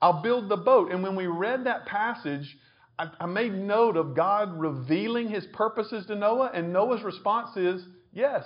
I'll 0.00 0.22
build 0.22 0.48
the 0.48 0.56
boat. 0.56 0.90
And 0.90 1.02
when 1.02 1.14
we 1.14 1.26
read 1.26 1.64
that 1.64 1.84
passage, 1.84 2.56
I, 2.98 3.10
I 3.20 3.26
made 3.26 3.52
note 3.52 3.96
of 3.96 4.14
God 4.14 4.58
revealing 4.58 5.28
his 5.28 5.46
purposes 5.52 6.06
to 6.06 6.14
Noah. 6.14 6.50
And 6.52 6.72
Noah's 6.72 7.02
response 7.02 7.56
is, 7.56 7.84
yes. 8.12 8.44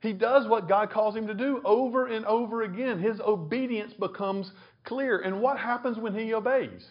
He 0.00 0.12
does 0.12 0.46
what 0.46 0.68
God 0.68 0.90
calls 0.90 1.16
him 1.16 1.26
to 1.28 1.34
do 1.34 1.62
over 1.64 2.06
and 2.06 2.26
over 2.26 2.62
again. 2.62 2.98
His 2.98 3.20
obedience 3.20 3.92
becomes 3.94 4.50
clear. 4.84 5.18
And 5.18 5.40
what 5.40 5.58
happens 5.58 5.98
when 5.98 6.14
he 6.14 6.34
obeys? 6.34 6.84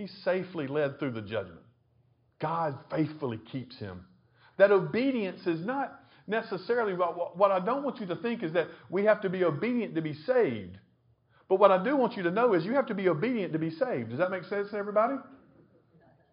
he's 0.00 0.12
safely 0.24 0.66
led 0.66 0.98
through 0.98 1.12
the 1.12 1.20
judgment. 1.20 1.60
God 2.40 2.78
faithfully 2.90 3.38
keeps 3.52 3.78
him. 3.78 4.04
That 4.56 4.72
obedience 4.72 5.46
is 5.46 5.64
not 5.64 6.00
necessarily 6.26 6.94
what, 6.94 7.36
what 7.36 7.50
I 7.50 7.60
don't 7.60 7.82
want 7.82 8.00
you 8.00 8.06
to 8.06 8.16
think 8.16 8.42
is 8.42 8.52
that 8.54 8.68
we 8.88 9.04
have 9.04 9.20
to 9.22 9.28
be 9.28 9.44
obedient 9.44 9.94
to 9.94 10.02
be 10.02 10.14
saved. 10.14 10.78
But 11.48 11.58
what 11.58 11.70
I 11.70 11.82
do 11.82 11.96
want 11.96 12.16
you 12.16 12.22
to 12.24 12.30
know 12.30 12.54
is 12.54 12.64
you 12.64 12.74
have 12.74 12.86
to 12.86 12.94
be 12.94 13.08
obedient 13.08 13.52
to 13.52 13.58
be 13.58 13.70
saved. 13.70 14.10
Does 14.10 14.18
that 14.18 14.30
make 14.30 14.44
sense 14.44 14.70
to 14.70 14.76
everybody? 14.76 15.16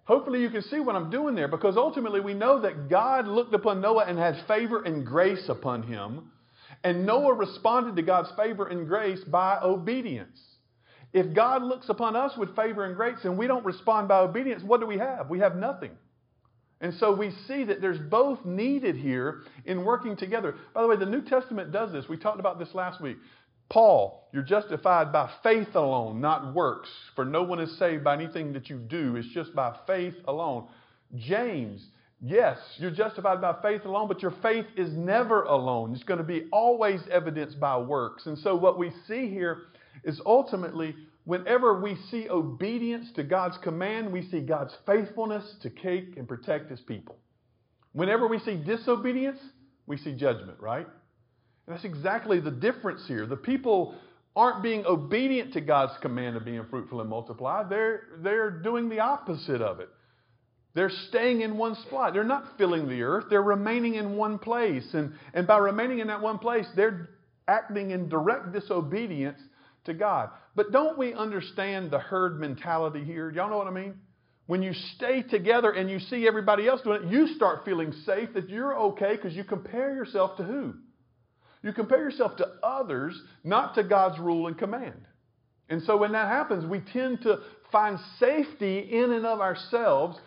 Hopefully, 0.08 0.42
you 0.42 0.50
can 0.50 0.62
see 0.62 0.80
what 0.80 0.96
I'm 0.96 1.10
doing 1.10 1.36
there 1.36 1.50
because 1.50 1.76
ultimately 1.76 2.22
we 2.22 2.34
know 2.34 2.62
that 2.62 2.90
God 2.90 3.28
looked 3.28 3.54
upon 3.54 3.82
Noah 3.82 4.06
and 4.06 4.18
had 4.18 4.38
favor 4.48 4.82
and 4.82 5.06
grace 5.06 5.50
upon 5.50 5.84
him. 5.84 6.32
And 6.86 7.06
Noah 7.06 7.34
responded 7.34 7.98
to 7.98 8.02
God's 8.02 8.32
favor 8.38 8.68
and 8.68 8.88
grace 8.88 9.20
by 9.26 9.60
obedience. 9.62 10.40
If 11.12 11.36
God 11.36 11.62
looks 11.62 11.90
upon 11.90 12.16
us 12.16 12.38
with 12.38 12.56
favor 12.56 12.86
and 12.86 12.96
grace 12.96 13.18
and 13.24 13.38
we 13.38 13.48
don't 13.48 13.66
respond 13.66 14.08
by 14.08 14.20
obedience, 14.20 14.64
what 14.64 14.80
do 14.80 14.86
we 14.86 14.98
have? 14.98 15.30
We 15.30 15.40
have 15.40 15.58
nothing. 15.58 15.92
And 16.80 16.94
so 16.94 17.14
we 17.14 17.32
see 17.46 17.66
that 17.66 17.82
there's 17.82 18.00
both 18.00 18.46
needed 18.46 18.96
here 18.96 19.42
in 19.66 19.84
working 19.84 20.16
together. 20.16 20.56
By 20.74 20.84
the 20.84 20.88
way, 20.88 20.96
the 20.96 21.06
New 21.06 21.24
Testament 21.24 21.74
does 21.74 21.92
this. 21.92 22.08
We 22.08 22.16
talked 22.16 22.40
about 22.40 22.60
this 22.60 22.74
last 22.74 23.02
week. 23.02 23.18
Paul, 23.70 24.30
you're 24.32 24.44
justified 24.44 25.12
by 25.12 25.30
faith 25.44 25.76
alone, 25.76 26.22
not 26.22 26.54
works. 26.54 26.90
For 27.16 27.26
no 27.26 27.44
one 27.44 27.60
is 27.60 27.78
saved 27.78 28.04
by 28.04 28.14
anything 28.14 28.54
that 28.54 28.70
you 28.70 28.78
do, 28.78 29.16
it's 29.16 29.28
just 29.30 29.54
by 29.54 29.76
faith 29.86 30.16
alone. 30.26 30.68
James, 31.16 31.86
yes, 32.22 32.58
you're 32.78 32.92
justified 32.92 33.42
by 33.42 33.56
faith 33.62 33.84
alone, 33.86 34.08
but 34.08 34.22
your 34.22 34.34
faith 34.42 34.66
is 34.76 34.92
never 34.94 35.44
alone. 35.44 35.94
It's 35.94 36.04
going 36.04 36.20
to 36.20 36.24
be 36.24 36.46
always 36.52 37.02
evidenced 37.12 37.60
by 37.60 37.78
works. 37.78 38.26
And 38.26 38.38
so 38.38 38.56
what 38.56 38.80
we 38.80 38.92
see 39.08 39.30
here 39.30 39.64
is 40.04 40.22
ultimately 40.26 40.96
whenever 41.26 41.82
we 41.82 41.98
see 42.10 42.30
obedience 42.30 43.12
to 43.16 43.24
God's 43.24 43.58
command, 43.58 44.12
we 44.14 44.28
see 44.30 44.40
God's 44.40 44.74
faithfulness 44.86 45.44
to 45.62 45.70
keep 45.70 46.16
and 46.18 46.26
protect 46.28 46.72
his 46.72 46.80
people. 46.80 47.18
Whenever 47.92 48.28
we 48.28 48.40
see 48.40 48.56
disobedience, 48.56 49.40
we 49.88 49.98
see 49.98 50.14
judgment, 50.14 50.60
right? 50.60 50.88
And 51.68 51.76
that's 51.76 51.86
exactly 51.86 52.40
the 52.40 52.52
difference 52.52 53.04
here. 53.08 53.26
The 53.26 53.36
people 53.36 53.96
aren't 54.36 54.64
being 54.64 54.86
obedient 54.86 55.54
to 55.54 55.62
God's 55.62 55.94
command 56.02 56.38
of 56.38 56.46
being 56.46 56.64
fruitful 56.70 57.02
and 57.02 57.10
multiply. 57.10 57.64
They're, 57.68 58.04
they're 58.20 58.52
doing 58.52 58.88
the 58.88 59.00
opposite 59.00 59.62
of 59.62 59.80
it. 59.80 59.90
They're 60.76 60.92
staying 61.10 61.42
in 61.42 61.58
one 61.58 61.76
spot. 61.88 62.14
They're 62.14 62.24
not 62.24 62.58
filling 62.58 62.88
the 62.88 63.02
earth. 63.02 63.26
They're 63.30 63.42
remaining 63.42 63.96
in 63.96 64.16
one 64.16 64.38
place. 64.38 64.88
And, 64.94 65.14
and 65.34 65.48
by 65.48 65.58
remaining 65.58 66.00
in 66.00 66.08
that 66.08 66.22
one 66.22 66.38
place, 66.38 66.68
they're 66.76 67.10
acting 67.48 67.92
in 67.92 68.10
direct 68.10 68.54
disobedience 68.54 69.40
to 69.86 69.94
God. 69.96 70.30
But 70.56 70.72
don't 70.72 70.98
we 70.98 71.14
understand 71.14 71.90
the 71.90 72.00
herd 72.00 72.40
mentality 72.40 73.04
here? 73.04 73.32
Y'all 73.32 73.50
know 73.50 73.58
what 73.58 73.68
I 73.68 73.72
mean? 73.72 73.96
When 74.46 74.62
you 74.62 74.74
stay 74.96 75.24
together 75.24 75.72
and 75.72 75.90
you 75.90 76.00
see 76.00 76.28
everybody 76.28 76.68
else 76.68 76.82
doing 76.82 77.04
it, 77.04 77.12
you 77.12 77.28
start 77.36 77.66
feeling 77.66 77.92
safe 78.06 78.30
that 78.36 78.48
you're 78.48 78.78
okay 78.78 79.16
because 79.16 79.34
you 79.34 79.44
compare 79.44 79.96
yourself 79.96 80.38
to 80.38 80.44
who? 80.44 80.76
You 81.68 81.74
compare 81.74 82.00
yourself 82.00 82.38
to 82.38 82.48
others, 82.64 83.22
not 83.44 83.76
to 83.76 83.84
God's 83.84 84.18
rule 84.20 84.48
and 84.48 84.58
command. 84.58 85.06
And 85.68 85.84
so 85.84 85.98
when 85.98 86.14
that 86.14 86.30
happens, 86.30 86.66
we 86.66 86.80
tend 86.94 87.24
to 87.24 87.40
find 87.74 88.00
safety 88.22 88.80
in 88.80 89.12
and 89.12 89.26
of 89.26 89.42
ourselves. 89.42 90.18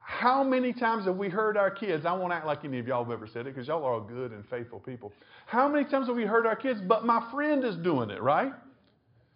How 0.00 0.44
many 0.44 0.74
times 0.74 1.06
have 1.06 1.16
we 1.16 1.30
heard 1.30 1.56
our 1.56 1.70
kids? 1.70 2.04
I 2.04 2.12
won't 2.12 2.34
act 2.34 2.44
like 2.44 2.66
any 2.66 2.78
of 2.78 2.86
y'all 2.86 3.04
have 3.04 3.10
ever 3.10 3.26
said 3.26 3.46
it 3.46 3.54
because 3.54 3.68
y'all 3.68 3.82
are 3.84 3.94
all 3.94 4.00
good 4.02 4.32
and 4.32 4.44
faithful 4.50 4.80
people. 4.80 5.14
How 5.46 5.66
many 5.66 5.88
times 5.88 6.08
have 6.08 6.16
we 6.16 6.26
heard 6.26 6.44
our 6.44 6.56
kids, 6.56 6.78
but 6.86 7.06
my 7.06 7.26
friend 7.32 7.64
is 7.64 7.76
doing 7.76 8.10
it, 8.10 8.20
right? 8.20 8.52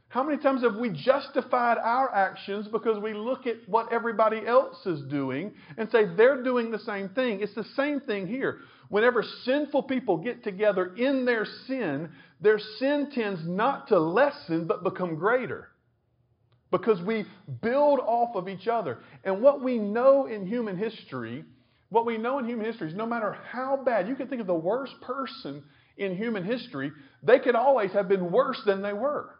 How 0.08 0.22
many 0.22 0.36
times 0.36 0.62
have 0.62 0.76
we 0.76 0.90
justified 0.90 1.78
our 1.78 2.14
actions 2.14 2.68
because 2.68 3.02
we 3.02 3.14
look 3.14 3.46
at 3.46 3.66
what 3.66 3.90
everybody 3.94 4.46
else 4.46 4.84
is 4.84 5.00
doing 5.08 5.54
and 5.78 5.90
say 5.90 6.04
they're 6.16 6.42
doing 6.42 6.70
the 6.70 6.78
same 6.80 7.08
thing? 7.08 7.40
It's 7.40 7.54
the 7.54 7.64
same 7.76 8.00
thing 8.00 8.26
here. 8.26 8.58
Whenever 8.88 9.24
sinful 9.44 9.84
people 9.84 10.18
get 10.18 10.44
together 10.44 10.94
in 10.96 11.24
their 11.24 11.46
sin, 11.66 12.10
their 12.40 12.58
sin 12.78 13.10
tends 13.12 13.40
not 13.46 13.88
to 13.88 13.98
lessen 13.98 14.66
but 14.66 14.84
become 14.84 15.16
greater. 15.16 15.68
Because 16.70 17.00
we 17.02 17.24
build 17.62 18.00
off 18.00 18.36
of 18.36 18.48
each 18.48 18.68
other. 18.68 18.98
And 19.24 19.40
what 19.40 19.62
we 19.62 19.78
know 19.78 20.26
in 20.26 20.46
human 20.46 20.76
history, 20.76 21.44
what 21.88 22.06
we 22.06 22.18
know 22.18 22.38
in 22.38 22.44
human 22.44 22.66
history 22.66 22.88
is 22.88 22.94
no 22.94 23.06
matter 23.06 23.36
how 23.50 23.76
bad, 23.76 24.08
you 24.08 24.16
can 24.16 24.28
think 24.28 24.40
of 24.40 24.46
the 24.46 24.54
worst 24.54 24.94
person 25.00 25.62
in 25.96 26.16
human 26.16 26.44
history, 26.44 26.92
they 27.22 27.38
could 27.38 27.54
always 27.54 27.92
have 27.92 28.08
been 28.08 28.30
worse 28.30 28.60
than 28.66 28.82
they 28.82 28.92
were. 28.92 29.35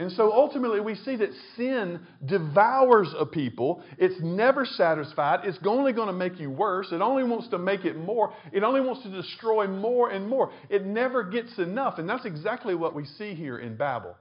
And 0.00 0.10
so 0.12 0.32
ultimately, 0.32 0.80
we 0.80 0.94
see 0.94 1.16
that 1.16 1.28
sin 1.58 2.00
devours 2.24 3.14
a 3.18 3.26
people. 3.26 3.84
It's 3.98 4.18
never 4.22 4.64
satisfied. 4.64 5.40
It's 5.44 5.58
only 5.66 5.92
going 5.92 6.06
to 6.06 6.14
make 6.14 6.40
you 6.40 6.48
worse. 6.48 6.90
It 6.90 7.02
only 7.02 7.22
wants 7.22 7.48
to 7.48 7.58
make 7.58 7.84
it 7.84 7.98
more. 7.98 8.32
It 8.50 8.62
only 8.62 8.80
wants 8.80 9.02
to 9.02 9.10
destroy 9.10 9.66
more 9.66 10.08
and 10.08 10.26
more. 10.26 10.52
It 10.70 10.86
never 10.86 11.22
gets 11.22 11.58
enough. 11.58 11.98
And 11.98 12.08
that's 12.08 12.24
exactly 12.24 12.74
what 12.74 12.94
we 12.94 13.04
see 13.04 13.34
here 13.34 13.58
in 13.58 13.76
Babel. 13.76 14.16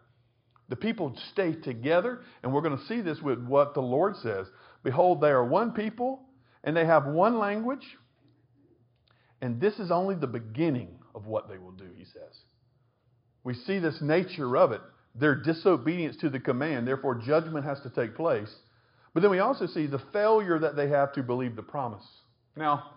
The 0.68 0.76
people 0.76 1.16
stay 1.32 1.54
together, 1.54 2.20
and 2.44 2.54
we're 2.54 2.60
going 2.60 2.78
to 2.78 2.86
see 2.88 3.00
this 3.00 3.22
with 3.22 3.42
what 3.42 3.74
the 3.74 3.82
Lord 3.82 4.18
says 4.18 4.48
Behold, 4.84 5.22
they 5.22 5.30
are 5.30 5.46
one 5.46 5.72
people, 5.72 6.20
and 6.62 6.76
they 6.76 6.86
have 6.86 7.06
one 7.06 7.40
language, 7.40 7.88
and 9.42 9.62
this 9.62 9.80
is 9.80 9.92
only 9.92 10.16
the 10.16 10.28
beginning 10.28 11.00
of 11.16 11.26
what 11.26 11.48
they 11.48 11.58
will 11.58 11.72
do, 11.72 11.88
he 11.96 12.04
says. 12.04 12.38
We 13.46 13.54
see 13.54 13.80
this 13.80 14.00
nature 14.02 14.58
of 14.58 14.74
it 14.74 14.82
their 15.16 15.36
disobedience 15.36 16.16
to 16.18 16.30
the 16.30 16.40
command. 16.40 16.88
Therefore, 16.88 17.16
judgment 17.16 17.66
has 17.66 17.80
to 17.82 17.90
take 17.90 18.16
place. 18.16 18.54
But 19.14 19.22
then 19.22 19.32
we 19.32 19.40
also 19.40 19.66
see 19.66 19.88
the 19.88 20.02
failure 20.14 20.60
that 20.60 20.76
they 20.76 20.90
have 20.90 21.14
to 21.14 21.24
believe 21.24 21.56
the 21.56 21.64
promise. 21.64 22.06
Now, 22.56 22.92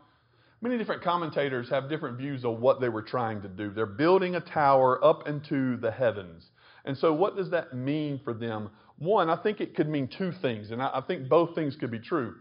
many 0.60 0.76
different 0.76 1.02
commentators 1.02 1.68
have 1.70 1.88
different 1.88 2.18
views 2.18 2.44
of 2.44 2.60
what 2.60 2.80
they 2.80 2.88
were 2.88 3.02
trying 3.02 3.42
to 3.42 3.48
do. 3.48 3.70
They're 3.70 3.86
building 3.86 4.34
a 4.34 4.40
tower 4.40 5.02
up 5.04 5.26
into 5.26 5.76
the 5.78 5.90
heavens. 5.90 6.44
And 6.84 6.96
so, 6.98 7.12
what 7.12 7.36
does 7.36 7.50
that 7.50 7.74
mean 7.74 8.20
for 8.24 8.34
them? 8.34 8.70
One, 8.98 9.30
I 9.30 9.36
think 9.36 9.60
it 9.60 9.74
could 9.74 9.88
mean 9.88 10.08
two 10.08 10.32
things, 10.32 10.70
and 10.70 10.82
I, 10.82 11.00
think 11.06 11.28
both 11.28 11.54
things 11.54 11.76
could 11.76 11.90
be 11.90 11.98
true. 11.98 12.36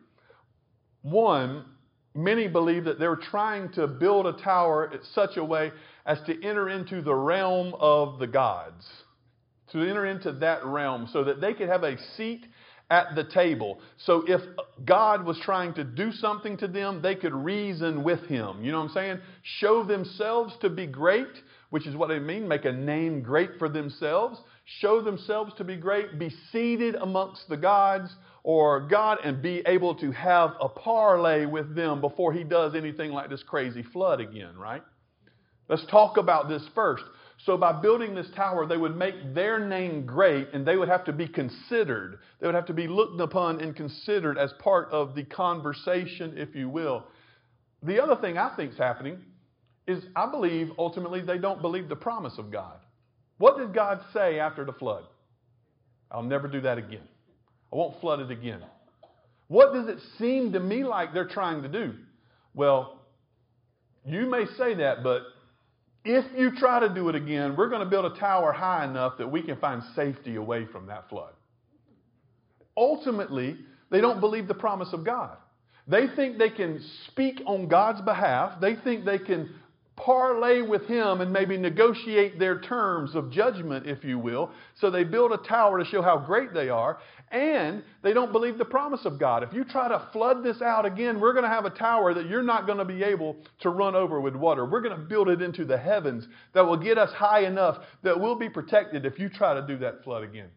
One, 1.01 1.65
many 2.13 2.47
believe 2.47 2.83
that 2.85 2.99
they're 2.99 3.15
trying 3.15 3.71
to 3.73 3.87
build 3.87 4.27
a 4.27 4.33
tower 4.33 4.91
in 4.93 4.99
such 5.13 5.37
a 5.37 5.43
way 5.43 5.71
as 6.05 6.21
to 6.23 6.43
enter 6.43 6.69
into 6.69 7.01
the 7.01 7.15
realm 7.15 7.73
of 7.79 8.19
the 8.19 8.27
gods 8.27 8.85
to 9.71 9.81
enter 9.81 10.05
into 10.05 10.31
that 10.33 10.65
realm 10.65 11.07
so 11.11 11.23
that 11.23 11.41
they 11.41 11.53
could 11.53 11.69
have 11.69 11.83
a 11.83 11.97
seat 12.15 12.45
at 12.91 13.15
the 13.15 13.23
table. 13.23 13.79
So 13.97 14.23
if 14.27 14.41
God 14.83 15.25
was 15.25 15.39
trying 15.39 15.73
to 15.75 15.83
do 15.83 16.11
something 16.11 16.57
to 16.57 16.67
them, 16.67 17.01
they 17.01 17.15
could 17.15 17.33
reason 17.33 18.03
with 18.03 18.19
him. 18.25 18.63
You 18.63 18.71
know 18.73 18.79
what 18.79 18.89
I'm 18.89 18.93
saying? 18.93 19.19
Show 19.59 19.85
themselves 19.85 20.53
to 20.61 20.69
be 20.69 20.87
great, 20.87 21.29
which 21.69 21.87
is 21.87 21.95
what 21.95 22.09
they 22.09 22.19
mean, 22.19 22.47
make 22.49 22.65
a 22.65 22.71
name 22.71 23.23
great 23.23 23.51
for 23.57 23.69
themselves. 23.69 24.39
Show 24.79 25.01
themselves 25.01 25.53
to 25.57 25.63
be 25.63 25.77
great, 25.77 26.19
be 26.19 26.31
seated 26.51 26.95
amongst 26.95 27.47
the 27.47 27.55
gods 27.55 28.13
or 28.43 28.81
God 28.81 29.19
and 29.23 29.41
be 29.41 29.63
able 29.65 29.95
to 29.95 30.11
have 30.11 30.51
a 30.59 30.67
parlay 30.67 31.45
with 31.45 31.73
them 31.73 32.01
before 32.01 32.33
he 32.33 32.43
does 32.43 32.75
anything 32.75 33.11
like 33.11 33.29
this 33.29 33.43
crazy 33.43 33.83
flood 33.83 34.19
again, 34.19 34.57
right? 34.57 34.83
Let's 35.69 35.85
talk 35.89 36.17
about 36.17 36.49
this 36.49 36.63
first. 36.75 37.03
So, 37.45 37.57
by 37.57 37.71
building 37.71 38.13
this 38.13 38.29
tower, 38.35 38.67
they 38.67 38.77
would 38.77 38.95
make 38.95 39.33
their 39.33 39.59
name 39.59 40.05
great 40.05 40.49
and 40.53 40.65
they 40.65 40.77
would 40.77 40.89
have 40.89 41.03
to 41.05 41.13
be 41.13 41.27
considered. 41.27 42.19
They 42.39 42.45
would 42.45 42.55
have 42.55 42.67
to 42.67 42.73
be 42.73 42.87
looked 42.87 43.19
upon 43.19 43.61
and 43.61 43.75
considered 43.75 44.37
as 44.37 44.53
part 44.59 44.89
of 44.91 45.15
the 45.15 45.23
conversation, 45.23 46.37
if 46.37 46.55
you 46.55 46.69
will. 46.69 47.05
The 47.81 48.01
other 48.01 48.15
thing 48.15 48.37
I 48.37 48.55
think 48.55 48.73
is 48.73 48.77
happening 48.77 49.17
is 49.87 50.03
I 50.15 50.29
believe 50.29 50.71
ultimately 50.77 51.21
they 51.21 51.39
don't 51.39 51.61
believe 51.61 51.89
the 51.89 51.95
promise 51.95 52.37
of 52.37 52.51
God. 52.51 52.77
What 53.39 53.57
did 53.57 53.73
God 53.73 54.01
say 54.13 54.39
after 54.39 54.63
the 54.63 54.73
flood? 54.73 55.05
I'll 56.11 56.21
never 56.21 56.47
do 56.47 56.61
that 56.61 56.77
again. 56.77 57.07
I 57.73 57.75
won't 57.75 57.99
flood 58.01 58.19
it 58.19 58.29
again. 58.29 58.63
What 59.47 59.73
does 59.73 59.87
it 59.87 59.97
seem 60.19 60.53
to 60.53 60.59
me 60.59 60.83
like 60.83 61.11
they're 61.13 61.27
trying 61.27 61.63
to 61.63 61.67
do? 61.67 61.95
Well, 62.53 62.99
you 64.05 64.29
may 64.29 64.45
say 64.57 64.75
that, 64.75 65.03
but 65.03 65.23
if 66.03 66.25
you 66.35 66.55
try 66.55 66.79
to 66.79 66.89
do 66.89 67.09
it 67.09 67.15
again, 67.15 67.55
we're 67.55 67.69
going 67.69 67.83
to 67.83 67.89
build 67.89 68.05
a 68.05 68.19
tower 68.19 68.51
high 68.51 68.85
enough 68.85 69.17
that 69.17 69.31
we 69.31 69.41
can 69.41 69.57
find 69.57 69.83
safety 69.95 70.35
away 70.35 70.65
from 70.65 70.87
that 70.87 71.09
flood. 71.09 71.33
Ultimately, 72.75 73.57
they 73.91 74.01
don't 74.01 74.19
believe 74.19 74.47
the 74.47 74.53
promise 74.53 74.93
of 74.93 75.03
God. 75.03 75.37
They 75.87 76.07
think 76.15 76.37
they 76.37 76.49
can 76.49 76.83
speak 77.07 77.41
on 77.45 77.67
God's 77.67 78.01
behalf. 78.01 78.59
They 78.61 78.75
think 78.75 79.05
they 79.05 79.19
can 79.19 79.53
parlay 80.03 80.61
with 80.61 80.85
him 80.87 81.21
and 81.21 81.31
maybe 81.31 81.57
negotiate 81.57 82.39
their 82.39 82.59
terms 82.59 83.15
of 83.15 83.31
judgment, 83.31 83.87
if 83.87 84.03
you 84.03 84.17
will. 84.17 84.51
So 84.79 84.89
they 84.89 85.03
build 85.03 85.31
a 85.31 85.37
tower 85.37 85.79
to 85.79 85.85
show 85.85 86.01
how 86.01 86.17
great 86.17 86.53
they 86.53 86.69
are, 86.69 86.97
and 87.31 87.83
they 88.03 88.13
don't 88.13 88.31
believe 88.31 88.57
the 88.57 88.65
promise 88.65 89.05
of 89.05 89.19
God. 89.19 89.43
If 89.43 89.53
you 89.53 89.63
try 89.63 89.87
to 89.87 90.09
flood 90.11 90.43
this 90.43 90.61
out 90.61 90.85
again, 90.85 91.19
we're 91.19 91.33
going 91.33 91.43
to 91.43 91.49
have 91.49 91.65
a 91.65 91.69
tower 91.69 92.13
that 92.13 92.27
you're 92.27 92.43
not 92.43 92.65
going 92.65 92.79
to 92.79 92.85
be 92.85 93.03
able 93.03 93.37
to 93.61 93.69
run 93.69 93.95
over 93.95 94.19
with 94.19 94.35
water. 94.35 94.65
We're 94.65 94.81
going 94.81 94.97
to 94.97 95.03
build 95.03 95.29
it 95.29 95.41
into 95.41 95.65
the 95.65 95.77
heavens 95.77 96.27
that 96.53 96.65
will 96.65 96.77
get 96.77 96.97
us 96.97 97.11
high 97.13 97.45
enough 97.45 97.77
that 98.03 98.19
we'll 98.19 98.35
be 98.35 98.49
protected 98.49 99.05
if 99.05 99.19
you 99.19 99.29
try 99.29 99.53
to 99.53 99.65
do 99.65 99.77
that 99.79 100.03
flood 100.03 100.23
again. 100.23 100.49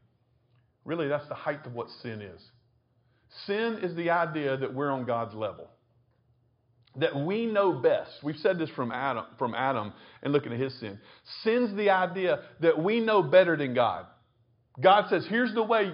Really, 0.85 1.09
that's 1.09 1.29
the 1.29 1.35
height 1.35 1.65
of 1.67 1.75
what 1.75 1.89
sin 2.03 2.21
is. 2.21 2.43
Sin 3.47 3.79
is 3.83 3.95
the 3.97 4.11
idea 4.11 4.57
that 4.57 4.75
we're 4.75 4.91
on 4.91 5.05
God's 5.05 5.35
level. 5.35 5.69
That 6.97 7.17
we 7.17 7.47
know 7.47 7.73
best. 7.73 8.11
We've 8.23 8.37
said 8.37 8.59
this 8.59 8.71
from 8.71 8.93
Adam, 8.93 9.25
from 9.39 9.55
Adam 9.55 9.93
and 10.23 10.33
looking 10.33 10.53
at 10.53 10.61
his 10.61 10.79
sin. 10.79 10.99
Sin's 11.43 11.77
the 11.77 11.91
idea 11.91 12.41
that 12.61 12.81
we 12.83 13.01
know 13.01 13.23
better 13.23 13.57
than 13.57 13.75
God. 13.75 14.07
God 14.81 15.07
says, 15.11 15.27
here's 15.29 15.53
the 15.55 15.63
way 15.63 15.93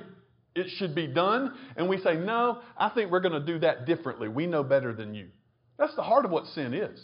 it 0.54 0.68
should 0.76 0.94
be 0.94 1.06
done. 1.06 1.54
And 1.76 1.88
we 1.88 1.98
say, 2.00 2.16
no, 2.16 2.60
I 2.76 2.90
think 2.90 3.10
we're 3.10 3.20
going 3.20 3.40
to 3.40 3.46
do 3.46 3.60
that 3.60 3.86
differently. 3.86 4.28
We 4.28 4.46
know 4.46 4.62
better 4.62 4.92
than 4.92 5.14
you. 5.14 5.28
That's 5.78 5.94
the 5.96 6.02
heart 6.02 6.24
of 6.24 6.30
what 6.30 6.46
sin 6.48 6.74
is. 6.74 7.00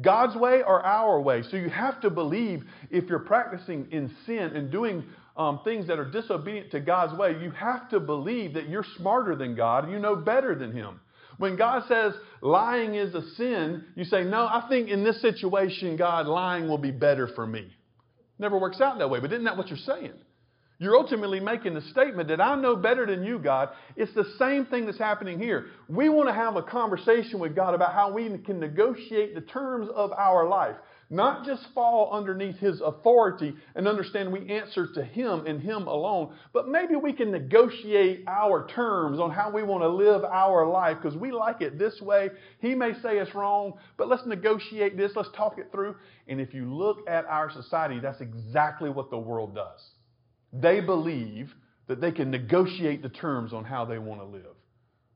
God's 0.00 0.36
way 0.36 0.62
or 0.62 0.84
our 0.84 1.20
way. 1.20 1.42
So 1.50 1.56
you 1.56 1.70
have 1.70 2.00
to 2.02 2.10
believe 2.10 2.64
if 2.90 3.08
you're 3.08 3.18
practicing 3.20 3.88
in 3.90 4.14
sin 4.26 4.38
and 4.38 4.70
doing 4.70 5.04
um, 5.36 5.60
things 5.64 5.86
that 5.88 5.98
are 5.98 6.10
disobedient 6.10 6.70
to 6.72 6.80
God's 6.80 7.16
way, 7.18 7.36
you 7.40 7.50
have 7.52 7.88
to 7.90 8.00
believe 8.00 8.54
that 8.54 8.68
you're 8.68 8.86
smarter 8.96 9.36
than 9.36 9.54
God 9.54 9.90
you 9.90 9.98
know 9.98 10.16
better 10.16 10.54
than 10.54 10.72
Him. 10.72 11.00
When 11.38 11.56
God 11.56 11.84
says 11.88 12.14
lying 12.42 12.94
is 12.94 13.14
a 13.14 13.22
sin, 13.36 13.84
you 13.94 14.04
say, 14.04 14.24
No, 14.24 14.46
I 14.46 14.66
think 14.68 14.88
in 14.88 15.04
this 15.04 15.20
situation, 15.22 15.96
God, 15.96 16.26
lying 16.26 16.68
will 16.68 16.78
be 16.78 16.90
better 16.90 17.28
for 17.34 17.46
me. 17.46 17.72
Never 18.38 18.58
works 18.58 18.80
out 18.80 18.98
that 18.98 19.08
way, 19.08 19.20
but 19.20 19.32
isn't 19.32 19.44
that 19.44 19.56
what 19.56 19.68
you're 19.68 19.78
saying? 19.78 20.12
You're 20.80 20.96
ultimately 20.96 21.40
making 21.40 21.74
the 21.74 21.80
statement 21.80 22.28
that 22.28 22.40
I 22.40 22.54
know 22.54 22.76
better 22.76 23.04
than 23.04 23.24
you, 23.24 23.40
God. 23.40 23.70
It's 23.96 24.14
the 24.14 24.32
same 24.38 24.64
thing 24.66 24.86
that's 24.86 24.98
happening 24.98 25.40
here. 25.40 25.66
We 25.88 26.08
want 26.08 26.28
to 26.28 26.34
have 26.34 26.54
a 26.54 26.62
conversation 26.62 27.40
with 27.40 27.56
God 27.56 27.74
about 27.74 27.94
how 27.94 28.12
we 28.12 28.38
can 28.38 28.60
negotiate 28.60 29.34
the 29.34 29.40
terms 29.40 29.88
of 29.92 30.12
our 30.12 30.48
life. 30.48 30.76
Not 31.10 31.44
just 31.44 31.66
fall 31.74 32.12
underneath 32.12 32.58
His 32.58 32.80
authority 32.80 33.56
and 33.74 33.88
understand 33.88 34.30
we 34.30 34.48
answer 34.50 34.86
to 34.94 35.02
Him 35.02 35.46
and 35.46 35.60
Him 35.60 35.88
alone, 35.88 36.34
but 36.52 36.68
maybe 36.68 36.94
we 36.94 37.12
can 37.12 37.32
negotiate 37.32 38.22
our 38.28 38.68
terms 38.68 39.18
on 39.18 39.32
how 39.32 39.50
we 39.50 39.64
want 39.64 39.82
to 39.82 39.88
live 39.88 40.22
our 40.22 40.64
life 40.64 40.98
because 41.02 41.18
we 41.18 41.32
like 41.32 41.60
it 41.60 41.76
this 41.76 42.00
way. 42.00 42.28
He 42.60 42.76
may 42.76 42.92
say 43.02 43.18
it's 43.18 43.34
wrong, 43.34 43.72
but 43.96 44.08
let's 44.08 44.26
negotiate 44.26 44.96
this, 44.96 45.12
let's 45.16 45.30
talk 45.34 45.58
it 45.58 45.72
through. 45.72 45.96
And 46.28 46.40
if 46.40 46.54
you 46.54 46.72
look 46.72 46.98
at 47.08 47.24
our 47.24 47.50
society, 47.50 47.98
that's 47.98 48.20
exactly 48.20 48.90
what 48.90 49.10
the 49.10 49.18
world 49.18 49.56
does. 49.56 49.80
They 50.52 50.80
believe 50.80 51.54
that 51.86 52.00
they 52.00 52.12
can 52.12 52.30
negotiate 52.30 53.02
the 53.02 53.08
terms 53.08 53.52
on 53.52 53.64
how 53.64 53.84
they 53.84 53.98
want 53.98 54.20
to 54.20 54.26
live. 54.26 54.56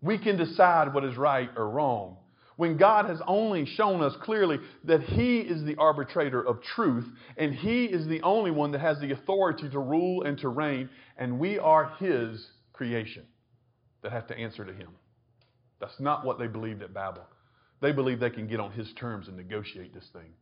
We 0.00 0.18
can 0.18 0.36
decide 0.36 0.92
what 0.92 1.04
is 1.04 1.16
right 1.16 1.50
or 1.56 1.68
wrong 1.68 2.16
when 2.56 2.76
God 2.76 3.06
has 3.06 3.20
only 3.26 3.66
shown 3.66 4.02
us 4.02 4.14
clearly 4.22 4.58
that 4.84 5.02
He 5.02 5.40
is 5.40 5.64
the 5.64 5.76
arbitrator 5.76 6.40
of 6.40 6.62
truth 6.62 7.06
and 7.36 7.54
He 7.54 7.86
is 7.86 8.06
the 8.06 8.22
only 8.22 8.50
one 8.50 8.72
that 8.72 8.80
has 8.80 9.00
the 9.00 9.12
authority 9.12 9.68
to 9.70 9.78
rule 9.78 10.22
and 10.22 10.38
to 10.38 10.48
reign, 10.48 10.88
and 11.16 11.38
we 11.38 11.58
are 11.58 11.92
His 11.98 12.46
creation 12.72 13.24
that 14.02 14.12
have 14.12 14.26
to 14.28 14.36
answer 14.36 14.64
to 14.64 14.72
Him. 14.72 14.90
That's 15.80 15.98
not 15.98 16.24
what 16.24 16.38
they 16.38 16.46
believed 16.46 16.82
at 16.82 16.94
Babel. 16.94 17.24
They 17.80 17.92
believe 17.92 18.20
they 18.20 18.30
can 18.30 18.46
get 18.46 18.60
on 18.60 18.72
His 18.72 18.92
terms 18.92 19.28
and 19.28 19.36
negotiate 19.36 19.94
this 19.94 20.08
thing. 20.12 20.32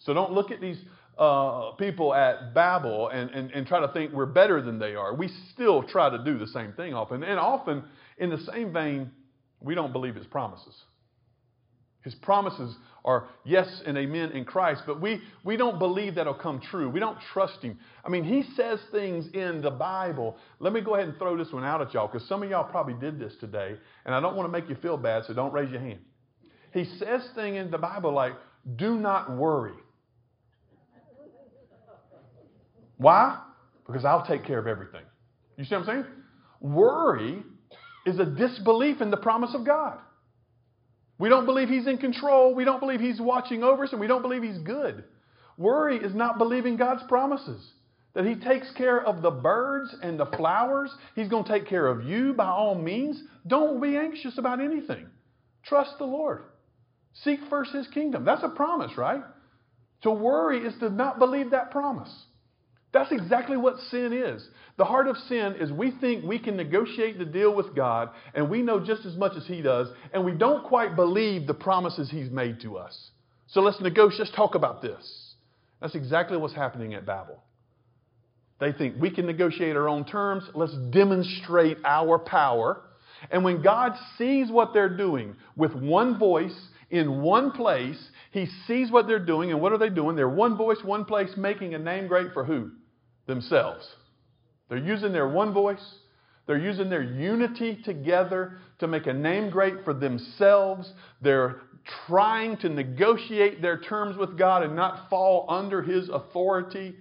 So 0.00 0.14
don't 0.14 0.32
look 0.32 0.50
at 0.50 0.60
these 0.60 0.78
uh, 1.18 1.72
people 1.72 2.14
at 2.14 2.54
Babel 2.54 3.08
and, 3.08 3.30
and, 3.30 3.50
and 3.52 3.66
try 3.66 3.80
to 3.80 3.88
think 3.88 4.12
we're 4.12 4.26
better 4.26 4.62
than 4.62 4.78
they 4.78 4.94
are. 4.94 5.14
We 5.14 5.28
still 5.52 5.82
try 5.82 6.08
to 6.08 6.22
do 6.24 6.38
the 6.38 6.46
same 6.46 6.72
thing 6.72 6.94
often. 6.94 7.22
And 7.22 7.38
often, 7.38 7.84
in 8.18 8.30
the 8.30 8.38
same 8.38 8.72
vein, 8.72 9.10
we 9.60 9.74
don't 9.74 9.92
believe 9.92 10.14
His 10.14 10.26
promises. 10.26 10.74
His 12.02 12.14
promises 12.14 12.74
are 13.04 13.28
yes 13.44 13.82
and 13.84 13.98
amen 13.98 14.32
in 14.32 14.46
Christ, 14.46 14.84
but 14.86 15.02
we, 15.02 15.20
we 15.44 15.58
don't 15.58 15.78
believe 15.78 16.14
that'll 16.14 16.32
come 16.32 16.60
true. 16.60 16.88
We 16.88 17.00
don't 17.00 17.18
trust 17.34 17.60
Him. 17.60 17.78
I 18.02 18.08
mean, 18.08 18.24
He 18.24 18.42
says 18.54 18.78
things 18.90 19.26
in 19.34 19.60
the 19.60 19.70
Bible. 19.70 20.36
Let 20.58 20.72
me 20.72 20.80
go 20.80 20.94
ahead 20.94 21.08
and 21.08 21.18
throw 21.18 21.36
this 21.36 21.52
one 21.52 21.64
out 21.64 21.82
at 21.82 21.92
y'all 21.92 22.08
because 22.10 22.26
some 22.26 22.42
of 22.42 22.48
y'all 22.48 22.64
probably 22.70 22.94
did 22.94 23.18
this 23.18 23.34
today, 23.40 23.76
and 24.06 24.14
I 24.14 24.20
don't 24.20 24.36
want 24.36 24.48
to 24.48 24.52
make 24.52 24.70
you 24.70 24.76
feel 24.76 24.96
bad, 24.96 25.24
so 25.26 25.34
don't 25.34 25.52
raise 25.52 25.70
your 25.70 25.80
hand. 25.80 25.98
He 26.72 26.84
says 26.98 27.22
things 27.34 27.56
in 27.56 27.70
the 27.70 27.78
Bible 27.78 28.12
like, 28.12 28.32
do 28.76 28.96
not 28.96 29.36
worry. 29.36 29.74
Why? 33.00 33.40
Because 33.86 34.04
I'll 34.04 34.26
take 34.26 34.44
care 34.44 34.58
of 34.58 34.66
everything. 34.66 35.00
You 35.56 35.64
see 35.64 35.74
what 35.74 35.88
I'm 35.88 36.04
saying? 36.04 36.04
Worry 36.60 37.42
is 38.04 38.18
a 38.18 38.26
disbelief 38.26 39.00
in 39.00 39.10
the 39.10 39.16
promise 39.16 39.54
of 39.54 39.64
God. 39.64 39.98
We 41.18 41.30
don't 41.30 41.46
believe 41.46 41.70
He's 41.70 41.86
in 41.86 41.96
control. 41.96 42.54
We 42.54 42.66
don't 42.66 42.78
believe 42.78 43.00
He's 43.00 43.18
watching 43.18 43.62
over 43.64 43.84
us, 43.84 43.92
and 43.92 44.00
we 44.00 44.06
don't 44.06 44.20
believe 44.20 44.42
He's 44.42 44.58
good. 44.58 45.04
Worry 45.56 45.96
is 45.96 46.14
not 46.14 46.36
believing 46.36 46.76
God's 46.76 47.02
promises. 47.08 47.66
That 48.12 48.26
He 48.26 48.34
takes 48.34 48.70
care 48.72 49.02
of 49.02 49.22
the 49.22 49.30
birds 49.30 49.94
and 50.02 50.20
the 50.20 50.26
flowers. 50.26 50.94
He's 51.14 51.28
going 51.28 51.44
to 51.44 51.50
take 51.50 51.68
care 51.68 51.86
of 51.86 52.04
you 52.04 52.34
by 52.34 52.48
all 52.48 52.74
means. 52.74 53.22
Don't 53.46 53.80
be 53.80 53.96
anxious 53.96 54.36
about 54.36 54.60
anything. 54.60 55.06
Trust 55.64 55.92
the 55.98 56.04
Lord. 56.04 56.42
Seek 57.24 57.40
first 57.48 57.72
His 57.72 57.86
kingdom. 57.88 58.26
That's 58.26 58.42
a 58.42 58.50
promise, 58.50 58.92
right? 58.98 59.22
To 60.02 60.10
worry 60.10 60.66
is 60.66 60.74
to 60.80 60.90
not 60.90 61.18
believe 61.18 61.52
that 61.52 61.70
promise. 61.70 62.12
That's 62.92 63.12
exactly 63.12 63.56
what 63.56 63.78
sin 63.90 64.12
is. 64.12 64.46
The 64.76 64.84
heart 64.84 65.06
of 65.06 65.16
sin 65.28 65.56
is 65.60 65.70
we 65.70 65.92
think 66.00 66.24
we 66.24 66.38
can 66.38 66.56
negotiate 66.56 67.18
the 67.18 67.24
deal 67.24 67.54
with 67.54 67.74
God 67.74 68.10
and 68.34 68.50
we 68.50 68.62
know 68.62 68.84
just 68.84 69.04
as 69.04 69.16
much 69.16 69.36
as 69.36 69.46
He 69.46 69.62
does, 69.62 69.88
and 70.12 70.24
we 70.24 70.32
don't 70.32 70.64
quite 70.64 70.96
believe 70.96 71.46
the 71.46 71.54
promises 71.54 72.10
He's 72.10 72.30
made 72.30 72.60
to 72.62 72.78
us. 72.78 73.10
So 73.48 73.60
let's 73.60 73.80
negotiate, 73.80 74.20
let's 74.20 74.36
talk 74.36 74.54
about 74.54 74.82
this. 74.82 75.34
That's 75.80 75.94
exactly 75.94 76.36
what's 76.36 76.54
happening 76.54 76.94
at 76.94 77.06
Babel. 77.06 77.42
They 78.58 78.72
think 78.72 79.00
we 79.00 79.10
can 79.10 79.26
negotiate 79.26 79.76
our 79.76 79.88
own 79.88 80.04
terms, 80.04 80.44
let's 80.54 80.74
demonstrate 80.90 81.78
our 81.84 82.18
power. 82.18 82.82
And 83.30 83.44
when 83.44 83.62
God 83.62 83.92
sees 84.18 84.50
what 84.50 84.72
they're 84.72 84.96
doing 84.96 85.36
with 85.56 85.74
one 85.74 86.18
voice 86.18 86.58
in 86.90 87.22
one 87.22 87.52
place, 87.52 87.98
He 88.32 88.46
sees 88.66 88.90
what 88.90 89.06
they're 89.06 89.24
doing, 89.24 89.50
and 89.50 89.60
what 89.60 89.72
are 89.72 89.78
they 89.78 89.90
doing? 89.90 90.16
They're 90.16 90.28
one 90.28 90.56
voice, 90.56 90.78
one 90.82 91.04
place, 91.04 91.30
making 91.36 91.74
a 91.74 91.78
name 91.78 92.06
great 92.06 92.32
for 92.32 92.44
who? 92.44 92.70
Themselves. 93.30 93.88
They're 94.68 94.78
using 94.78 95.12
their 95.12 95.28
one 95.28 95.54
voice, 95.54 95.94
they're 96.46 96.58
using 96.58 96.90
their 96.90 97.02
unity 97.02 97.80
together 97.84 98.58
to 98.80 98.88
make 98.88 99.06
a 99.06 99.12
name 99.12 99.50
great 99.50 99.84
for 99.84 99.94
themselves. 99.94 100.92
They're 101.22 101.62
trying 102.06 102.56
to 102.58 102.68
negotiate 102.68 103.62
their 103.62 103.78
terms 103.80 104.16
with 104.16 104.36
God 104.36 104.64
and 104.64 104.74
not 104.74 105.08
fall 105.08 105.46
under 105.48 105.80
His 105.80 106.08
authority. 106.08 106.96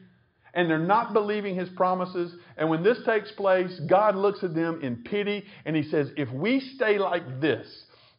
And 0.54 0.70
they're 0.70 0.78
not 0.78 1.14
believing 1.14 1.56
His 1.56 1.70
promises. 1.70 2.32
And 2.58 2.70
when 2.70 2.84
this 2.84 3.00
takes 3.06 3.32
place, 3.32 3.80
God 3.90 4.16
looks 4.16 4.44
at 4.44 4.54
them 4.54 4.82
in 4.84 4.98
pity 5.04 5.44
and 5.66 5.76
He 5.76 5.84
says, 5.84 6.10
If 6.16 6.32
we 6.32 6.60
stay 6.76 7.00
like 7.00 7.42
this, 7.42 7.68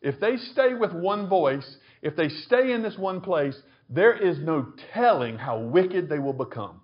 if 0.02 0.18
they 0.18 0.36
stay 0.36 0.74
with 0.74 0.92
one 0.92 1.28
voice, 1.28 1.76
if 2.02 2.16
they 2.16 2.28
stay 2.28 2.72
in 2.72 2.82
this 2.82 2.98
one 2.98 3.20
place, 3.20 3.56
there 3.88 4.16
is 4.16 4.38
no 4.38 4.72
telling 4.94 5.38
how 5.38 5.60
wicked 5.60 6.08
they 6.08 6.18
will 6.18 6.32
become. 6.32 6.80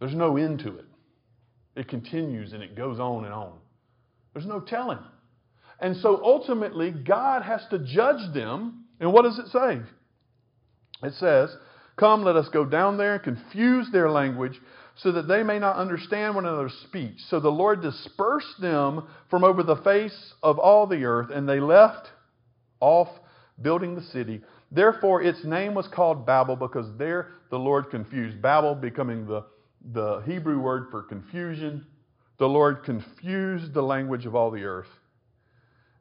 There's 0.00 0.14
no 0.14 0.36
end 0.36 0.60
to 0.60 0.78
it. 0.78 0.86
It 1.76 1.88
continues 1.88 2.52
and 2.52 2.62
it 2.62 2.74
goes 2.74 2.98
on 2.98 3.24
and 3.24 3.32
on. 3.32 3.52
There's 4.32 4.46
no 4.46 4.60
telling. 4.60 4.98
And 5.78 5.96
so 5.96 6.20
ultimately, 6.22 6.90
God 6.90 7.42
has 7.42 7.62
to 7.70 7.78
judge 7.78 8.34
them. 8.34 8.84
And 8.98 9.12
what 9.12 9.22
does 9.22 9.38
it 9.38 9.48
say? 9.48 9.80
It 11.02 11.14
says, 11.14 11.54
Come, 11.96 12.24
let 12.24 12.36
us 12.36 12.48
go 12.48 12.64
down 12.64 12.96
there 12.96 13.14
and 13.14 13.22
confuse 13.22 13.88
their 13.92 14.10
language 14.10 14.58
so 14.96 15.12
that 15.12 15.28
they 15.28 15.42
may 15.42 15.58
not 15.58 15.76
understand 15.76 16.34
one 16.34 16.46
another's 16.46 16.76
speech. 16.86 17.16
So 17.28 17.40
the 17.40 17.50
Lord 17.50 17.82
dispersed 17.82 18.60
them 18.60 19.06
from 19.28 19.44
over 19.44 19.62
the 19.62 19.76
face 19.76 20.34
of 20.42 20.58
all 20.58 20.86
the 20.86 21.04
earth, 21.04 21.30
and 21.30 21.48
they 21.48 21.60
left 21.60 22.08
off 22.80 23.08
building 23.60 23.94
the 23.94 24.02
city. 24.02 24.42
Therefore, 24.70 25.22
its 25.22 25.44
name 25.44 25.74
was 25.74 25.88
called 25.88 26.26
Babel 26.26 26.56
because 26.56 26.86
there 26.98 27.28
the 27.50 27.58
Lord 27.58 27.90
confused. 27.90 28.40
Babel 28.40 28.74
becoming 28.74 29.26
the 29.26 29.44
the 29.92 30.20
Hebrew 30.26 30.60
word 30.60 30.88
for 30.90 31.02
confusion. 31.02 31.86
The 32.38 32.48
Lord 32.48 32.84
confused 32.84 33.74
the 33.74 33.82
language 33.82 34.26
of 34.26 34.34
all 34.34 34.50
the 34.50 34.64
earth. 34.64 34.88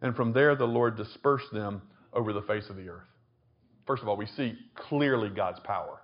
And 0.02 0.16
from 0.16 0.34
there, 0.34 0.56
the 0.56 0.66
Lord 0.66 0.96
dispersed 0.96 1.52
them 1.52 1.82
over 2.14 2.34
the 2.34 2.42
face 2.44 2.70
of 2.70 2.76
the 2.76 2.90
earth. 2.90 3.08
First 3.86 4.02
of 4.02 4.08
all, 4.08 4.18
we 4.18 4.28
see 4.28 4.58
clearly 4.76 5.30
God's 5.30 5.60
power. 5.62 6.00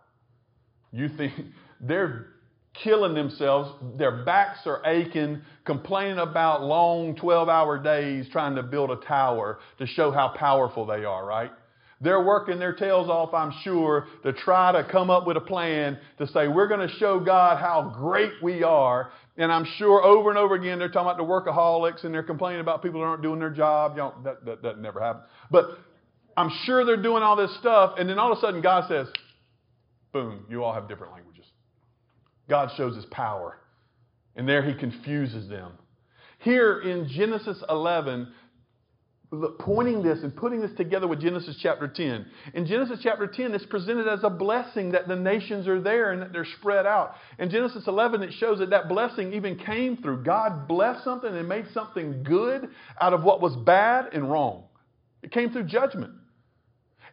You 0.92 1.10
think 1.10 1.34
they're 1.82 2.28
killing 2.84 3.14
themselves, 3.14 3.72
their 3.98 4.24
backs 4.26 4.60
are 4.66 4.82
aching, 4.86 5.42
complaining 5.66 6.20
about 6.20 6.62
long 6.62 7.16
12 7.16 7.48
hour 7.48 7.78
days 7.82 8.28
trying 8.32 8.56
to 8.56 8.64
build 8.64 8.92
a 8.92 8.98
tower 8.98 9.60
to 9.80 9.88
show 9.88 10.12
how 10.12 10.30
powerful 10.30 10.86
they 10.86 11.06
are, 11.06 11.26
right? 11.26 11.52
They're 12.02 12.24
working 12.24 12.60
their 12.60 12.74
tails 12.74 13.10
off, 13.10 13.34
I'm 13.34 13.54
sure, 13.64 14.08
to 14.24 14.34
try 14.34 14.72
to 14.74 14.84
come 14.84 15.10
up 15.10 15.26
with 15.26 15.38
a 15.38 15.42
plan 15.42 15.98
to 16.18 16.28
say, 16.28 16.48
we're 16.48 16.68
going 16.68 16.86
to 16.88 16.94
show 16.96 17.20
God 17.20 17.58
how 17.60 17.94
great 17.98 18.34
we 18.44 18.64
are. 18.64 19.12
And 19.38 19.52
I'm 19.52 19.66
sure 19.78 20.04
over 20.04 20.30
and 20.30 20.38
over 20.38 20.56
again, 20.56 20.78
they're 20.78 20.90
talking 20.90 21.10
about 21.10 21.18
the 21.18 21.52
workaholics 21.52 22.04
and 22.04 22.14
they're 22.14 22.24
complaining 22.24 22.62
about 22.62 22.84
people 22.84 23.00
that 23.00 23.06
aren't 23.06 23.22
doing 23.22 23.40
their 23.40 23.50
job. 23.50 23.96
That, 24.24 24.46
that, 24.46 24.62
that 24.64 24.80
never 24.80 25.00
happened. 25.00 25.26
But 25.50 25.78
I'm 26.36 26.52
sure 26.66 26.86
they're 26.86 27.02
doing 27.02 27.24
all 27.24 27.38
this 27.38 27.56
stuff. 27.60 27.96
And 27.98 28.10
then 28.10 28.20
all 28.20 28.32
of 28.32 28.38
a 28.38 28.42
sudden, 28.42 28.62
God 28.62 28.90
says, 28.90 29.08
boom, 30.12 30.46
you 30.50 30.64
all 30.64 30.74
have 30.74 30.90
different 30.90 31.14
languages. 31.14 31.46
God 32.50 32.72
shows 32.76 32.96
his 32.96 33.06
power. 33.06 33.58
And 34.36 34.48
there 34.48 34.62
he 34.62 34.74
confuses 34.74 35.48
them. 35.48 35.72
Here 36.40 36.80
in 36.82 37.08
Genesis 37.08 37.64
11, 37.70 38.32
pointing 39.60 40.04
this 40.04 40.20
and 40.24 40.36
putting 40.36 40.62
this 40.62 40.72
together 40.78 41.08
with 41.08 41.22
Genesis 41.22 41.58
chapter 41.62 41.88
10. 41.88 42.26
In 42.54 42.66
Genesis 42.66 43.00
chapter 43.02 43.28
10, 43.28 43.54
it's 43.54 43.66
presented 43.66 44.08
as 44.08 44.20
a 44.24 44.30
blessing 44.30 44.92
that 44.92 45.08
the 45.08 45.16
nations 45.16 45.68
are 45.68 45.82
there 45.82 46.12
and 46.12 46.22
that 46.22 46.34
they're 46.34 46.48
spread 46.60 46.86
out. 46.86 47.16
In 47.40 47.50
Genesis 47.50 47.88
11, 47.88 48.24
it 48.24 48.34
shows 48.34 48.60
that 48.60 48.70
that 48.72 48.88
blessing 48.88 49.34
even 49.34 49.58
came 49.58 49.98
through 49.98 50.24
God 50.24 50.68
blessed 50.68 51.04
something 51.04 51.34
and 51.34 51.48
made 51.48 51.66
something 51.74 52.24
good 52.24 52.70
out 53.00 53.14
of 53.14 53.24
what 53.24 53.42
was 53.42 53.56
bad 53.56 54.14
and 54.14 54.30
wrong. 54.30 54.64
It 55.24 55.32
came 55.32 55.52
through 55.52 55.64
judgment. 55.64 56.14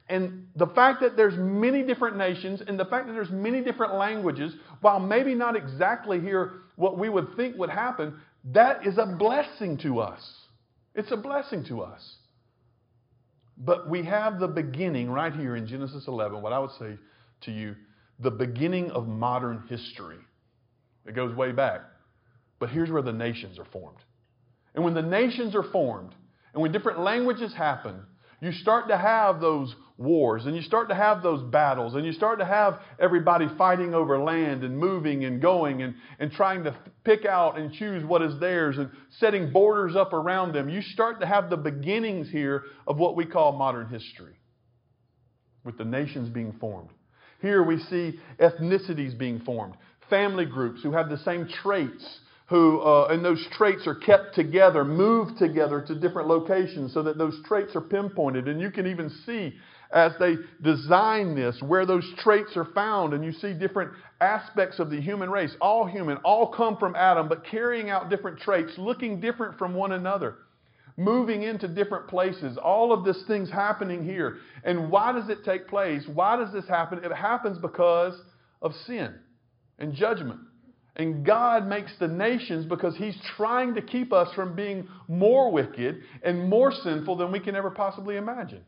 And 0.09 0.49
the 0.57 0.67
fact 0.67 1.01
that 1.01 1.17
there's 1.17 1.39
many 1.39 1.83
different 1.83 2.17
nations 2.17 2.61
and 2.67 2.79
the 2.79 2.85
fact 2.85 3.07
that 3.07 3.15
there's 3.15 3.31
many 3.31 3.63
different 3.63 3.95
languages, 3.95 4.53
while 4.81 5.01
maybe 5.01 5.35
not 5.35 5.57
exactly 5.57 6.21
here 6.21 6.55
what 6.77 6.99
we 6.99 7.09
would 7.09 7.35
think 7.37 7.57
would 7.57 7.71
happen, 7.71 8.15
that 8.53 8.87
is 8.87 8.99
a 8.99 9.07
blessing 9.07 9.79
to 9.79 10.01
us. 10.01 10.21
It's 10.95 11.11
a 11.11 11.17
blessing 11.17 11.65
to 11.65 11.83
us. 11.83 12.17
But 13.57 13.89
we 13.89 14.03
have 14.05 14.41
the 14.41 14.49
beginning 14.49 15.11
right 15.11 15.33
here 15.33 15.57
in 15.57 15.67
Genesis 15.67 16.07
11, 16.07 16.41
what 16.43 16.53
I 16.53 16.59
would 16.59 16.73
say 16.79 16.99
to 17.43 17.53
you, 17.53 17.77
the 18.19 18.31
beginning 18.31 18.91
of 18.91 19.07
modern 19.07 19.65
history. 19.69 20.19
It 21.07 21.15
goes 21.15 21.35
way 21.35 21.53
back. 21.53 21.83
But 22.59 22.71
here's 22.71 22.91
where 22.91 23.03
the 23.03 23.13
nations 23.13 23.59
are 23.59 23.65
formed. 23.67 23.99
And 24.75 24.85
when 24.85 24.95
the 24.95 25.03
nations 25.03 25.55
are 25.55 25.65
formed, 25.65 26.15
and 26.53 26.63
when 26.63 26.73
different 26.73 27.01
languages 27.01 27.53
happen, 27.53 28.03
you 28.43 28.51
start 28.51 28.89
to 28.89 28.99
have 28.99 29.41
those 29.41 29.75
wars 29.97 30.47
and 30.47 30.57
you 30.57 30.63
start 30.63 30.89
to 30.89 30.95
have 30.97 31.23
those 31.23 31.41
battles 31.53 31.95
and 31.95 32.05
you 32.05 32.13
start 32.13 32.41
to 32.41 32.45
have 32.45 32.81
everybody 32.99 33.47
fighting 33.57 33.95
over 33.95 34.19
land 34.19 34.65
and 34.65 34.77
moving 34.77 35.25
and 35.25 35.41
going 35.41 35.83
and, 35.83 35.95
and 36.19 36.33
trying 36.33 36.65
to 36.65 36.77
pick 37.05 37.25
out 37.25 37.57
and 37.57 37.73
choose 37.73 38.05
what 38.05 38.21
is 38.21 38.39
theirs 38.41 38.79
and 38.79 38.91
setting 39.21 39.53
borders 39.53 39.95
up 39.95 40.13
around 40.13 40.53
them. 40.53 40.69
You 40.69 40.83
start 40.83 41.21
to 41.21 41.27
have 41.27 41.51
the 41.51 41.57
beginnings 41.57 42.29
here 42.31 42.65
of 42.89 42.99
what 42.99 43.15
we 43.15 43.27
call 43.27 43.53
modern 43.53 43.89
history 43.89 44.35
with 45.65 45.79
the 45.79 45.85
nations 45.85 46.29
being 46.29 46.53
formed. 46.59 46.91
Here 47.41 47.63
we 47.63 47.79
see 47.79 48.19
ethnicities 48.41 49.17
being 49.17 49.41
formed, 49.41 49.75
family 50.11 50.47
groups 50.47 50.83
who 50.83 50.91
have 50.91 51.09
the 51.09 51.19
same 51.19 51.47
traits 51.47 52.19
who, 52.53 52.81
uh, 52.83 53.07
and 53.07 53.25
those 53.25 53.43
traits 53.53 53.87
are 53.87 53.95
kept 53.95 54.35
together, 54.35 54.85
moved 54.85 55.39
together 55.39 55.81
to 55.81 55.95
different 55.95 56.29
locations 56.29 56.93
so 56.93 57.03
that 57.03 57.17
those 57.17 57.35
traits 57.47 57.75
are 57.75 57.81
pinpointed. 57.81 58.47
And 58.47 58.61
you 58.61 58.71
can 58.71 58.87
even 58.87 59.09
see 59.25 59.55
as 59.91 60.13
they 60.21 60.35
design 60.63 61.35
this 61.35 61.59
where 61.63 61.87
those 61.87 62.05
traits 62.19 62.55
are 62.57 62.67
found. 62.75 63.15
And 63.15 63.25
you 63.25 63.33
see 63.33 63.55
different 63.55 63.93
aspects 64.21 64.79
of 64.81 64.91
the 64.91 65.01
human 65.01 65.31
race, 65.31 65.57
all 65.63 65.87
human, 65.87 66.19
all 66.19 66.53
come 66.53 66.77
from 66.77 66.95
Adam, 66.95 67.27
but 67.27 67.43
carrying 67.47 67.89
out 67.89 68.11
different 68.11 68.39
traits, 68.39 68.73
looking 68.77 69.19
different 69.19 69.59
from 69.59 69.73
one 69.75 69.93
another. 69.93 70.37
Moving 70.99 71.45
into 71.45 71.69
different 71.69 72.07
places, 72.07 72.59
all 72.63 72.93
of 72.93 73.03
this 73.03 73.25
thing's 73.27 73.51
happening 73.51 74.05
here. 74.05 74.37
And 74.63 74.91
why 74.91 75.13
does 75.13 75.31
it 75.31 75.39
take 75.43 75.67
place? 75.69 76.03
Why 76.13 76.37
does 76.37 76.53
this 76.53 76.69
happen? 76.69 77.03
It 77.03 77.13
happens 77.13 77.57
because 77.57 78.13
of 78.61 78.75
sin 78.87 79.15
and 79.79 79.95
judgment. 79.95 80.41
And 80.97 81.25
God 81.25 81.67
makes 81.67 81.93
the 81.99 82.09
nations 82.09 82.67
because 82.67 82.97
He's 82.97 83.17
trying 83.37 83.75
to 83.75 83.83
keep 83.83 84.13
us 84.13 84.33
from 84.35 84.55
being 84.55 84.89
more 85.09 85.51
wicked 85.51 86.03
and 86.23 86.49
more 86.49 86.71
sinful 86.71 87.17
than 87.17 87.33
we 87.33 87.41
can 87.41 87.57
ever 87.57 87.71
possibly 87.71 88.17
imagine. 88.17 88.63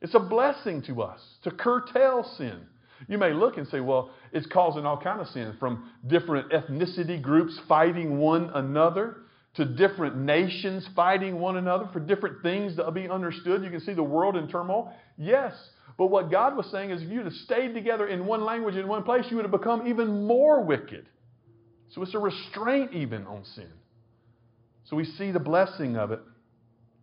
It's 0.00 0.14
a 0.14 0.20
blessing 0.20 0.82
to 0.82 1.02
us 1.02 1.20
to 1.44 1.50
curtail 1.50 2.24
sin. 2.36 2.60
You 3.06 3.16
may 3.16 3.32
look 3.32 3.56
and 3.56 3.66
say, 3.68 3.80
well, 3.80 4.10
it's 4.32 4.46
causing 4.46 4.84
all 4.84 5.00
kind 5.00 5.20
of 5.20 5.28
sin 5.28 5.56
from 5.58 5.90
different 6.06 6.50
ethnicity 6.50 7.20
groups 7.20 7.58
fighting 7.68 8.18
one 8.18 8.50
another 8.54 9.18
to 9.54 9.64
different 9.64 10.16
nations 10.16 10.86
fighting 10.94 11.38
one 11.40 11.56
another 11.56 11.88
for 11.92 12.00
different 12.00 12.42
things 12.42 12.76
to 12.76 12.90
be 12.90 13.08
understood. 13.08 13.64
You 13.64 13.70
can 13.70 13.80
see 13.80 13.94
the 13.94 14.02
world 14.02 14.36
in 14.36 14.48
turmoil. 14.48 14.92
Yes. 15.16 15.54
But 15.96 16.06
what 16.06 16.30
God 16.30 16.56
was 16.56 16.66
saying 16.70 16.90
is 16.90 17.02
if 17.02 17.08
you 17.08 17.24
had 17.24 17.32
stayed 17.32 17.74
together 17.74 18.06
in 18.06 18.26
one 18.26 18.44
language 18.44 18.76
in 18.76 18.86
one 18.86 19.02
place, 19.02 19.24
you 19.30 19.36
would 19.36 19.44
have 19.44 19.52
become 19.52 19.86
even 19.88 20.26
more 20.26 20.62
wicked. 20.62 21.08
So 21.90 22.02
it's 22.02 22.14
a 22.14 22.18
restraint 22.18 22.92
even 22.92 23.26
on 23.26 23.44
sin. 23.44 23.70
So 24.84 24.96
we 24.96 25.04
see 25.04 25.30
the 25.30 25.40
blessing 25.40 25.96
of 25.96 26.12
it 26.12 26.20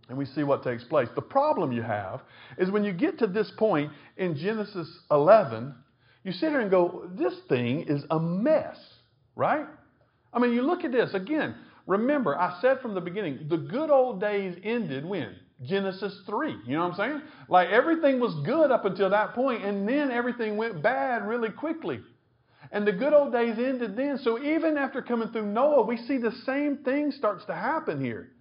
and 0.10 0.18
we 0.18 0.26
see 0.26 0.44
what 0.44 0.64
takes 0.64 0.84
place. 0.84 1.10
The 1.16 1.22
problem 1.22 1.72
you 1.72 1.82
have 1.82 2.22
is 2.58 2.70
when 2.70 2.84
you 2.84 2.94
get 2.94 3.20
to 3.20 3.28
this 3.28 3.52
point 3.58 3.92
in 4.18 4.36
Genesis 4.38 4.88
11, 5.10 5.74
you 6.24 6.32
sit 6.32 6.50
here 6.50 6.60
and 6.60 6.72
go, 6.72 7.10
this 7.16 7.34
thing 7.50 7.86
is 7.88 8.04
a 8.10 8.20
mess, 8.20 8.78
right? 9.36 9.66
I 10.34 10.40
mean, 10.40 10.54
you 10.54 10.62
look 10.62 10.84
at 10.84 10.92
this 10.92 11.14
again. 11.14 11.56
Remember, 11.88 12.38
I 12.38 12.60
said 12.62 12.82
from 12.82 12.94
the 12.94 13.02
beginning, 13.02 13.48
the 13.50 13.58
good 13.58 13.90
old 13.90 14.20
days 14.20 14.58
ended 14.64 15.06
when? 15.06 15.36
Genesis 15.64 16.20
3. 16.26 16.56
You 16.66 16.74
know 16.74 16.88
what 16.88 17.00
I'm 17.00 17.12
saying? 17.12 17.22
Like 17.48 17.70
everything 17.70 18.20
was 18.20 18.34
good 18.46 18.72
up 18.72 18.86
until 18.86 19.10
that 19.12 19.34
point, 19.34 19.64
and 19.64 19.88
then 19.88 20.12
everything 20.12 20.58
went 20.58 20.82
bad 20.82 21.26
really 21.28 21.50
quickly. 21.50 22.02
And 22.72 22.86
the 22.86 22.92
good 22.92 23.14
old 23.14 23.32
days 23.32 23.58
ended 23.58 23.96
then. 23.96 24.20
So 24.24 24.42
even 24.42 24.78
after 24.78 25.02
coming 25.02 25.30
through 25.30 25.48
Noah, 25.48 25.86
we 25.86 25.98
see 25.98 26.18
the 26.18 26.34
same 26.46 26.78
thing 26.78 27.12
starts 27.12 27.46
to 27.46 27.56
happen 27.56 28.04
here. 28.04 28.32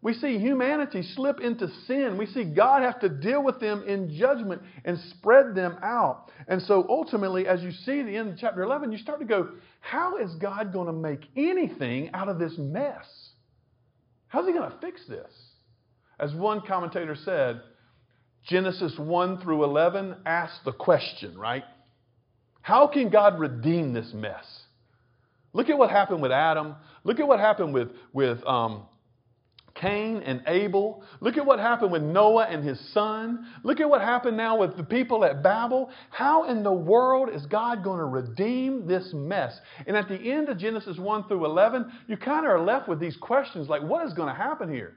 We 0.00 0.14
see 0.14 0.38
humanity 0.38 1.02
slip 1.02 1.40
into 1.40 1.68
sin. 1.86 2.18
We 2.18 2.26
see 2.26 2.44
God 2.44 2.82
have 2.82 3.00
to 3.00 3.08
deal 3.08 3.42
with 3.42 3.58
them 3.58 3.82
in 3.86 4.16
judgment 4.16 4.62
and 4.84 4.98
spread 5.10 5.56
them 5.56 5.76
out. 5.82 6.30
And 6.46 6.62
so 6.62 6.86
ultimately, 6.88 7.48
as 7.48 7.62
you 7.62 7.72
see 7.72 8.02
the 8.02 8.16
end 8.16 8.30
of 8.30 8.38
chapter 8.38 8.62
11, 8.62 8.92
you 8.92 8.98
start 8.98 9.18
to 9.18 9.24
go, 9.24 9.48
how 9.80 10.18
is 10.18 10.32
God 10.36 10.72
going 10.72 10.86
to 10.86 10.92
make 10.92 11.24
anything 11.36 12.10
out 12.14 12.28
of 12.28 12.38
this 12.38 12.54
mess? 12.56 13.06
How's 14.28 14.46
he 14.46 14.52
going 14.52 14.70
to 14.70 14.78
fix 14.78 15.00
this? 15.08 15.32
As 16.20 16.32
one 16.32 16.62
commentator 16.66 17.16
said, 17.24 17.62
Genesis 18.44 18.96
1 18.98 19.40
through 19.40 19.64
11 19.64 20.16
asks 20.24 20.58
the 20.64 20.72
question, 20.72 21.36
right? 21.36 21.64
How 22.60 22.86
can 22.86 23.08
God 23.08 23.38
redeem 23.38 23.92
this 23.92 24.12
mess? 24.12 24.44
Look 25.52 25.70
at 25.70 25.78
what 25.78 25.90
happened 25.90 26.22
with 26.22 26.32
Adam. 26.32 26.76
Look 27.04 27.20
at 27.20 27.26
what 27.26 27.40
happened 27.40 27.72
with, 27.72 27.88
with 28.12 28.44
um, 28.46 28.86
Cain 29.74 30.22
and 30.24 30.42
Abel. 30.46 31.02
Look 31.20 31.36
at 31.36 31.46
what 31.46 31.58
happened 31.58 31.92
with 31.92 32.02
Noah 32.02 32.44
and 32.44 32.64
his 32.64 32.78
son. 32.92 33.46
Look 33.62 33.80
at 33.80 33.88
what 33.88 34.00
happened 34.00 34.36
now 34.36 34.58
with 34.58 34.76
the 34.76 34.84
people 34.84 35.24
at 35.24 35.42
Babel. 35.42 35.90
How 36.10 36.44
in 36.44 36.62
the 36.62 36.72
world 36.72 37.30
is 37.32 37.46
God 37.46 37.82
going 37.82 37.98
to 37.98 38.04
redeem 38.04 38.86
this 38.86 39.10
mess? 39.14 39.58
And 39.86 39.96
at 39.96 40.08
the 40.08 40.16
end 40.16 40.48
of 40.48 40.58
Genesis 40.58 40.98
1 40.98 41.28
through 41.28 41.44
11, 41.46 41.90
you 42.06 42.16
kind 42.16 42.44
of 42.44 42.52
are 42.52 42.60
left 42.60 42.88
with 42.88 43.00
these 43.00 43.16
questions 43.16 43.68
like, 43.68 43.82
what 43.82 44.06
is 44.06 44.12
going 44.12 44.28
to 44.28 44.34
happen 44.34 44.72
here? 44.72 44.96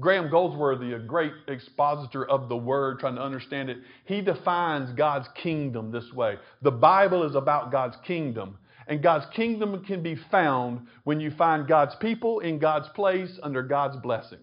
Graham 0.00 0.28
Goldsworthy, 0.28 0.92
a 0.92 0.98
great 0.98 1.32
expositor 1.46 2.28
of 2.28 2.48
the 2.48 2.56
word, 2.56 2.98
trying 2.98 3.14
to 3.14 3.22
understand 3.22 3.70
it, 3.70 3.78
he 4.06 4.20
defines 4.20 4.92
God's 4.96 5.28
kingdom 5.40 5.92
this 5.92 6.12
way. 6.12 6.36
The 6.62 6.72
Bible 6.72 7.24
is 7.24 7.36
about 7.36 7.70
God's 7.70 7.96
kingdom. 8.04 8.58
And 8.86 9.02
God's 9.02 9.24
kingdom 9.34 9.84
can 9.84 10.02
be 10.02 10.16
found 10.30 10.88
when 11.04 11.20
you 11.20 11.30
find 11.30 11.66
God's 11.66 11.94
people 12.00 12.40
in 12.40 12.58
God's 12.58 12.88
place 12.94 13.38
under 13.42 13.62
God's 13.62 13.96
blessing. 13.98 14.40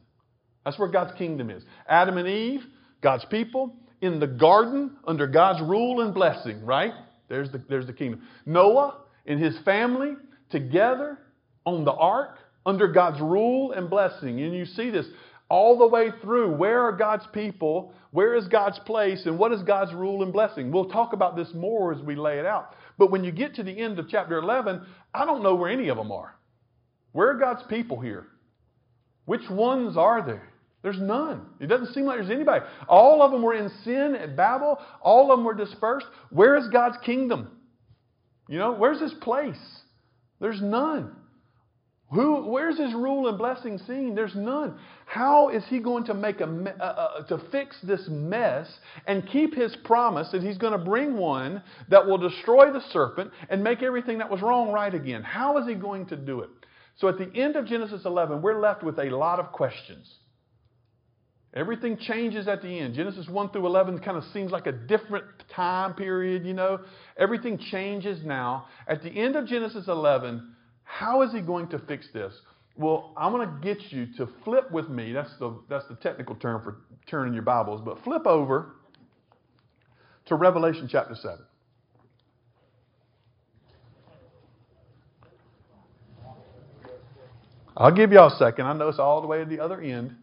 That's 0.66 0.80
where 0.80 0.90
God's 0.90 1.18
kingdom 1.18 1.50
is. 1.50 1.64
Adam 1.88 2.18
and 2.18 2.28
Eve, 2.28 2.62
God's 3.02 3.26
people, 3.26 3.76
in 4.02 4.20
the 4.20 4.28
garden 4.28 4.98
under 5.06 5.28
God's 5.28 5.62
rule 5.62 6.02
and 6.02 6.14
blessing, 6.14 6.66
right? 6.66 6.94
There's 7.30 7.52
the, 7.52 7.64
there's 7.70 7.86
the 7.86 7.94
kingdom. 7.94 8.24
Noah 8.46 9.02
and 9.26 9.40
his 9.40 9.58
family 9.60 10.14
together 10.50 11.20
on 11.66 11.86
the 11.86 11.94
ark 11.94 12.38
under 12.66 12.88
God's 12.88 13.20
rule 13.20 13.72
and 13.72 13.90
blessing. 13.90 14.42
And 14.42 14.54
you 14.54 14.66
see 14.66 14.90
this 14.90 15.06
all 15.52 15.78
the 15.78 15.86
way 15.86 16.12
through. 16.22 16.56
Where 16.56 16.82
are 16.84 16.94
God's 16.94 17.28
people? 17.34 17.94
Where 18.12 18.36
is 18.36 18.48
God's 18.48 18.80
place? 18.80 19.26
And 19.26 19.38
what 19.38 19.52
is 19.52 19.62
God's 19.64 19.94
rule 19.94 20.24
and 20.24 20.32
blessing? 20.32 20.72
We'll 20.72 20.90
talk 20.90 21.12
about 21.12 21.36
this 21.36 21.50
more 21.54 21.94
as 21.94 22.02
we 22.02 22.16
lay 22.16 22.40
it 22.40 22.46
out. 22.46 22.74
But 22.98 23.12
when 23.12 23.26
you 23.26 23.34
get 23.34 23.56
to 23.56 23.64
the 23.64 23.78
end 23.78 24.00
of 24.00 24.08
chapter 24.08 24.38
11, 24.38 24.82
I 25.14 25.26
don't 25.26 25.44
know 25.44 25.56
where 25.56 25.70
any 25.70 25.90
of 25.90 25.98
them 25.98 26.10
are. 26.10 26.34
Where 27.12 27.32
are 27.32 27.38
God's 27.38 27.64
people 27.64 28.00
here? 28.00 28.28
Which 29.26 29.50
ones 29.50 29.98
are 29.98 30.26
there? 30.26 30.54
There's 30.84 31.00
none. 31.00 31.46
It 31.60 31.68
doesn't 31.68 31.94
seem 31.94 32.06
like 32.06 32.20
there's 32.20 32.32
anybody. 32.32 32.64
All 32.88 33.22
of 33.22 33.32
them 33.32 33.42
were 33.42 33.54
in 33.54 33.70
sin 33.84 34.16
at 34.16 34.38
Babel. 34.38 34.80
All 35.02 35.34
of 35.34 35.38
them 35.38 35.46
were 35.46 35.54
dispersed. 35.54 36.08
Where 36.30 36.56
is 36.56 36.70
God's 36.70 36.98
kingdom? 37.06 37.50
You 38.48 38.58
know, 38.58 38.72
where's 38.72 39.02
his 39.02 39.14
place? 39.16 39.60
There's 40.40 40.62
none. 40.62 41.14
Who, 42.12 42.44
where's 42.44 42.78
his 42.78 42.94
rule 42.94 43.30
and 43.30 43.38
blessing 43.38 43.78
seen? 43.88 44.16
There's 44.16 44.36
none. 44.36 44.78
How 45.06 45.48
is 45.48 45.64
he 45.70 45.80
going 45.80 46.04
to 46.06 46.14
make 46.14 46.42
a 46.42 46.46
uh, 46.46 46.84
uh, 46.84 47.24
to 47.28 47.42
fix 47.52 47.78
this 47.84 48.06
mess 48.10 48.68
and 49.08 49.28
keep 49.30 49.56
his 49.56 49.76
promise 49.86 50.30
that 50.34 50.44
he's 50.44 50.58
going 50.58 50.74
to 50.74 50.84
bring 50.84 51.16
one 51.16 51.64
that 51.90 52.06
will 52.06 52.18
destroy 52.18 52.72
the 52.74 52.82
serpent 52.92 53.32
and 53.50 53.64
make 53.64 53.82
everything 53.82 54.18
that 54.18 54.30
was 54.30 54.42
wrong 54.42 54.74
right 54.74 54.94
again? 54.94 55.24
How 55.24 55.58
is 55.58 55.68
he 55.68 55.74
going 55.74 56.06
to 56.08 56.18
do 56.18 56.42
it? 56.42 56.50
So 56.98 57.08
at 57.08 57.18
the 57.18 57.32
end 57.34 57.56
of 57.56 57.66
Genesis 57.66 58.02
11, 58.04 58.42
we're 58.42 58.60
left 58.60 58.84
with 58.84 59.00
a 59.00 59.10
lot 59.10 59.40
of 59.40 59.54
questions. 59.54 60.06
Everything 61.54 61.98
changes 61.98 62.48
at 62.48 62.62
the 62.62 62.80
end. 62.80 62.94
Genesis 62.94 63.28
1 63.28 63.50
through 63.50 63.66
11 63.66 64.00
kind 64.00 64.18
of 64.18 64.24
seems 64.34 64.52
like 64.52 64.68
a 64.68 64.72
different 64.74 65.26
time 65.54 65.94
period, 65.94 66.46
you 66.46 66.54
know. 66.54 66.80
Everything 67.18 67.58
changes 67.58 68.24
now. 68.26 68.68
At 68.88 69.02
the 69.02 69.10
end 69.10 69.36
of 69.36 69.48
Genesis 69.48 69.88
11, 69.88 70.56
How 70.92 71.22
is 71.22 71.32
he 71.32 71.40
going 71.40 71.70
to 71.70 71.80
fix 71.80 72.08
this? 72.14 72.34
Well, 72.76 73.14
I'm 73.16 73.32
going 73.32 73.48
to 73.48 73.56
get 73.62 73.92
you 73.92 74.08
to 74.18 74.28
flip 74.44 74.70
with 74.72 74.90
me. 74.90 75.14
That's 75.14 75.32
the, 75.40 75.58
that's 75.70 75.88
the 75.88 75.96
technical 75.96 76.36
term 76.36 76.62
for 76.62 76.82
turning 77.08 77.34
your 77.34 77.44
Bibles, 77.44 77.82
but 77.84 78.04
flip 78.04 78.28
over 78.28 78.76
to 80.26 80.36
Revelation 80.36 80.90
chapter 80.92 81.16
7. 81.16 81.40
I'll 87.78 87.96
give 87.96 88.12
y'all 88.12 88.34
a 88.34 88.38
second. 88.38 88.68
I 88.68 88.74
know 88.74 88.90
it's 88.90 89.00
all 89.00 89.22
the 89.22 89.28
way 89.28 89.40
to 89.40 89.46
the 89.46 89.60
other 89.60 89.80
end. 89.80 90.16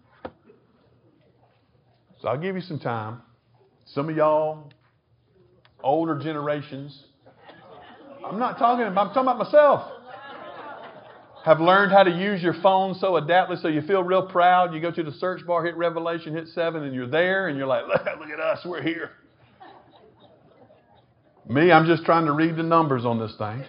So 2.21 2.29
I'll 2.29 2.39
give 2.39 2.55
you 2.55 2.63
some 2.63 2.79
time. 2.79 3.23
Some 3.87 4.11
of 4.11 4.17
y'all, 4.17 4.71
older 5.83 6.19
generations, 6.19 7.05
I'm 8.25 8.39
not 8.39 8.59
talking 8.59 8.85
I'm 8.85 8.95
talking 8.95 9.23
about 9.23 9.39
myself. 9.39 9.98
Have 11.49 11.63
learned 11.63 11.93
how 11.93 12.03
to 12.03 12.11
use 12.11 12.43
your 12.43 12.53
phone 12.63 12.95
so 12.97 13.17
adaptly 13.17 13.57
so 13.57 13.69
you 13.69 13.81
feel 13.81 14.03
real 14.03 14.21
proud. 14.27 14.75
You 14.75 14.83
go 14.83 14.91
to 14.91 15.03
the 15.03 15.13
search 15.13 15.47
bar, 15.47 15.65
hit 15.65 15.79
Revelation, 15.79 16.35
hit 16.35 16.49
7, 16.49 16.83
and 16.83 16.95
you're 16.95 17.09
there, 17.09 17.49
and 17.49 17.57
you're 17.57 17.67
like, 17.67 17.87
look 17.89 18.29
at 18.29 18.39
us, 18.39 18.67
we're 18.67 18.83
here. 18.83 19.13
Me, 21.49 21.73
I'm 21.73 21.87
just 21.87 22.05
trying 22.05 22.27
to 22.27 22.33
read 22.33 22.55
the 22.57 22.63
numbers 22.63 23.07
on 23.07 23.19
this 23.19 23.35
thing. 23.39 23.65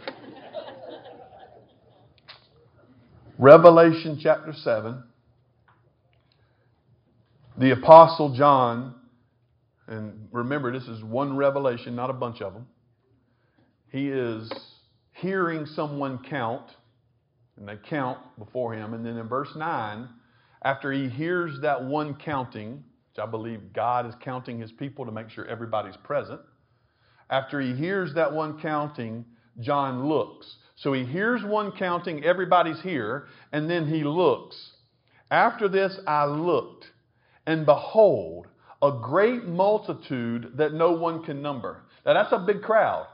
Revelation 3.38 4.20
chapter 4.22 4.52
7. 4.52 5.02
The 7.60 7.72
Apostle 7.72 8.36
John, 8.36 8.94
and 9.88 10.28
remember, 10.34 10.78
this 10.78 10.90
is 10.90 11.02
one 11.02 11.38
revelation, 11.38 11.96
not 11.96 12.10
a 12.10 12.14
bunch 12.14 12.42
of 12.42 12.54
them. 12.54 12.68
He 13.90 14.10
is 14.10 14.52
hearing 15.14 15.66
someone 15.66 16.20
count, 16.30 16.72
and 17.60 17.68
they 17.68 17.78
count 17.90 18.18
before 18.40 18.74
him. 18.74 18.94
And 18.94 19.06
then 19.06 19.18
in 19.18 19.28
verse 19.28 19.50
9, 19.56 20.10
after 20.64 20.92
he 20.92 21.10
hears 21.10 21.60
that 21.62 21.84
one 21.84 22.16
counting, 22.16 22.84
which 23.12 23.22
I 23.22 23.26
believe 23.26 23.74
God 23.74 24.08
is 24.08 24.16
counting 24.22 24.60
his 24.60 24.72
people 24.72 25.06
to 25.06 25.12
make 25.12 25.30
sure 25.30 25.46
everybody's 25.46 25.98
present, 25.98 26.42
after 27.30 27.62
he 27.62 27.76
hears 27.76 28.14
that 28.16 28.34
one 28.34 28.60
counting, 28.60 29.26
John 29.60 30.08
looks. 30.08 30.56
So 30.76 30.94
he 30.94 31.04
hears 31.04 31.44
one 31.44 31.74
counting, 31.74 32.24
everybody's 32.24 32.82
here, 32.82 33.28
and 33.52 33.70
then 33.70 33.88
he 33.88 34.04
looks. 34.04 34.56
After 35.30 35.68
this, 35.68 36.00
I 36.08 36.26
looked, 36.26 36.88
and 37.46 37.66
behold, 37.66 38.48
a 38.82 38.92
great 38.92 39.46
multitude 39.46 40.54
that 40.56 40.74
no 40.74 40.94
one 40.94 41.24
can 41.24 41.42
number. 41.42 41.84
Now, 42.06 42.14
that's 42.14 42.32
a 42.32 42.40
big 42.40 42.62
crowd. 42.62 43.08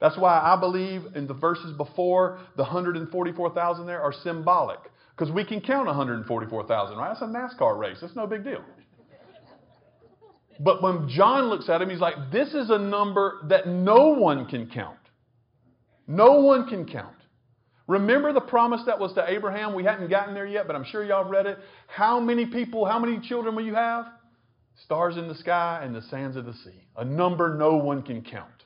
That's 0.00 0.16
why 0.16 0.40
I 0.40 0.58
believe 0.58 1.02
in 1.14 1.26
the 1.26 1.34
verses 1.34 1.76
before 1.76 2.38
the 2.56 2.62
144,000 2.62 3.86
there 3.86 4.00
are 4.00 4.12
symbolic. 4.12 4.78
Because 5.16 5.32
we 5.32 5.44
can 5.44 5.60
count 5.60 5.86
144,000, 5.86 6.96
right? 6.96 7.08
That's 7.08 7.22
a 7.22 7.24
NASCAR 7.24 7.76
race. 7.76 7.98
That's 8.00 8.14
no 8.14 8.26
big 8.26 8.44
deal. 8.44 8.62
But 10.60 10.82
when 10.82 11.08
John 11.08 11.46
looks 11.46 11.68
at 11.68 11.82
him, 11.82 11.90
he's 11.90 12.00
like, 12.00 12.14
this 12.32 12.54
is 12.54 12.70
a 12.70 12.78
number 12.78 13.40
that 13.48 13.66
no 13.66 14.10
one 14.10 14.46
can 14.46 14.68
count. 14.68 14.98
No 16.06 16.40
one 16.40 16.68
can 16.68 16.86
count. 16.86 17.14
Remember 17.86 18.32
the 18.32 18.40
promise 18.40 18.82
that 18.86 18.98
was 18.98 19.12
to 19.14 19.24
Abraham? 19.28 19.74
We 19.74 19.84
hadn't 19.84 20.08
gotten 20.10 20.34
there 20.34 20.46
yet, 20.46 20.66
but 20.66 20.76
I'm 20.76 20.84
sure 20.84 21.04
y'all 21.04 21.28
read 21.28 21.46
it. 21.46 21.58
How 21.86 22.20
many 22.20 22.46
people, 22.46 22.84
how 22.84 22.98
many 22.98 23.18
children 23.26 23.54
will 23.54 23.64
you 23.64 23.74
have? 23.74 24.06
Stars 24.84 25.16
in 25.16 25.26
the 25.26 25.34
sky 25.34 25.80
and 25.82 25.94
the 25.94 26.02
sands 26.02 26.36
of 26.36 26.44
the 26.44 26.52
sea. 26.52 26.86
A 26.96 27.04
number 27.04 27.56
no 27.56 27.76
one 27.76 28.02
can 28.02 28.22
count. 28.22 28.57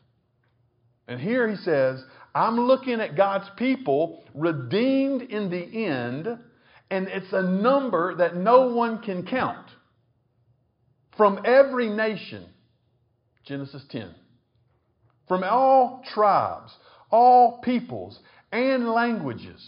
And 1.13 1.21
here 1.21 1.47
he 1.47 1.57
says, 1.57 2.03
I'm 2.35 2.59
looking 2.59 3.01
at 3.03 3.19
God's 3.19 3.49
people 3.59 4.25
redeemed 4.35 5.21
in 5.21 5.51
the 5.51 5.87
end, 5.87 6.27
and 6.91 7.07
it's 7.09 7.33
a 7.33 7.43
number 7.43 8.15
that 8.17 8.35
no 8.35 8.69
one 8.69 9.03
can 9.03 9.27
count. 9.27 9.67
From 11.19 11.43
every 11.45 11.91
nation, 11.91 12.47
Genesis 13.45 13.85
10. 13.91 14.15
From 15.29 15.45
all 15.45 16.03
tribes, 16.15 16.73
all 17.11 17.61
peoples 17.63 18.19
and 18.51 18.89
languages, 18.89 19.63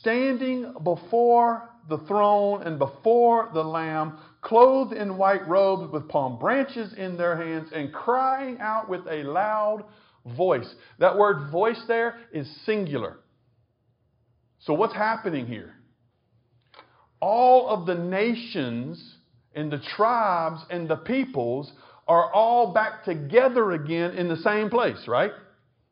standing 0.00 0.74
before 0.84 1.70
the 1.88 1.98
throne 2.06 2.62
and 2.62 2.78
before 2.78 3.48
the 3.54 3.64
Lamb, 3.64 4.18
clothed 4.42 4.92
in 4.92 5.16
white 5.16 5.48
robes 5.48 5.90
with 5.90 6.10
palm 6.10 6.38
branches 6.38 6.92
in 6.92 7.16
their 7.16 7.36
hands, 7.36 7.70
and 7.74 7.90
crying 7.90 8.58
out 8.60 8.90
with 8.90 9.06
a 9.08 9.22
loud 9.22 9.84
voice. 10.36 10.68
That 10.98 11.16
word 11.16 11.50
voice 11.50 11.82
there 11.88 12.16
is 12.32 12.48
singular. 12.64 13.18
So, 14.60 14.74
what's 14.74 14.94
happening 14.94 15.46
here? 15.46 15.74
All 17.20 17.68
of 17.68 17.86
the 17.86 17.94
nations 17.94 19.16
and 19.54 19.70
the 19.70 19.80
tribes 19.96 20.60
and 20.70 20.88
the 20.88 20.96
peoples 20.96 21.72
are 22.06 22.32
all 22.32 22.72
back 22.72 23.04
together 23.04 23.72
again 23.72 24.12
in 24.12 24.28
the 24.28 24.36
same 24.36 24.70
place, 24.70 25.06
right? 25.06 25.32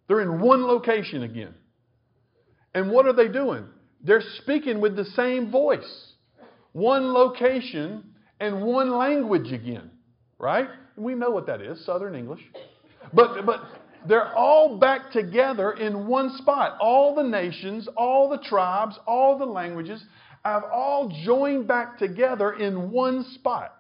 They're 0.09 0.21
in 0.21 0.41
one 0.41 0.67
location 0.67 1.23
again. 1.23 1.55
And 2.75 2.91
what 2.91 3.07
are 3.07 3.13
they 3.13 3.29
doing? 3.29 3.67
They're 4.03 4.23
speaking 4.43 4.81
with 4.81 4.97
the 4.97 5.05
same 5.05 5.51
voice, 5.51 6.13
one 6.73 7.13
location, 7.13 8.05
and 8.39 8.63
one 8.63 8.91
language 8.91 9.53
again, 9.53 9.91
right? 10.39 10.69
We 10.97 11.15
know 11.15 11.31
what 11.31 11.47
that 11.47 11.61
is 11.61 11.85
Southern 11.85 12.15
English. 12.15 12.43
But, 13.13 13.45
but 13.47 13.61
they're 14.09 14.35
all 14.35 14.79
back 14.79 15.13
together 15.13 15.73
in 15.73 16.07
one 16.07 16.37
spot. 16.39 16.77
All 16.81 17.15
the 17.15 17.23
nations, 17.23 17.89
all 17.97 18.29
the 18.29 18.39
tribes, 18.39 18.99
all 19.07 19.39
the 19.39 19.47
languages 19.47 20.03
have 20.45 20.65
all 20.65 21.13
joined 21.25 21.67
back 21.67 21.99
together 21.99 22.53
in 22.53 22.91
one 22.91 23.25
spot. 23.35 23.73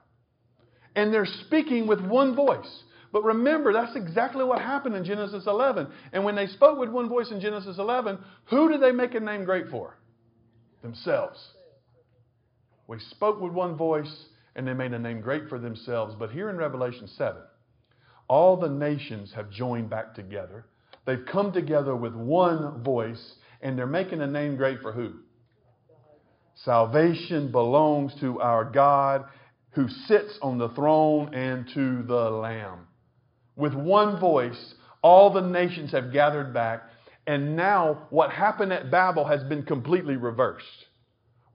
And 0.95 1.13
they're 1.13 1.29
speaking 1.47 1.87
with 1.87 2.01
one 2.01 2.35
voice. 2.35 2.83
But 3.13 3.25
remember, 3.25 3.73
that's 3.73 3.97
exactly 3.97 4.45
what 4.45 4.61
happened 4.61 4.95
in 4.95 5.05
Genesis 5.05 5.45
11. 5.47 5.87
And 6.13 6.25
when 6.25 6.35
they 6.35 6.47
spoke 6.47 6.79
with 6.79 6.91
one 6.91 7.09
voice 7.09 7.31
in 7.31 7.41
Genesis 7.41 7.79
11, 7.79 8.19
who 8.47 8.71
did 8.71 8.83
they 8.83 8.93
make 8.93 9.15
a 9.15 9.21
name 9.21 9.45
great 9.45 9.69
for? 9.69 9.97
Themselves. 10.83 11.39
We 12.89 12.99
spoke 13.11 13.41
with 13.41 13.53
one 13.53 13.77
voice 13.77 14.25
and 14.55 14.67
they 14.67 14.73
made 14.73 14.93
a 14.93 14.99
name 14.99 15.21
great 15.21 15.49
for 15.49 15.59
themselves. 15.59 16.15
But 16.19 16.31
here 16.31 16.51
in 16.51 16.57
Revelation 16.57 17.09
7, 17.09 17.37
all 18.29 18.57
the 18.57 18.69
nations 18.69 19.33
have 19.35 19.51
joined 19.51 19.91
back 19.91 20.15
together. 20.15 20.67
They've 21.05 21.25
come 21.31 21.53
together 21.53 21.95
with 21.95 22.15
one 22.15 22.83
voice 22.83 23.37
and 23.61 23.79
they're 23.79 23.87
making 23.87 24.21
a 24.21 24.27
name 24.27 24.57
great 24.57 24.81
for 24.81 24.93
who? 24.93 25.15
Salvation 26.55 27.53
belongs 27.53 28.15
to 28.21 28.41
our 28.41 28.65
God 28.65 29.25
who 29.71 29.89
sits 29.89 30.39
on 30.43 30.59
the 30.59 30.71
throne 30.71 31.35
and 31.35 31.69
to 31.75 32.03
the 32.05 32.31
Lamb 32.31 32.87
with 33.57 33.75
one 33.75 34.21
voice, 34.21 34.75
all 35.03 35.33
the 35.33 35.41
nations 35.41 35.93
have 35.93 36.13
gathered 36.13 36.53
back. 36.53 36.91
And 37.27 37.57
now, 37.57 38.07
what 38.11 38.31
happened 38.31 38.73
at 38.73 38.91
Babel 38.91 39.25
has 39.25 39.43
been 39.45 39.65
completely 39.65 40.17
reversed. 40.17 40.86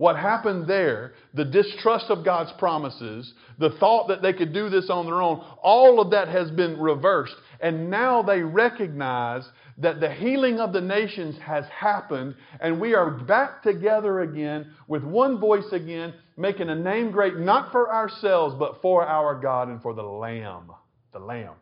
What 0.01 0.17
happened 0.17 0.65
there, 0.65 1.13
the 1.35 1.45
distrust 1.45 2.07
of 2.09 2.25
God's 2.25 2.51
promises, 2.53 3.31
the 3.59 3.69
thought 3.79 4.07
that 4.07 4.23
they 4.23 4.33
could 4.33 4.51
do 4.51 4.67
this 4.67 4.89
on 4.89 5.05
their 5.05 5.21
own, 5.21 5.45
all 5.61 6.01
of 6.01 6.09
that 6.09 6.27
has 6.27 6.49
been 6.49 6.79
reversed. 6.79 7.35
And 7.59 7.91
now 7.91 8.23
they 8.23 8.41
recognize 8.41 9.47
that 9.77 9.99
the 9.99 10.11
healing 10.11 10.59
of 10.59 10.73
the 10.73 10.81
nations 10.81 11.37
has 11.43 11.65
happened, 11.65 12.33
and 12.59 12.81
we 12.81 12.95
are 12.95 13.11
back 13.11 13.61
together 13.61 14.21
again 14.21 14.71
with 14.87 15.03
one 15.03 15.39
voice 15.39 15.71
again, 15.71 16.15
making 16.35 16.69
a 16.69 16.75
name 16.75 17.11
great, 17.11 17.37
not 17.37 17.71
for 17.71 17.93
ourselves, 17.93 18.55
but 18.57 18.81
for 18.81 19.05
our 19.05 19.39
God 19.39 19.67
and 19.67 19.83
for 19.83 19.93
the 19.93 20.01
Lamb. 20.01 20.71
The 21.13 21.19
Lamb. 21.19 21.53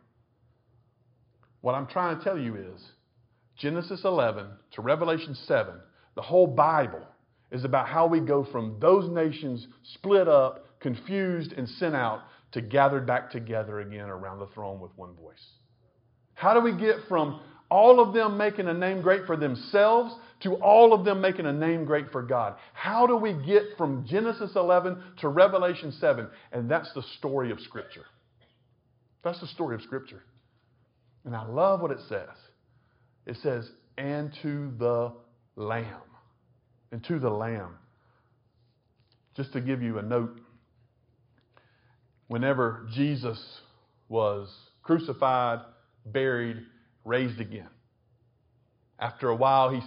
What 1.60 1.74
I'm 1.74 1.88
trying 1.88 2.16
to 2.16 2.24
tell 2.24 2.38
you 2.38 2.56
is 2.56 2.82
Genesis 3.58 4.00
11 4.02 4.46
to 4.76 4.80
Revelation 4.80 5.34
7, 5.34 5.74
the 6.14 6.22
whole 6.22 6.46
Bible 6.46 7.06
is 7.50 7.64
about 7.64 7.88
how 7.88 8.06
we 8.06 8.20
go 8.20 8.44
from 8.44 8.76
those 8.80 9.10
nations 9.10 9.66
split 9.94 10.28
up, 10.28 10.66
confused, 10.80 11.52
and 11.52 11.68
sent 11.68 11.94
out 11.94 12.22
to 12.52 12.60
gathered 12.60 13.06
back 13.06 13.30
together 13.30 13.80
again 13.80 14.08
around 14.08 14.38
the 14.38 14.46
throne 14.48 14.80
with 14.80 14.90
one 14.96 15.14
voice. 15.14 15.44
How 16.34 16.54
do 16.54 16.60
we 16.60 16.72
get 16.72 16.96
from 17.08 17.40
all 17.70 18.00
of 18.00 18.14
them 18.14 18.36
making 18.36 18.66
a 18.66 18.74
name 18.74 19.02
great 19.02 19.26
for 19.26 19.36
themselves 19.36 20.14
to 20.40 20.54
all 20.56 20.92
of 20.92 21.04
them 21.04 21.20
making 21.20 21.46
a 21.46 21.52
name 21.52 21.84
great 21.84 22.10
for 22.10 22.22
God? 22.22 22.54
How 22.72 23.06
do 23.06 23.16
we 23.16 23.32
get 23.32 23.62
from 23.76 24.06
Genesis 24.06 24.52
11 24.56 25.02
to 25.18 25.28
Revelation 25.28 25.92
7? 25.92 26.28
And 26.52 26.70
that's 26.70 26.92
the 26.94 27.02
story 27.18 27.50
of 27.50 27.60
Scripture. 27.60 28.06
That's 29.22 29.40
the 29.40 29.46
story 29.48 29.74
of 29.74 29.82
Scripture. 29.82 30.22
And 31.24 31.36
I 31.36 31.44
love 31.46 31.82
what 31.82 31.90
it 31.90 32.00
says. 32.08 32.28
It 33.26 33.36
says, 33.42 33.70
and 33.98 34.32
to 34.42 34.72
the 34.78 35.12
Lamb. 35.56 36.09
And 36.92 37.02
to 37.04 37.18
the 37.18 37.30
Lamb. 37.30 37.76
Just 39.36 39.52
to 39.52 39.60
give 39.60 39.80
you 39.82 39.98
a 39.98 40.02
note, 40.02 40.40
whenever 42.26 42.86
Jesus 42.92 43.40
was 44.08 44.52
crucified, 44.82 45.60
buried, 46.04 46.58
raised 47.04 47.40
again, 47.40 47.68
after 48.98 49.30
a 49.30 49.34
while 49.34 49.70
he 49.70 49.80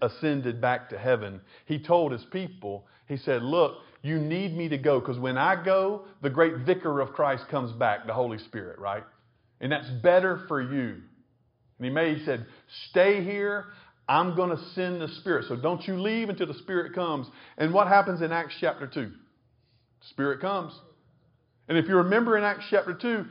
ascended 0.00 0.60
back 0.60 0.88
to 0.90 0.98
heaven, 0.98 1.40
he 1.66 1.78
told 1.78 2.12
his 2.12 2.24
people, 2.32 2.86
he 3.06 3.18
said, 3.18 3.42
Look, 3.42 3.74
you 4.02 4.18
need 4.18 4.56
me 4.56 4.68
to 4.70 4.78
go 4.78 5.00
because 5.00 5.18
when 5.18 5.36
I 5.36 5.62
go, 5.62 6.06
the 6.22 6.30
great 6.30 6.58
vicar 6.58 7.00
of 7.00 7.12
Christ 7.12 7.48
comes 7.50 7.72
back, 7.72 8.06
the 8.06 8.14
Holy 8.14 8.38
Spirit, 8.38 8.78
right? 8.78 9.04
And 9.60 9.70
that's 9.70 9.88
better 10.02 10.44
for 10.48 10.62
you. 10.62 11.02
And 11.78 11.84
he 11.84 11.90
may 11.90 12.14
he 12.14 12.24
said, 12.24 12.46
Stay 12.90 13.22
here. 13.22 13.66
I'm 14.08 14.36
going 14.36 14.50
to 14.50 14.62
send 14.74 15.00
the 15.00 15.08
Spirit. 15.20 15.46
So 15.48 15.56
don't 15.56 15.86
you 15.86 16.00
leave 16.00 16.28
until 16.28 16.46
the 16.46 16.54
Spirit 16.54 16.94
comes. 16.94 17.26
And 17.56 17.72
what 17.72 17.88
happens 17.88 18.20
in 18.20 18.32
Acts 18.32 18.54
chapter 18.60 18.86
2? 18.86 19.10
Spirit 20.10 20.40
comes. 20.40 20.78
And 21.68 21.78
if 21.78 21.88
you 21.88 21.96
remember 21.96 22.36
in 22.36 22.44
Acts 22.44 22.66
chapter 22.70 22.92
2, 22.92 23.24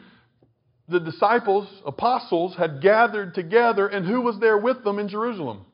the 0.90 1.00
disciples, 1.00 1.68
apostles, 1.86 2.56
had 2.58 2.82
gathered 2.82 3.36
together, 3.36 3.88
and 3.88 4.06
who 4.06 4.22
was 4.22 4.40
there 4.40 4.58
with 4.58 4.84
them 4.84 5.00
in 5.00 5.08
Jerusalem? 5.08 5.66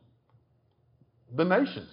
The 1.35 1.45
nations. 1.45 1.89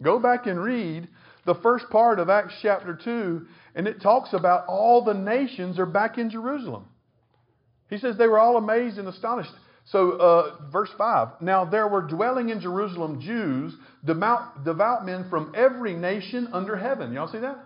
Go 0.00 0.18
back 0.18 0.46
and 0.46 0.62
read 0.62 1.08
the 1.46 1.54
first 1.56 1.88
part 1.90 2.18
of 2.18 2.28
Acts 2.28 2.54
chapter 2.60 2.98
2, 3.02 3.46
and 3.74 3.88
it 3.88 4.02
talks 4.02 4.32
about 4.32 4.66
all 4.68 5.04
the 5.04 5.14
nations 5.14 5.78
are 5.78 5.86
back 5.86 6.18
in 6.18 6.28
Jerusalem. 6.28 6.84
He 7.88 7.98
says 7.98 8.16
they 8.18 8.26
were 8.26 8.38
all 8.38 8.56
amazed 8.56 8.98
and 8.98 9.08
astonished. 9.08 9.52
So, 9.86 10.12
uh, 10.12 10.70
verse 10.70 10.90
5 10.98 11.40
Now 11.40 11.64
there 11.64 11.88
were 11.88 12.02
dwelling 12.02 12.50
in 12.50 12.60
Jerusalem 12.60 13.20
Jews, 13.20 13.74
devout, 14.04 14.64
devout 14.64 15.06
men 15.06 15.28
from 15.30 15.52
every 15.56 15.94
nation 15.94 16.48
under 16.52 16.76
heaven. 16.76 17.12
Y'all 17.12 17.30
see 17.30 17.38
that? 17.38 17.58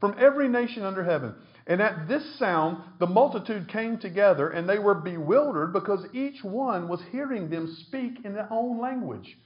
From 0.00 0.16
every 0.18 0.48
nation 0.48 0.82
under 0.82 1.04
heaven. 1.04 1.34
And 1.66 1.80
at 1.80 2.08
this 2.08 2.38
sound, 2.38 2.78
the 2.98 3.06
multitude 3.06 3.68
came 3.68 3.98
together, 3.98 4.48
and 4.48 4.68
they 4.68 4.78
were 4.78 4.94
bewildered 4.94 5.72
because 5.72 6.04
each 6.14 6.42
one 6.42 6.88
was 6.88 7.00
hearing 7.12 7.50
them 7.50 7.76
speak 7.86 8.24
in 8.24 8.32
their 8.34 8.48
own 8.50 8.80
language. 8.80 9.36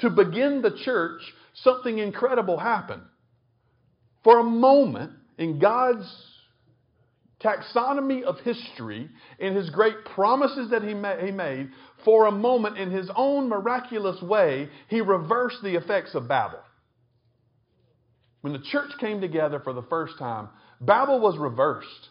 To 0.00 0.10
begin 0.10 0.62
the 0.62 0.76
church, 0.84 1.20
something 1.54 1.98
incredible 1.98 2.58
happened. 2.58 3.02
For 4.24 4.38
a 4.38 4.44
moment, 4.44 5.12
in 5.36 5.58
God's 5.58 6.06
taxonomy 7.42 8.22
of 8.22 8.38
history, 8.40 9.08
in 9.38 9.54
his 9.54 9.70
great 9.70 10.04
promises 10.14 10.70
that 10.70 10.82
he, 10.82 10.94
ma- 10.94 11.16
he 11.16 11.30
made, 11.30 11.70
for 12.04 12.26
a 12.26 12.32
moment, 12.32 12.78
in 12.78 12.90
his 12.90 13.10
own 13.14 13.48
miraculous 13.48 14.20
way, 14.22 14.68
he 14.88 15.00
reversed 15.00 15.62
the 15.62 15.76
effects 15.76 16.14
of 16.14 16.28
Babel. 16.28 16.60
When 18.42 18.52
the 18.52 18.62
church 18.70 18.90
came 18.98 19.20
together 19.20 19.60
for 19.60 19.72
the 19.72 19.82
first 19.82 20.18
time, 20.18 20.48
Babel 20.80 21.20
was 21.20 21.38
reversed. 21.38 22.08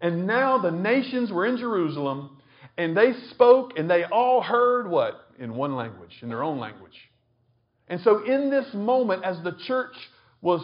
And 0.00 0.26
now 0.26 0.58
the 0.58 0.70
nations 0.70 1.30
were 1.30 1.46
in 1.46 1.56
Jerusalem 1.56 2.38
and 2.76 2.96
they 2.96 3.12
spoke 3.30 3.78
and 3.78 3.88
they 3.88 4.04
all 4.04 4.42
heard 4.42 4.90
what? 4.90 5.20
In 5.38 5.54
one 5.54 5.76
language, 5.76 6.12
in 6.22 6.28
their 6.28 6.42
own 6.42 6.58
language. 6.58 6.92
And 7.88 8.00
so, 8.00 8.24
in 8.24 8.50
this 8.50 8.66
moment, 8.72 9.24
as 9.24 9.36
the 9.42 9.56
church 9.66 9.94
was 10.44 10.62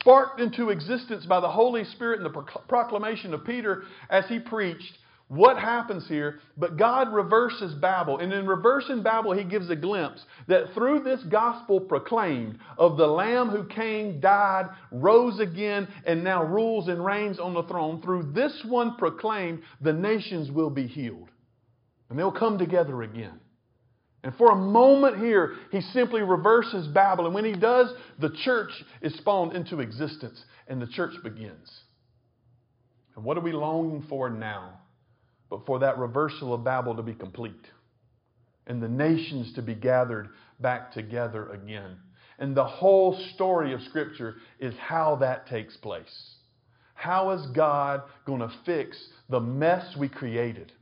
sparked 0.00 0.40
into 0.40 0.70
existence 0.70 1.24
by 1.24 1.38
the 1.38 1.48
Holy 1.48 1.84
Spirit 1.84 2.20
and 2.20 2.26
the 2.26 2.42
proclamation 2.66 3.32
of 3.32 3.44
Peter 3.44 3.84
as 4.10 4.26
he 4.26 4.40
preached, 4.40 4.98
what 5.28 5.56
happens 5.56 6.08
here? 6.08 6.40
But 6.56 6.76
God 6.76 7.12
reverses 7.12 7.72
Babel. 7.74 8.18
And 8.18 8.32
in 8.32 8.44
reversing 8.44 9.04
Babel, 9.04 9.32
he 9.32 9.44
gives 9.44 9.70
a 9.70 9.76
glimpse 9.76 10.24
that 10.48 10.74
through 10.74 11.04
this 11.04 11.22
gospel 11.30 11.78
proclaimed 11.78 12.58
of 12.76 12.96
the 12.96 13.06
Lamb 13.06 13.50
who 13.50 13.62
came, 13.62 14.18
died, 14.18 14.68
rose 14.90 15.38
again, 15.38 15.86
and 16.04 16.24
now 16.24 16.42
rules 16.42 16.88
and 16.88 17.04
reigns 17.04 17.38
on 17.38 17.54
the 17.54 17.62
throne, 17.62 18.02
through 18.02 18.32
this 18.32 18.64
one 18.66 18.96
proclaimed, 18.96 19.62
the 19.80 19.92
nations 19.92 20.50
will 20.50 20.70
be 20.70 20.88
healed. 20.88 21.28
And 22.08 22.18
they'll 22.18 22.32
come 22.32 22.58
together 22.58 23.02
again. 23.02 23.38
And 24.22 24.34
for 24.36 24.50
a 24.50 24.56
moment 24.56 25.18
here, 25.18 25.54
he 25.72 25.80
simply 25.80 26.20
reverses 26.22 26.86
Babel. 26.88 27.26
And 27.26 27.34
when 27.34 27.44
he 27.44 27.54
does, 27.54 27.92
the 28.18 28.30
church 28.44 28.70
is 29.00 29.14
spawned 29.14 29.54
into 29.54 29.80
existence 29.80 30.44
and 30.68 30.80
the 30.80 30.86
church 30.86 31.14
begins. 31.22 31.70
And 33.16 33.24
what 33.24 33.38
are 33.38 33.42
we 33.42 33.52
longing 33.52 34.04
for 34.08 34.28
now? 34.28 34.80
but 35.50 35.66
for 35.66 35.80
that 35.80 35.98
reversal 35.98 36.54
of 36.54 36.64
Babel 36.64 36.94
to 36.94 37.02
be 37.02 37.12
complete 37.12 37.66
and 38.66 38.80
the 38.80 38.88
nations 38.88 39.52
to 39.54 39.62
be 39.62 39.74
gathered 39.74 40.28
back 40.60 40.92
together 40.92 41.50
again. 41.50 41.96
And 42.38 42.56
the 42.56 42.64
whole 42.64 43.18
story 43.34 43.74
of 43.74 43.82
Scripture 43.82 44.36
is 44.60 44.72
how 44.78 45.16
that 45.16 45.48
takes 45.48 45.76
place. 45.76 46.36
How 46.94 47.30
is 47.30 47.44
God 47.48 48.02
going 48.24 48.40
to 48.40 48.52
fix 48.64 48.96
the 49.28 49.40
mess 49.40 49.96
we 49.98 50.08
created? 50.08 50.72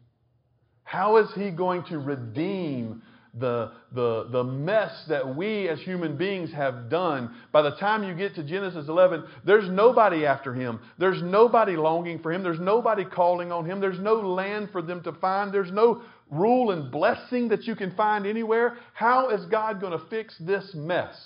How 0.84 1.16
is 1.16 1.28
He 1.34 1.50
going 1.50 1.84
to 1.84 1.98
redeem 1.98 3.02
the, 3.38 3.72
the, 3.92 4.28
the 4.30 4.44
mess 4.44 4.92
that 5.08 5.36
we 5.36 5.68
as 5.68 5.80
human 5.80 6.16
beings 6.16 6.52
have 6.52 6.88
done. 6.88 7.34
By 7.52 7.62
the 7.62 7.76
time 7.76 8.04
you 8.04 8.14
get 8.14 8.34
to 8.36 8.42
Genesis 8.42 8.88
11, 8.88 9.24
there's 9.44 9.68
nobody 9.68 10.26
after 10.26 10.54
him. 10.54 10.80
There's 10.98 11.22
nobody 11.22 11.76
longing 11.76 12.20
for 12.20 12.32
him. 12.32 12.42
There's 12.42 12.60
nobody 12.60 13.04
calling 13.04 13.52
on 13.52 13.64
him. 13.64 13.80
There's 13.80 14.00
no 14.00 14.14
land 14.14 14.70
for 14.72 14.82
them 14.82 15.02
to 15.04 15.12
find. 15.12 15.52
There's 15.52 15.72
no 15.72 16.02
rule 16.30 16.70
and 16.70 16.90
blessing 16.90 17.48
that 17.48 17.64
you 17.64 17.74
can 17.74 17.94
find 17.94 18.26
anywhere. 18.26 18.76
How 18.94 19.30
is 19.30 19.44
God 19.46 19.80
going 19.80 19.98
to 19.98 20.04
fix 20.06 20.36
this 20.40 20.72
mess? 20.74 21.16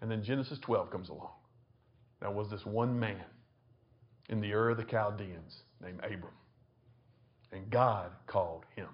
And 0.00 0.10
then 0.10 0.22
Genesis 0.22 0.58
12 0.60 0.90
comes 0.90 1.08
along. 1.08 1.32
There 2.20 2.30
was 2.30 2.50
this 2.50 2.64
one 2.64 2.98
man 2.98 3.24
in 4.28 4.40
the 4.40 4.52
Ur 4.52 4.70
of 4.70 4.76
the 4.76 4.84
Chaldeans 4.84 5.62
named 5.82 6.00
Abram. 6.02 6.32
And 7.52 7.70
God 7.70 8.10
called 8.26 8.64
him. 8.74 8.88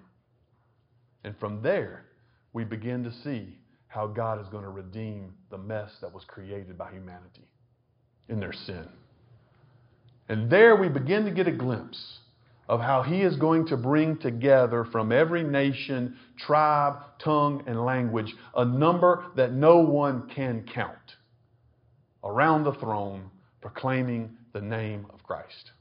And 1.23 1.35
from 1.39 1.61
there, 1.61 2.05
we 2.53 2.63
begin 2.63 3.03
to 3.03 3.11
see 3.23 3.57
how 3.87 4.07
God 4.07 4.41
is 4.41 4.47
going 4.49 4.63
to 4.63 4.69
redeem 4.69 5.33
the 5.49 5.57
mess 5.57 5.91
that 6.01 6.13
was 6.13 6.23
created 6.25 6.77
by 6.77 6.91
humanity 6.91 7.47
in 8.29 8.39
their 8.39 8.53
sin. 8.53 8.87
And 10.29 10.49
there 10.49 10.75
we 10.75 10.87
begin 10.87 11.25
to 11.25 11.31
get 11.31 11.47
a 11.47 11.51
glimpse 11.51 12.19
of 12.69 12.79
how 12.79 13.01
He 13.03 13.21
is 13.21 13.35
going 13.35 13.67
to 13.67 13.75
bring 13.75 14.17
together 14.17 14.85
from 14.85 15.11
every 15.11 15.43
nation, 15.43 16.15
tribe, 16.37 16.99
tongue, 17.19 17.63
and 17.67 17.83
language 17.83 18.33
a 18.55 18.63
number 18.63 19.25
that 19.35 19.51
no 19.51 19.79
one 19.79 20.29
can 20.33 20.65
count 20.73 20.95
around 22.23 22.63
the 22.63 22.73
throne 22.75 23.29
proclaiming 23.61 24.31
the 24.53 24.61
name 24.61 25.05
of 25.13 25.21
Christ. 25.23 25.71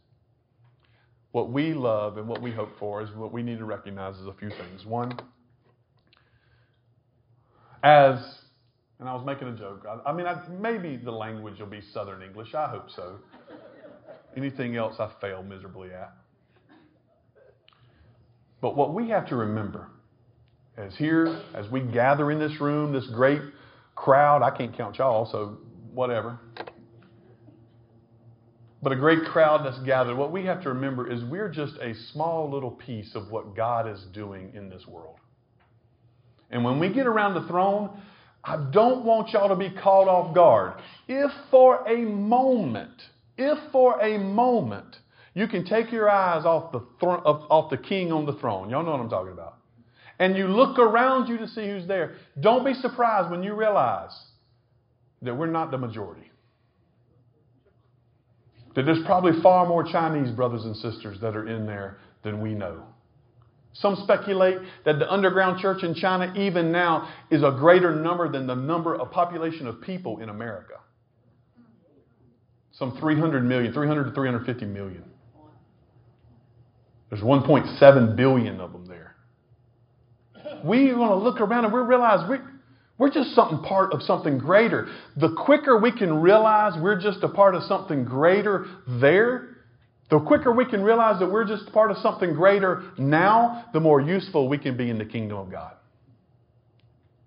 What 1.32 1.52
we 1.52 1.74
love 1.74 2.18
and 2.18 2.26
what 2.26 2.42
we 2.42 2.50
hope 2.50 2.76
for 2.78 3.02
is 3.02 3.10
what 3.12 3.32
we 3.32 3.42
need 3.44 3.58
to 3.58 3.64
recognize 3.64 4.16
is 4.16 4.26
a 4.26 4.34
few 4.34 4.50
things. 4.50 4.84
One, 4.84 5.12
as, 7.82 8.18
and 8.98 9.08
I 9.08 9.14
was 9.14 9.24
making 9.24 9.48
a 9.48 9.56
joke. 9.56 9.86
I, 9.88 10.10
I 10.10 10.12
mean, 10.12 10.26
I, 10.26 10.42
maybe 10.48 10.96
the 10.96 11.10
language 11.10 11.58
will 11.58 11.66
be 11.66 11.80
Southern 11.92 12.22
English. 12.22 12.54
I 12.54 12.68
hope 12.68 12.90
so. 12.90 13.18
Anything 14.36 14.76
else 14.76 14.96
I 14.98 15.10
fail 15.20 15.42
miserably 15.42 15.90
at. 15.92 16.12
But 18.60 18.76
what 18.76 18.94
we 18.94 19.08
have 19.08 19.26
to 19.28 19.36
remember 19.36 19.88
as 20.76 20.96
here, 20.96 21.42
as 21.54 21.68
we 21.70 21.80
gather 21.80 22.30
in 22.30 22.38
this 22.38 22.60
room, 22.60 22.92
this 22.92 23.06
great 23.08 23.40
crowd, 23.94 24.42
I 24.42 24.56
can't 24.56 24.76
count 24.76 24.98
y'all, 24.98 25.30
so 25.30 25.58
whatever. 25.92 26.38
But 28.82 28.92
a 28.92 28.96
great 28.96 29.24
crowd 29.24 29.64
that's 29.64 29.78
gathered, 29.80 30.16
what 30.16 30.32
we 30.32 30.44
have 30.46 30.62
to 30.62 30.70
remember 30.70 31.10
is 31.10 31.22
we're 31.24 31.50
just 31.50 31.74
a 31.82 31.94
small 32.12 32.50
little 32.50 32.70
piece 32.70 33.14
of 33.14 33.30
what 33.30 33.54
God 33.54 33.88
is 33.88 34.06
doing 34.12 34.52
in 34.54 34.70
this 34.70 34.86
world. 34.86 35.16
And 36.50 36.64
when 36.64 36.78
we 36.78 36.92
get 36.92 37.06
around 37.06 37.34
the 37.34 37.46
throne, 37.46 37.90
I 38.42 38.56
don't 38.72 39.04
want 39.04 39.32
y'all 39.32 39.48
to 39.48 39.56
be 39.56 39.70
caught 39.70 40.08
off 40.08 40.34
guard. 40.34 40.74
If 41.08 41.30
for 41.50 41.86
a 41.88 41.98
moment, 41.98 43.02
if 43.36 43.58
for 43.70 44.00
a 44.00 44.18
moment, 44.18 44.96
you 45.34 45.46
can 45.46 45.64
take 45.64 45.92
your 45.92 46.10
eyes 46.10 46.44
off 46.44 46.72
the, 46.72 46.80
thro- 46.98 47.22
off 47.22 47.70
the 47.70 47.76
king 47.76 48.12
on 48.12 48.26
the 48.26 48.34
throne, 48.34 48.70
y'all 48.70 48.82
know 48.82 48.92
what 48.92 49.00
I'm 49.00 49.10
talking 49.10 49.32
about, 49.32 49.58
and 50.18 50.36
you 50.36 50.48
look 50.48 50.78
around 50.78 51.28
you 51.28 51.38
to 51.38 51.48
see 51.48 51.66
who's 51.66 51.86
there, 51.86 52.16
don't 52.40 52.64
be 52.64 52.74
surprised 52.74 53.30
when 53.30 53.42
you 53.42 53.54
realize 53.54 54.10
that 55.22 55.36
we're 55.36 55.46
not 55.46 55.70
the 55.70 55.78
majority. 55.78 56.30
That 58.74 58.84
there's 58.86 59.04
probably 59.04 59.40
far 59.42 59.66
more 59.66 59.84
Chinese 59.84 60.30
brothers 60.30 60.64
and 60.64 60.76
sisters 60.76 61.20
that 61.20 61.36
are 61.36 61.48
in 61.48 61.66
there 61.66 61.98
than 62.22 62.40
we 62.40 62.54
know. 62.54 62.84
Some 63.72 63.96
speculate 63.96 64.58
that 64.84 64.98
the 64.98 65.10
underground 65.10 65.60
church 65.60 65.84
in 65.84 65.94
China, 65.94 66.32
even 66.36 66.72
now, 66.72 67.08
is 67.30 67.42
a 67.42 67.52
greater 67.52 67.94
number 67.94 68.28
than 68.30 68.46
the 68.46 68.54
number 68.54 68.94
of 68.94 69.10
population 69.12 69.66
of 69.66 69.80
people 69.80 70.18
in 70.18 70.28
America. 70.28 70.74
Some 72.72 72.96
300 72.98 73.44
million, 73.44 73.72
300 73.72 74.04
to 74.04 74.10
350 74.12 74.66
million. 74.66 75.04
There's 77.10 77.22
1.7 77.22 78.16
billion 78.16 78.60
of 78.60 78.72
them 78.72 78.86
there. 78.86 79.16
We're 80.64 80.94
going 80.94 81.08
to 81.08 81.16
look 81.16 81.40
around 81.40 81.64
and 81.64 81.74
we 81.74 81.80
realize 81.80 82.28
we, 82.28 82.38
we're 82.98 83.10
just 83.10 83.34
something 83.34 83.58
part 83.60 83.92
of 83.92 84.02
something 84.02 84.38
greater. 84.38 84.88
The 85.16 85.34
quicker 85.44 85.78
we 85.78 85.90
can 85.90 86.20
realize 86.20 86.80
we're 86.80 87.00
just 87.00 87.22
a 87.22 87.28
part 87.28 87.54
of 87.54 87.62
something 87.64 88.04
greater 88.04 88.66
there, 88.86 89.56
the 90.10 90.20
quicker 90.20 90.52
we 90.52 90.64
can 90.64 90.82
realize 90.82 91.20
that 91.20 91.30
we're 91.30 91.46
just 91.46 91.72
part 91.72 91.90
of 91.90 91.96
something 91.98 92.34
greater 92.34 92.82
now, 92.98 93.66
the 93.72 93.80
more 93.80 94.00
useful 94.00 94.48
we 94.48 94.58
can 94.58 94.76
be 94.76 94.90
in 94.90 94.98
the 94.98 95.04
kingdom 95.04 95.38
of 95.38 95.50
God. 95.50 95.74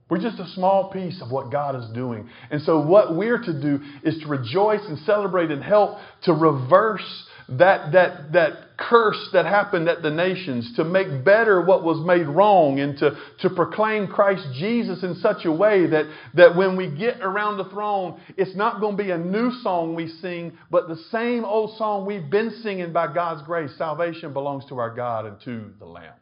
We're 0.10 0.22
just 0.22 0.40
a 0.40 0.48
small 0.50 0.92
piece 0.92 1.22
of 1.22 1.32
what 1.32 1.50
God 1.52 1.76
is 1.76 1.90
doing. 1.94 2.30
And 2.52 2.62
so, 2.62 2.80
what 2.80 3.16
we're 3.16 3.42
to 3.42 3.62
do 3.62 3.80
is 4.04 4.20
to 4.20 4.28
rejoice 4.28 4.82
and 4.88 5.00
celebrate 5.00 5.50
and 5.50 5.64
help 5.64 5.98
to 6.24 6.34
reverse 6.34 7.02
that, 7.50 7.92
that, 7.92 8.32
that 8.34 8.78
curse 8.78 9.30
that 9.34 9.46
happened 9.46 9.88
at 9.88 10.02
the 10.02 10.10
nations, 10.10 10.76
to 10.76 10.84
make 10.84 11.24
better 11.24 11.62
what 11.62 11.84
was 11.84 12.06
made 12.06 12.28
wrong, 12.28 12.80
and 12.80 12.98
to, 12.98 13.18
to 13.40 13.50
proclaim 13.50 14.08
Christ 14.08 14.46
Jesus 14.54 15.04
in 15.04 15.16
such 15.16 15.46
a 15.46 15.52
way 15.52 15.88
that, 15.88 16.06
that 16.34 16.56
when 16.56 16.76
we 16.76 16.90
get 16.90 17.22
around 17.22 17.58
the 17.58 17.66
throne, 17.66 18.20
it's 18.38 18.56
not 18.56 18.80
going 18.80 18.98
to 18.98 19.04
be 19.04 19.12
a 19.12 19.18
new 19.18 19.52
song 19.62 19.96
we 19.96 20.08
sing, 20.08 20.58
but 20.72 20.88
the 20.88 20.98
same 21.12 21.46
old 21.46 21.78
song 21.78 22.06
we've 22.06 22.30
been 22.30 22.52
singing 22.64 22.94
by 22.94 23.14
God's 23.14 23.44
grace. 23.44 23.72
Salvation 23.78 24.34
belongs 24.34 24.66
to 24.70 24.78
our 24.78 24.94
God 24.94 25.26
and 25.26 25.40
to 25.42 25.72
the 25.80 25.86
Lamb. 25.86 26.14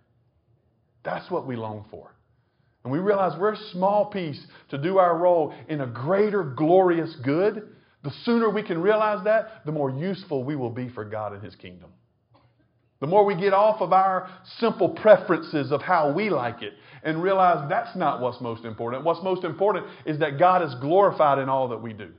That's 1.04 1.30
what 1.32 1.48
we 1.48 1.56
long 1.56 1.86
for. 1.90 2.12
And 2.84 2.92
we 2.92 3.00
realize 3.00 3.40
we're 3.40 3.54
a 3.54 3.70
small 3.72 4.06
piece 4.06 4.42
to 4.70 4.78
do 4.78 4.98
our 4.98 5.16
role 5.18 5.54
in 5.68 5.82
a 5.82 5.88
greater, 5.88 6.44
glorious 6.44 7.16
good. 7.24 7.68
The 8.04 8.12
sooner 8.24 8.50
we 8.50 8.64
can 8.64 8.82
realize 8.82 9.24
that, 9.26 9.66
the 9.66 9.72
more 9.72 9.90
useful 9.90 10.44
we 10.44 10.56
will 10.56 10.70
be 10.70 10.90
for 10.90 11.06
God 11.06 11.34
and 11.34 11.44
His 11.44 11.56
kingdom. 11.56 11.92
The 13.00 13.08
more 13.08 13.26
we 13.26 13.36
get 13.36 13.54
off 13.54 13.82
of 13.82 13.94
our 13.94 14.30
simple 14.60 14.90
preferences 14.90 15.72
of 15.72 15.82
how 15.82 16.12
we 16.12 16.30
like 16.30 16.62
it 16.62 16.74
and 17.04 17.22
realize 17.22 17.68
that's 17.68 17.96
not 17.96 18.22
what's 18.22 18.40
most 18.40 18.64
important. 18.64 19.04
What's 19.04 19.24
most 19.24 19.44
important 19.44 19.88
is 20.06 20.20
that 20.20 20.38
God 20.38 20.62
is 20.62 20.74
glorified 20.76 21.40
in 21.40 21.50
all 21.50 21.70
that 21.70 21.82
we 21.82 21.94
do. 21.94 22.12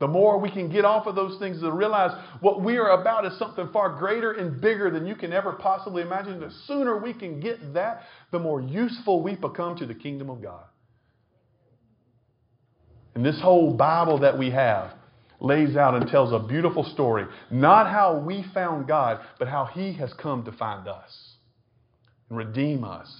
The 0.00 0.08
more 0.08 0.38
we 0.38 0.50
can 0.50 0.70
get 0.70 0.84
off 0.84 1.06
of 1.06 1.16
those 1.16 1.38
things 1.38 1.62
and 1.62 1.76
realize 1.76 2.16
what 2.40 2.62
we 2.62 2.78
are 2.78 3.00
about 3.00 3.26
is 3.26 3.36
something 3.38 3.68
far 3.72 3.98
greater 3.98 4.32
and 4.32 4.60
bigger 4.60 4.90
than 4.90 5.06
you 5.06 5.16
can 5.16 5.32
ever 5.32 5.52
possibly 5.52 6.02
imagine, 6.02 6.40
the 6.40 6.52
sooner 6.66 6.96
we 6.96 7.12
can 7.12 7.40
get 7.40 7.74
that, 7.74 8.02
the 8.30 8.38
more 8.38 8.60
useful 8.60 9.22
we 9.22 9.34
become 9.34 9.76
to 9.76 9.86
the 9.86 9.94
kingdom 9.94 10.30
of 10.30 10.40
God. 10.40 10.64
And 13.18 13.26
this 13.26 13.40
whole 13.40 13.74
Bible 13.74 14.20
that 14.20 14.38
we 14.38 14.50
have 14.50 14.92
lays 15.40 15.74
out 15.74 15.96
and 15.96 16.08
tells 16.08 16.32
a 16.32 16.38
beautiful 16.38 16.84
story. 16.84 17.26
Not 17.50 17.90
how 17.90 18.16
we 18.20 18.44
found 18.54 18.86
God, 18.86 19.18
but 19.40 19.48
how 19.48 19.64
He 19.64 19.92
has 19.94 20.12
come 20.12 20.44
to 20.44 20.52
find 20.52 20.86
us, 20.86 21.32
and 22.28 22.38
redeem 22.38 22.84
us, 22.84 23.12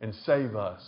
and 0.00 0.14
save 0.24 0.56
us. 0.56 0.80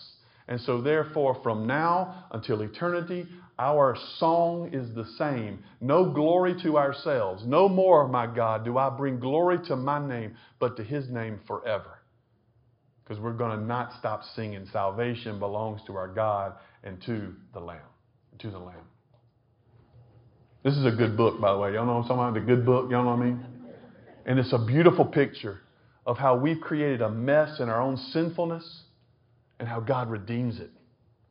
And 0.49 0.59
so, 0.63 0.81
therefore, 0.81 1.39
from 1.43 1.67
now 1.67 2.25
until 2.31 2.63
eternity, 2.63 3.27
our 3.59 3.99
song 4.17 4.71
is 4.73 4.95
the 4.95 5.05
same. 5.19 5.63
No 5.83 6.09
glory 6.09 6.55
to 6.63 6.79
ourselves. 6.79 7.43
No 7.45 7.69
more, 7.69 8.09
my 8.09 8.27
God, 8.27 8.65
do 8.65 8.79
I 8.79 8.89
bring 8.89 9.21
glory 9.21 9.59
to 9.67 9.77
my 9.77 9.99
name, 9.99 10.37
but 10.59 10.79
to 10.79 10.85
His 10.85 11.07
name 11.11 11.39
forever. 11.47 11.99
Because 13.03 13.23
we're 13.23 13.35
going 13.35 13.59
to 13.59 13.63
not 13.63 13.93
stop 13.99 14.23
singing. 14.35 14.67
Salvation 14.73 15.39
belongs 15.39 15.83
to 15.87 15.97
our 15.97 16.09
God 16.09 16.55
and 16.83 16.99
to 17.03 17.35
the 17.53 17.61
Lamb 17.61 17.83
to 18.39 18.51
the 18.51 18.59
Lamb. 18.59 18.77
This 20.63 20.77
is 20.77 20.85
a 20.87 20.91
good 20.91 21.17
book, 21.17 21.41
by 21.41 21.53
the 21.53 21.59
way. 21.59 21.75
Y'all 21.75 21.85
know 21.85 21.97
what 21.97 22.03
I'm 22.03 22.09
talking 22.09 22.23
about? 22.23 22.35
The 22.35 22.41
good 22.41 22.65
book, 22.65 22.91
y'all 22.91 23.05
know 23.05 23.11
what 23.11 23.21
I 23.21 23.25
mean? 23.25 23.45
And 24.27 24.39
it's 24.39 24.53
a 24.53 24.59
beautiful 24.59 25.05
picture 25.05 25.61
of 26.07 26.17
how 26.17 26.37
we've 26.37 26.61
created 26.61 27.03
a 27.03 27.11
mess 27.11 27.61
in 27.61 27.69
our 27.69 27.81
own 27.81 27.97
sinfulness 27.97 28.83
and 29.59 29.69
how 29.69 29.81
God 29.81 30.11
redeems 30.11 30.61
it. 30.61 30.71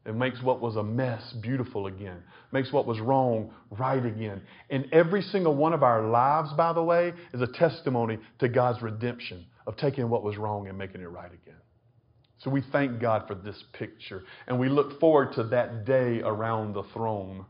It 0.06 0.16
makes 0.16 0.42
what 0.44 0.60
was 0.60 0.76
a 0.76 0.84
mess 0.84 1.34
beautiful 1.42 1.88
again, 1.88 2.22
makes 2.52 2.74
what 2.74 2.86
was 2.86 3.00
wrong 3.00 3.54
right 3.72 4.06
again. 4.06 4.42
And 4.70 4.86
every 4.92 5.22
single 5.22 5.56
one 5.56 5.74
of 5.74 5.82
our 5.82 6.08
lives, 6.08 6.52
by 6.54 6.74
the 6.74 6.84
way, 6.84 7.14
is 7.34 7.42
a 7.42 7.48
testimony 7.48 8.20
to 8.40 8.50
God's 8.50 8.82
redemption 8.82 9.46
of 9.66 9.78
taking 9.78 10.10
what 10.10 10.24
was 10.24 10.38
wrong 10.38 10.68
and 10.68 10.78
making 10.78 11.02
it 11.02 11.06
right 11.10 11.32
again. 11.32 11.56
So 12.44 12.50
we 12.50 12.62
thank 12.72 13.00
God 13.00 13.26
for 13.28 13.36
this 13.36 13.62
picture. 13.74 14.24
And 14.48 14.60
we 14.60 14.70
look 14.70 15.00
forward 15.00 15.34
to 15.34 15.44
that 15.46 15.86
day 15.86 16.22
around 16.22 16.74
the 16.74 16.84
throne. 16.94 17.46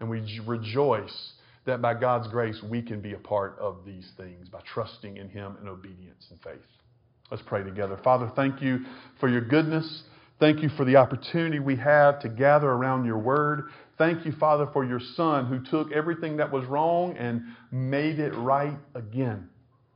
And 0.00 0.10
we 0.10 0.40
rejoice 0.44 1.32
that 1.66 1.80
by 1.80 1.94
God's 1.94 2.28
grace 2.28 2.60
we 2.68 2.82
can 2.82 3.00
be 3.00 3.14
a 3.14 3.18
part 3.18 3.56
of 3.58 3.84
these 3.86 4.10
things 4.16 4.48
by 4.48 4.60
trusting 4.72 5.16
in 5.16 5.28
Him 5.28 5.56
in 5.62 5.68
obedience 5.68 6.26
and 6.30 6.40
faith. 6.42 6.66
Let's 7.30 7.42
pray 7.46 7.62
together. 7.62 7.98
Father, 8.02 8.30
thank 8.36 8.60
you 8.60 8.80
for 9.18 9.28
your 9.28 9.40
goodness. 9.40 10.02
Thank 10.40 10.62
you 10.62 10.68
for 10.70 10.84
the 10.84 10.96
opportunity 10.96 11.60
we 11.60 11.76
have 11.76 12.20
to 12.20 12.28
gather 12.28 12.68
around 12.68 13.06
your 13.06 13.18
word. 13.18 13.70
Thank 13.96 14.26
you, 14.26 14.32
Father, 14.32 14.68
for 14.72 14.84
your 14.84 15.00
Son 15.14 15.46
who 15.46 15.64
took 15.70 15.92
everything 15.92 16.36
that 16.38 16.50
was 16.50 16.64
wrong 16.66 17.16
and 17.16 17.42
made 17.70 18.18
it 18.18 18.34
right 18.34 18.76
again. 18.94 19.48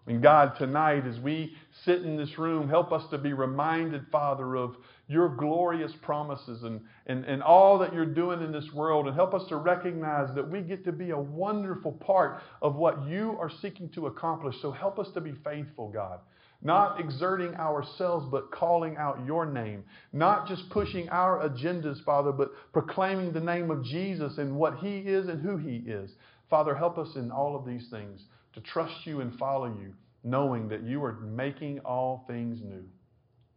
And 0.09 0.23
God, 0.23 0.55
tonight, 0.57 1.07
as 1.07 1.21
we 1.21 1.53
sit 1.85 2.01
in 2.01 2.17
this 2.17 2.39
room, 2.39 2.67
help 2.67 2.93
us 2.93 3.03
to 3.11 3.19
be 3.19 3.35
reminded, 3.35 4.07
Father, 4.11 4.57
of 4.57 4.77
your 5.07 5.29
glorious 5.29 5.93
promises 6.01 6.63
and, 6.63 6.81
and, 7.07 7.27
and 7.27 7.43
all 7.43 7.79
that 7.81 7.93
you're 7.93 8.07
doing 8.07 8.41
in 8.41 8.51
this 8.51 8.73
world. 8.73 9.07
And 9.07 9.15
help 9.15 9.35
us 9.35 9.47
to 9.51 9.57
recognize 9.57 10.35
that 10.35 10.51
we 10.51 10.63
get 10.63 10.83
to 10.87 10.93
be 10.93 11.11
a 11.11 11.19
wonderful 11.19 11.93
part 11.93 12.41
of 12.63 12.77
what 12.77 13.07
you 13.07 13.37
are 13.39 13.51
seeking 13.61 13.91
to 13.91 14.07
accomplish. 14.07 14.57
So 14.63 14.71
help 14.71 14.99
us 14.99 15.09
to 15.13 15.21
be 15.21 15.35
faithful, 15.45 15.91
God. 15.91 16.21
Not 16.63 16.99
exerting 16.99 17.55
ourselves, 17.57 18.27
but 18.31 18.51
calling 18.51 18.97
out 18.97 19.27
your 19.27 19.45
name. 19.45 19.85
Not 20.15 20.49
just 20.49 20.71
pushing 20.71 21.11
our 21.11 21.47
agendas, 21.47 22.03
Father, 22.03 22.33
but 22.33 22.53
proclaiming 22.73 23.33
the 23.35 23.41
name 23.41 23.71
of 23.71 23.85
Jesus 23.85 24.39
and 24.39 24.57
what 24.57 24.79
he 24.79 25.01
is 25.01 25.29
and 25.29 25.43
who 25.43 25.59
he 25.59 25.77
is. 25.77 26.11
Father, 26.49 26.75
help 26.75 26.97
us 26.97 27.15
in 27.15 27.31
all 27.31 27.55
of 27.55 27.67
these 27.67 27.89
things 27.91 28.23
to 28.55 28.61
trust 28.61 29.07
you 29.07 29.21
and 29.21 29.39
follow 29.39 29.67
you, 29.67 29.95
knowing 30.25 30.69
that 30.69 30.83
you 30.83 31.03
are 31.05 31.15
making 31.21 31.81
all 31.81 32.25
things 32.27 32.61
new. 32.63 32.85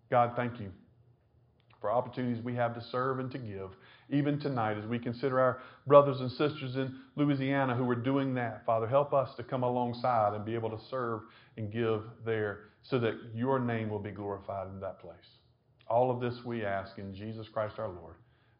God, 0.09 0.33
thank 0.35 0.59
you 0.59 0.71
for 1.81 1.91
opportunities 1.91 2.43
we 2.43 2.55
have 2.55 2.75
to 2.75 2.81
serve 2.91 3.19
and 3.19 3.31
to 3.31 3.39
give, 3.39 3.71
even 4.09 4.39
tonight 4.39 4.77
as 4.77 4.85
we 4.85 4.99
consider 4.99 5.39
our 5.39 5.59
brothers 5.87 6.19
and 6.21 6.29
sisters 6.31 6.75
in 6.75 6.95
Louisiana 7.15 7.75
who 7.75 7.89
are 7.89 7.95
doing 7.95 8.35
that. 8.35 8.63
Father, 8.65 8.87
help 8.87 9.13
us 9.13 9.29
to 9.35 9.43
come 9.43 9.63
alongside 9.63 10.35
and 10.35 10.45
be 10.45 10.53
able 10.53 10.69
to 10.69 10.79
serve 10.89 11.21
and 11.57 11.71
give 11.71 12.03
there 12.23 12.59
so 12.83 12.99
that 12.99 13.15
your 13.33 13.59
name 13.59 13.89
will 13.89 13.99
be 13.99 14.11
glorified 14.11 14.67
in 14.67 14.79
that 14.79 14.99
place. 14.99 15.15
All 15.87 16.11
of 16.11 16.21
this 16.21 16.45
we 16.45 16.63
ask 16.63 16.97
in 16.99 17.13
Jesus 17.13 17.47
Christ 17.51 17.75
our 17.79 17.89
Lord. 17.89 18.15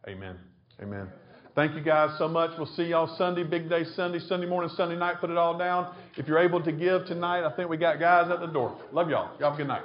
Amen. 0.07 0.38
Amen. 0.82 1.07
Thank 1.54 1.76
you 1.76 1.82
guys 1.82 2.18
so 2.18 2.30
much. 2.30 2.52
We'll 2.58 2.66
see 2.66 2.84
y'all 2.84 3.14
Sunday, 3.18 3.43
big 3.43 3.70
day 3.70 3.84
Sunday, 3.84 4.20
Sunday 4.20 4.47
morning, 4.47 4.72
Sunday 4.78 4.95
night. 4.95 5.20
Put 5.20 5.30
it 5.30 5.38
all 5.38 5.58
down. 5.58 5.93
If 6.16 6.28
you're 6.28 6.39
able 6.39 6.64
to 6.64 6.72
give 6.72 7.06
tonight, 7.06 7.45
I 7.45 7.54
think 7.56 7.70
we 7.70 7.76
got 7.76 7.99
guys 7.99 8.32
at 8.32 8.39
the 8.39 8.47
door. 8.47 8.78
Love 8.93 9.10
y'all. 9.10 9.38
Y'all 9.38 9.52
have 9.52 9.56
a 9.56 9.58
good 9.58 9.68
night. 9.68 9.84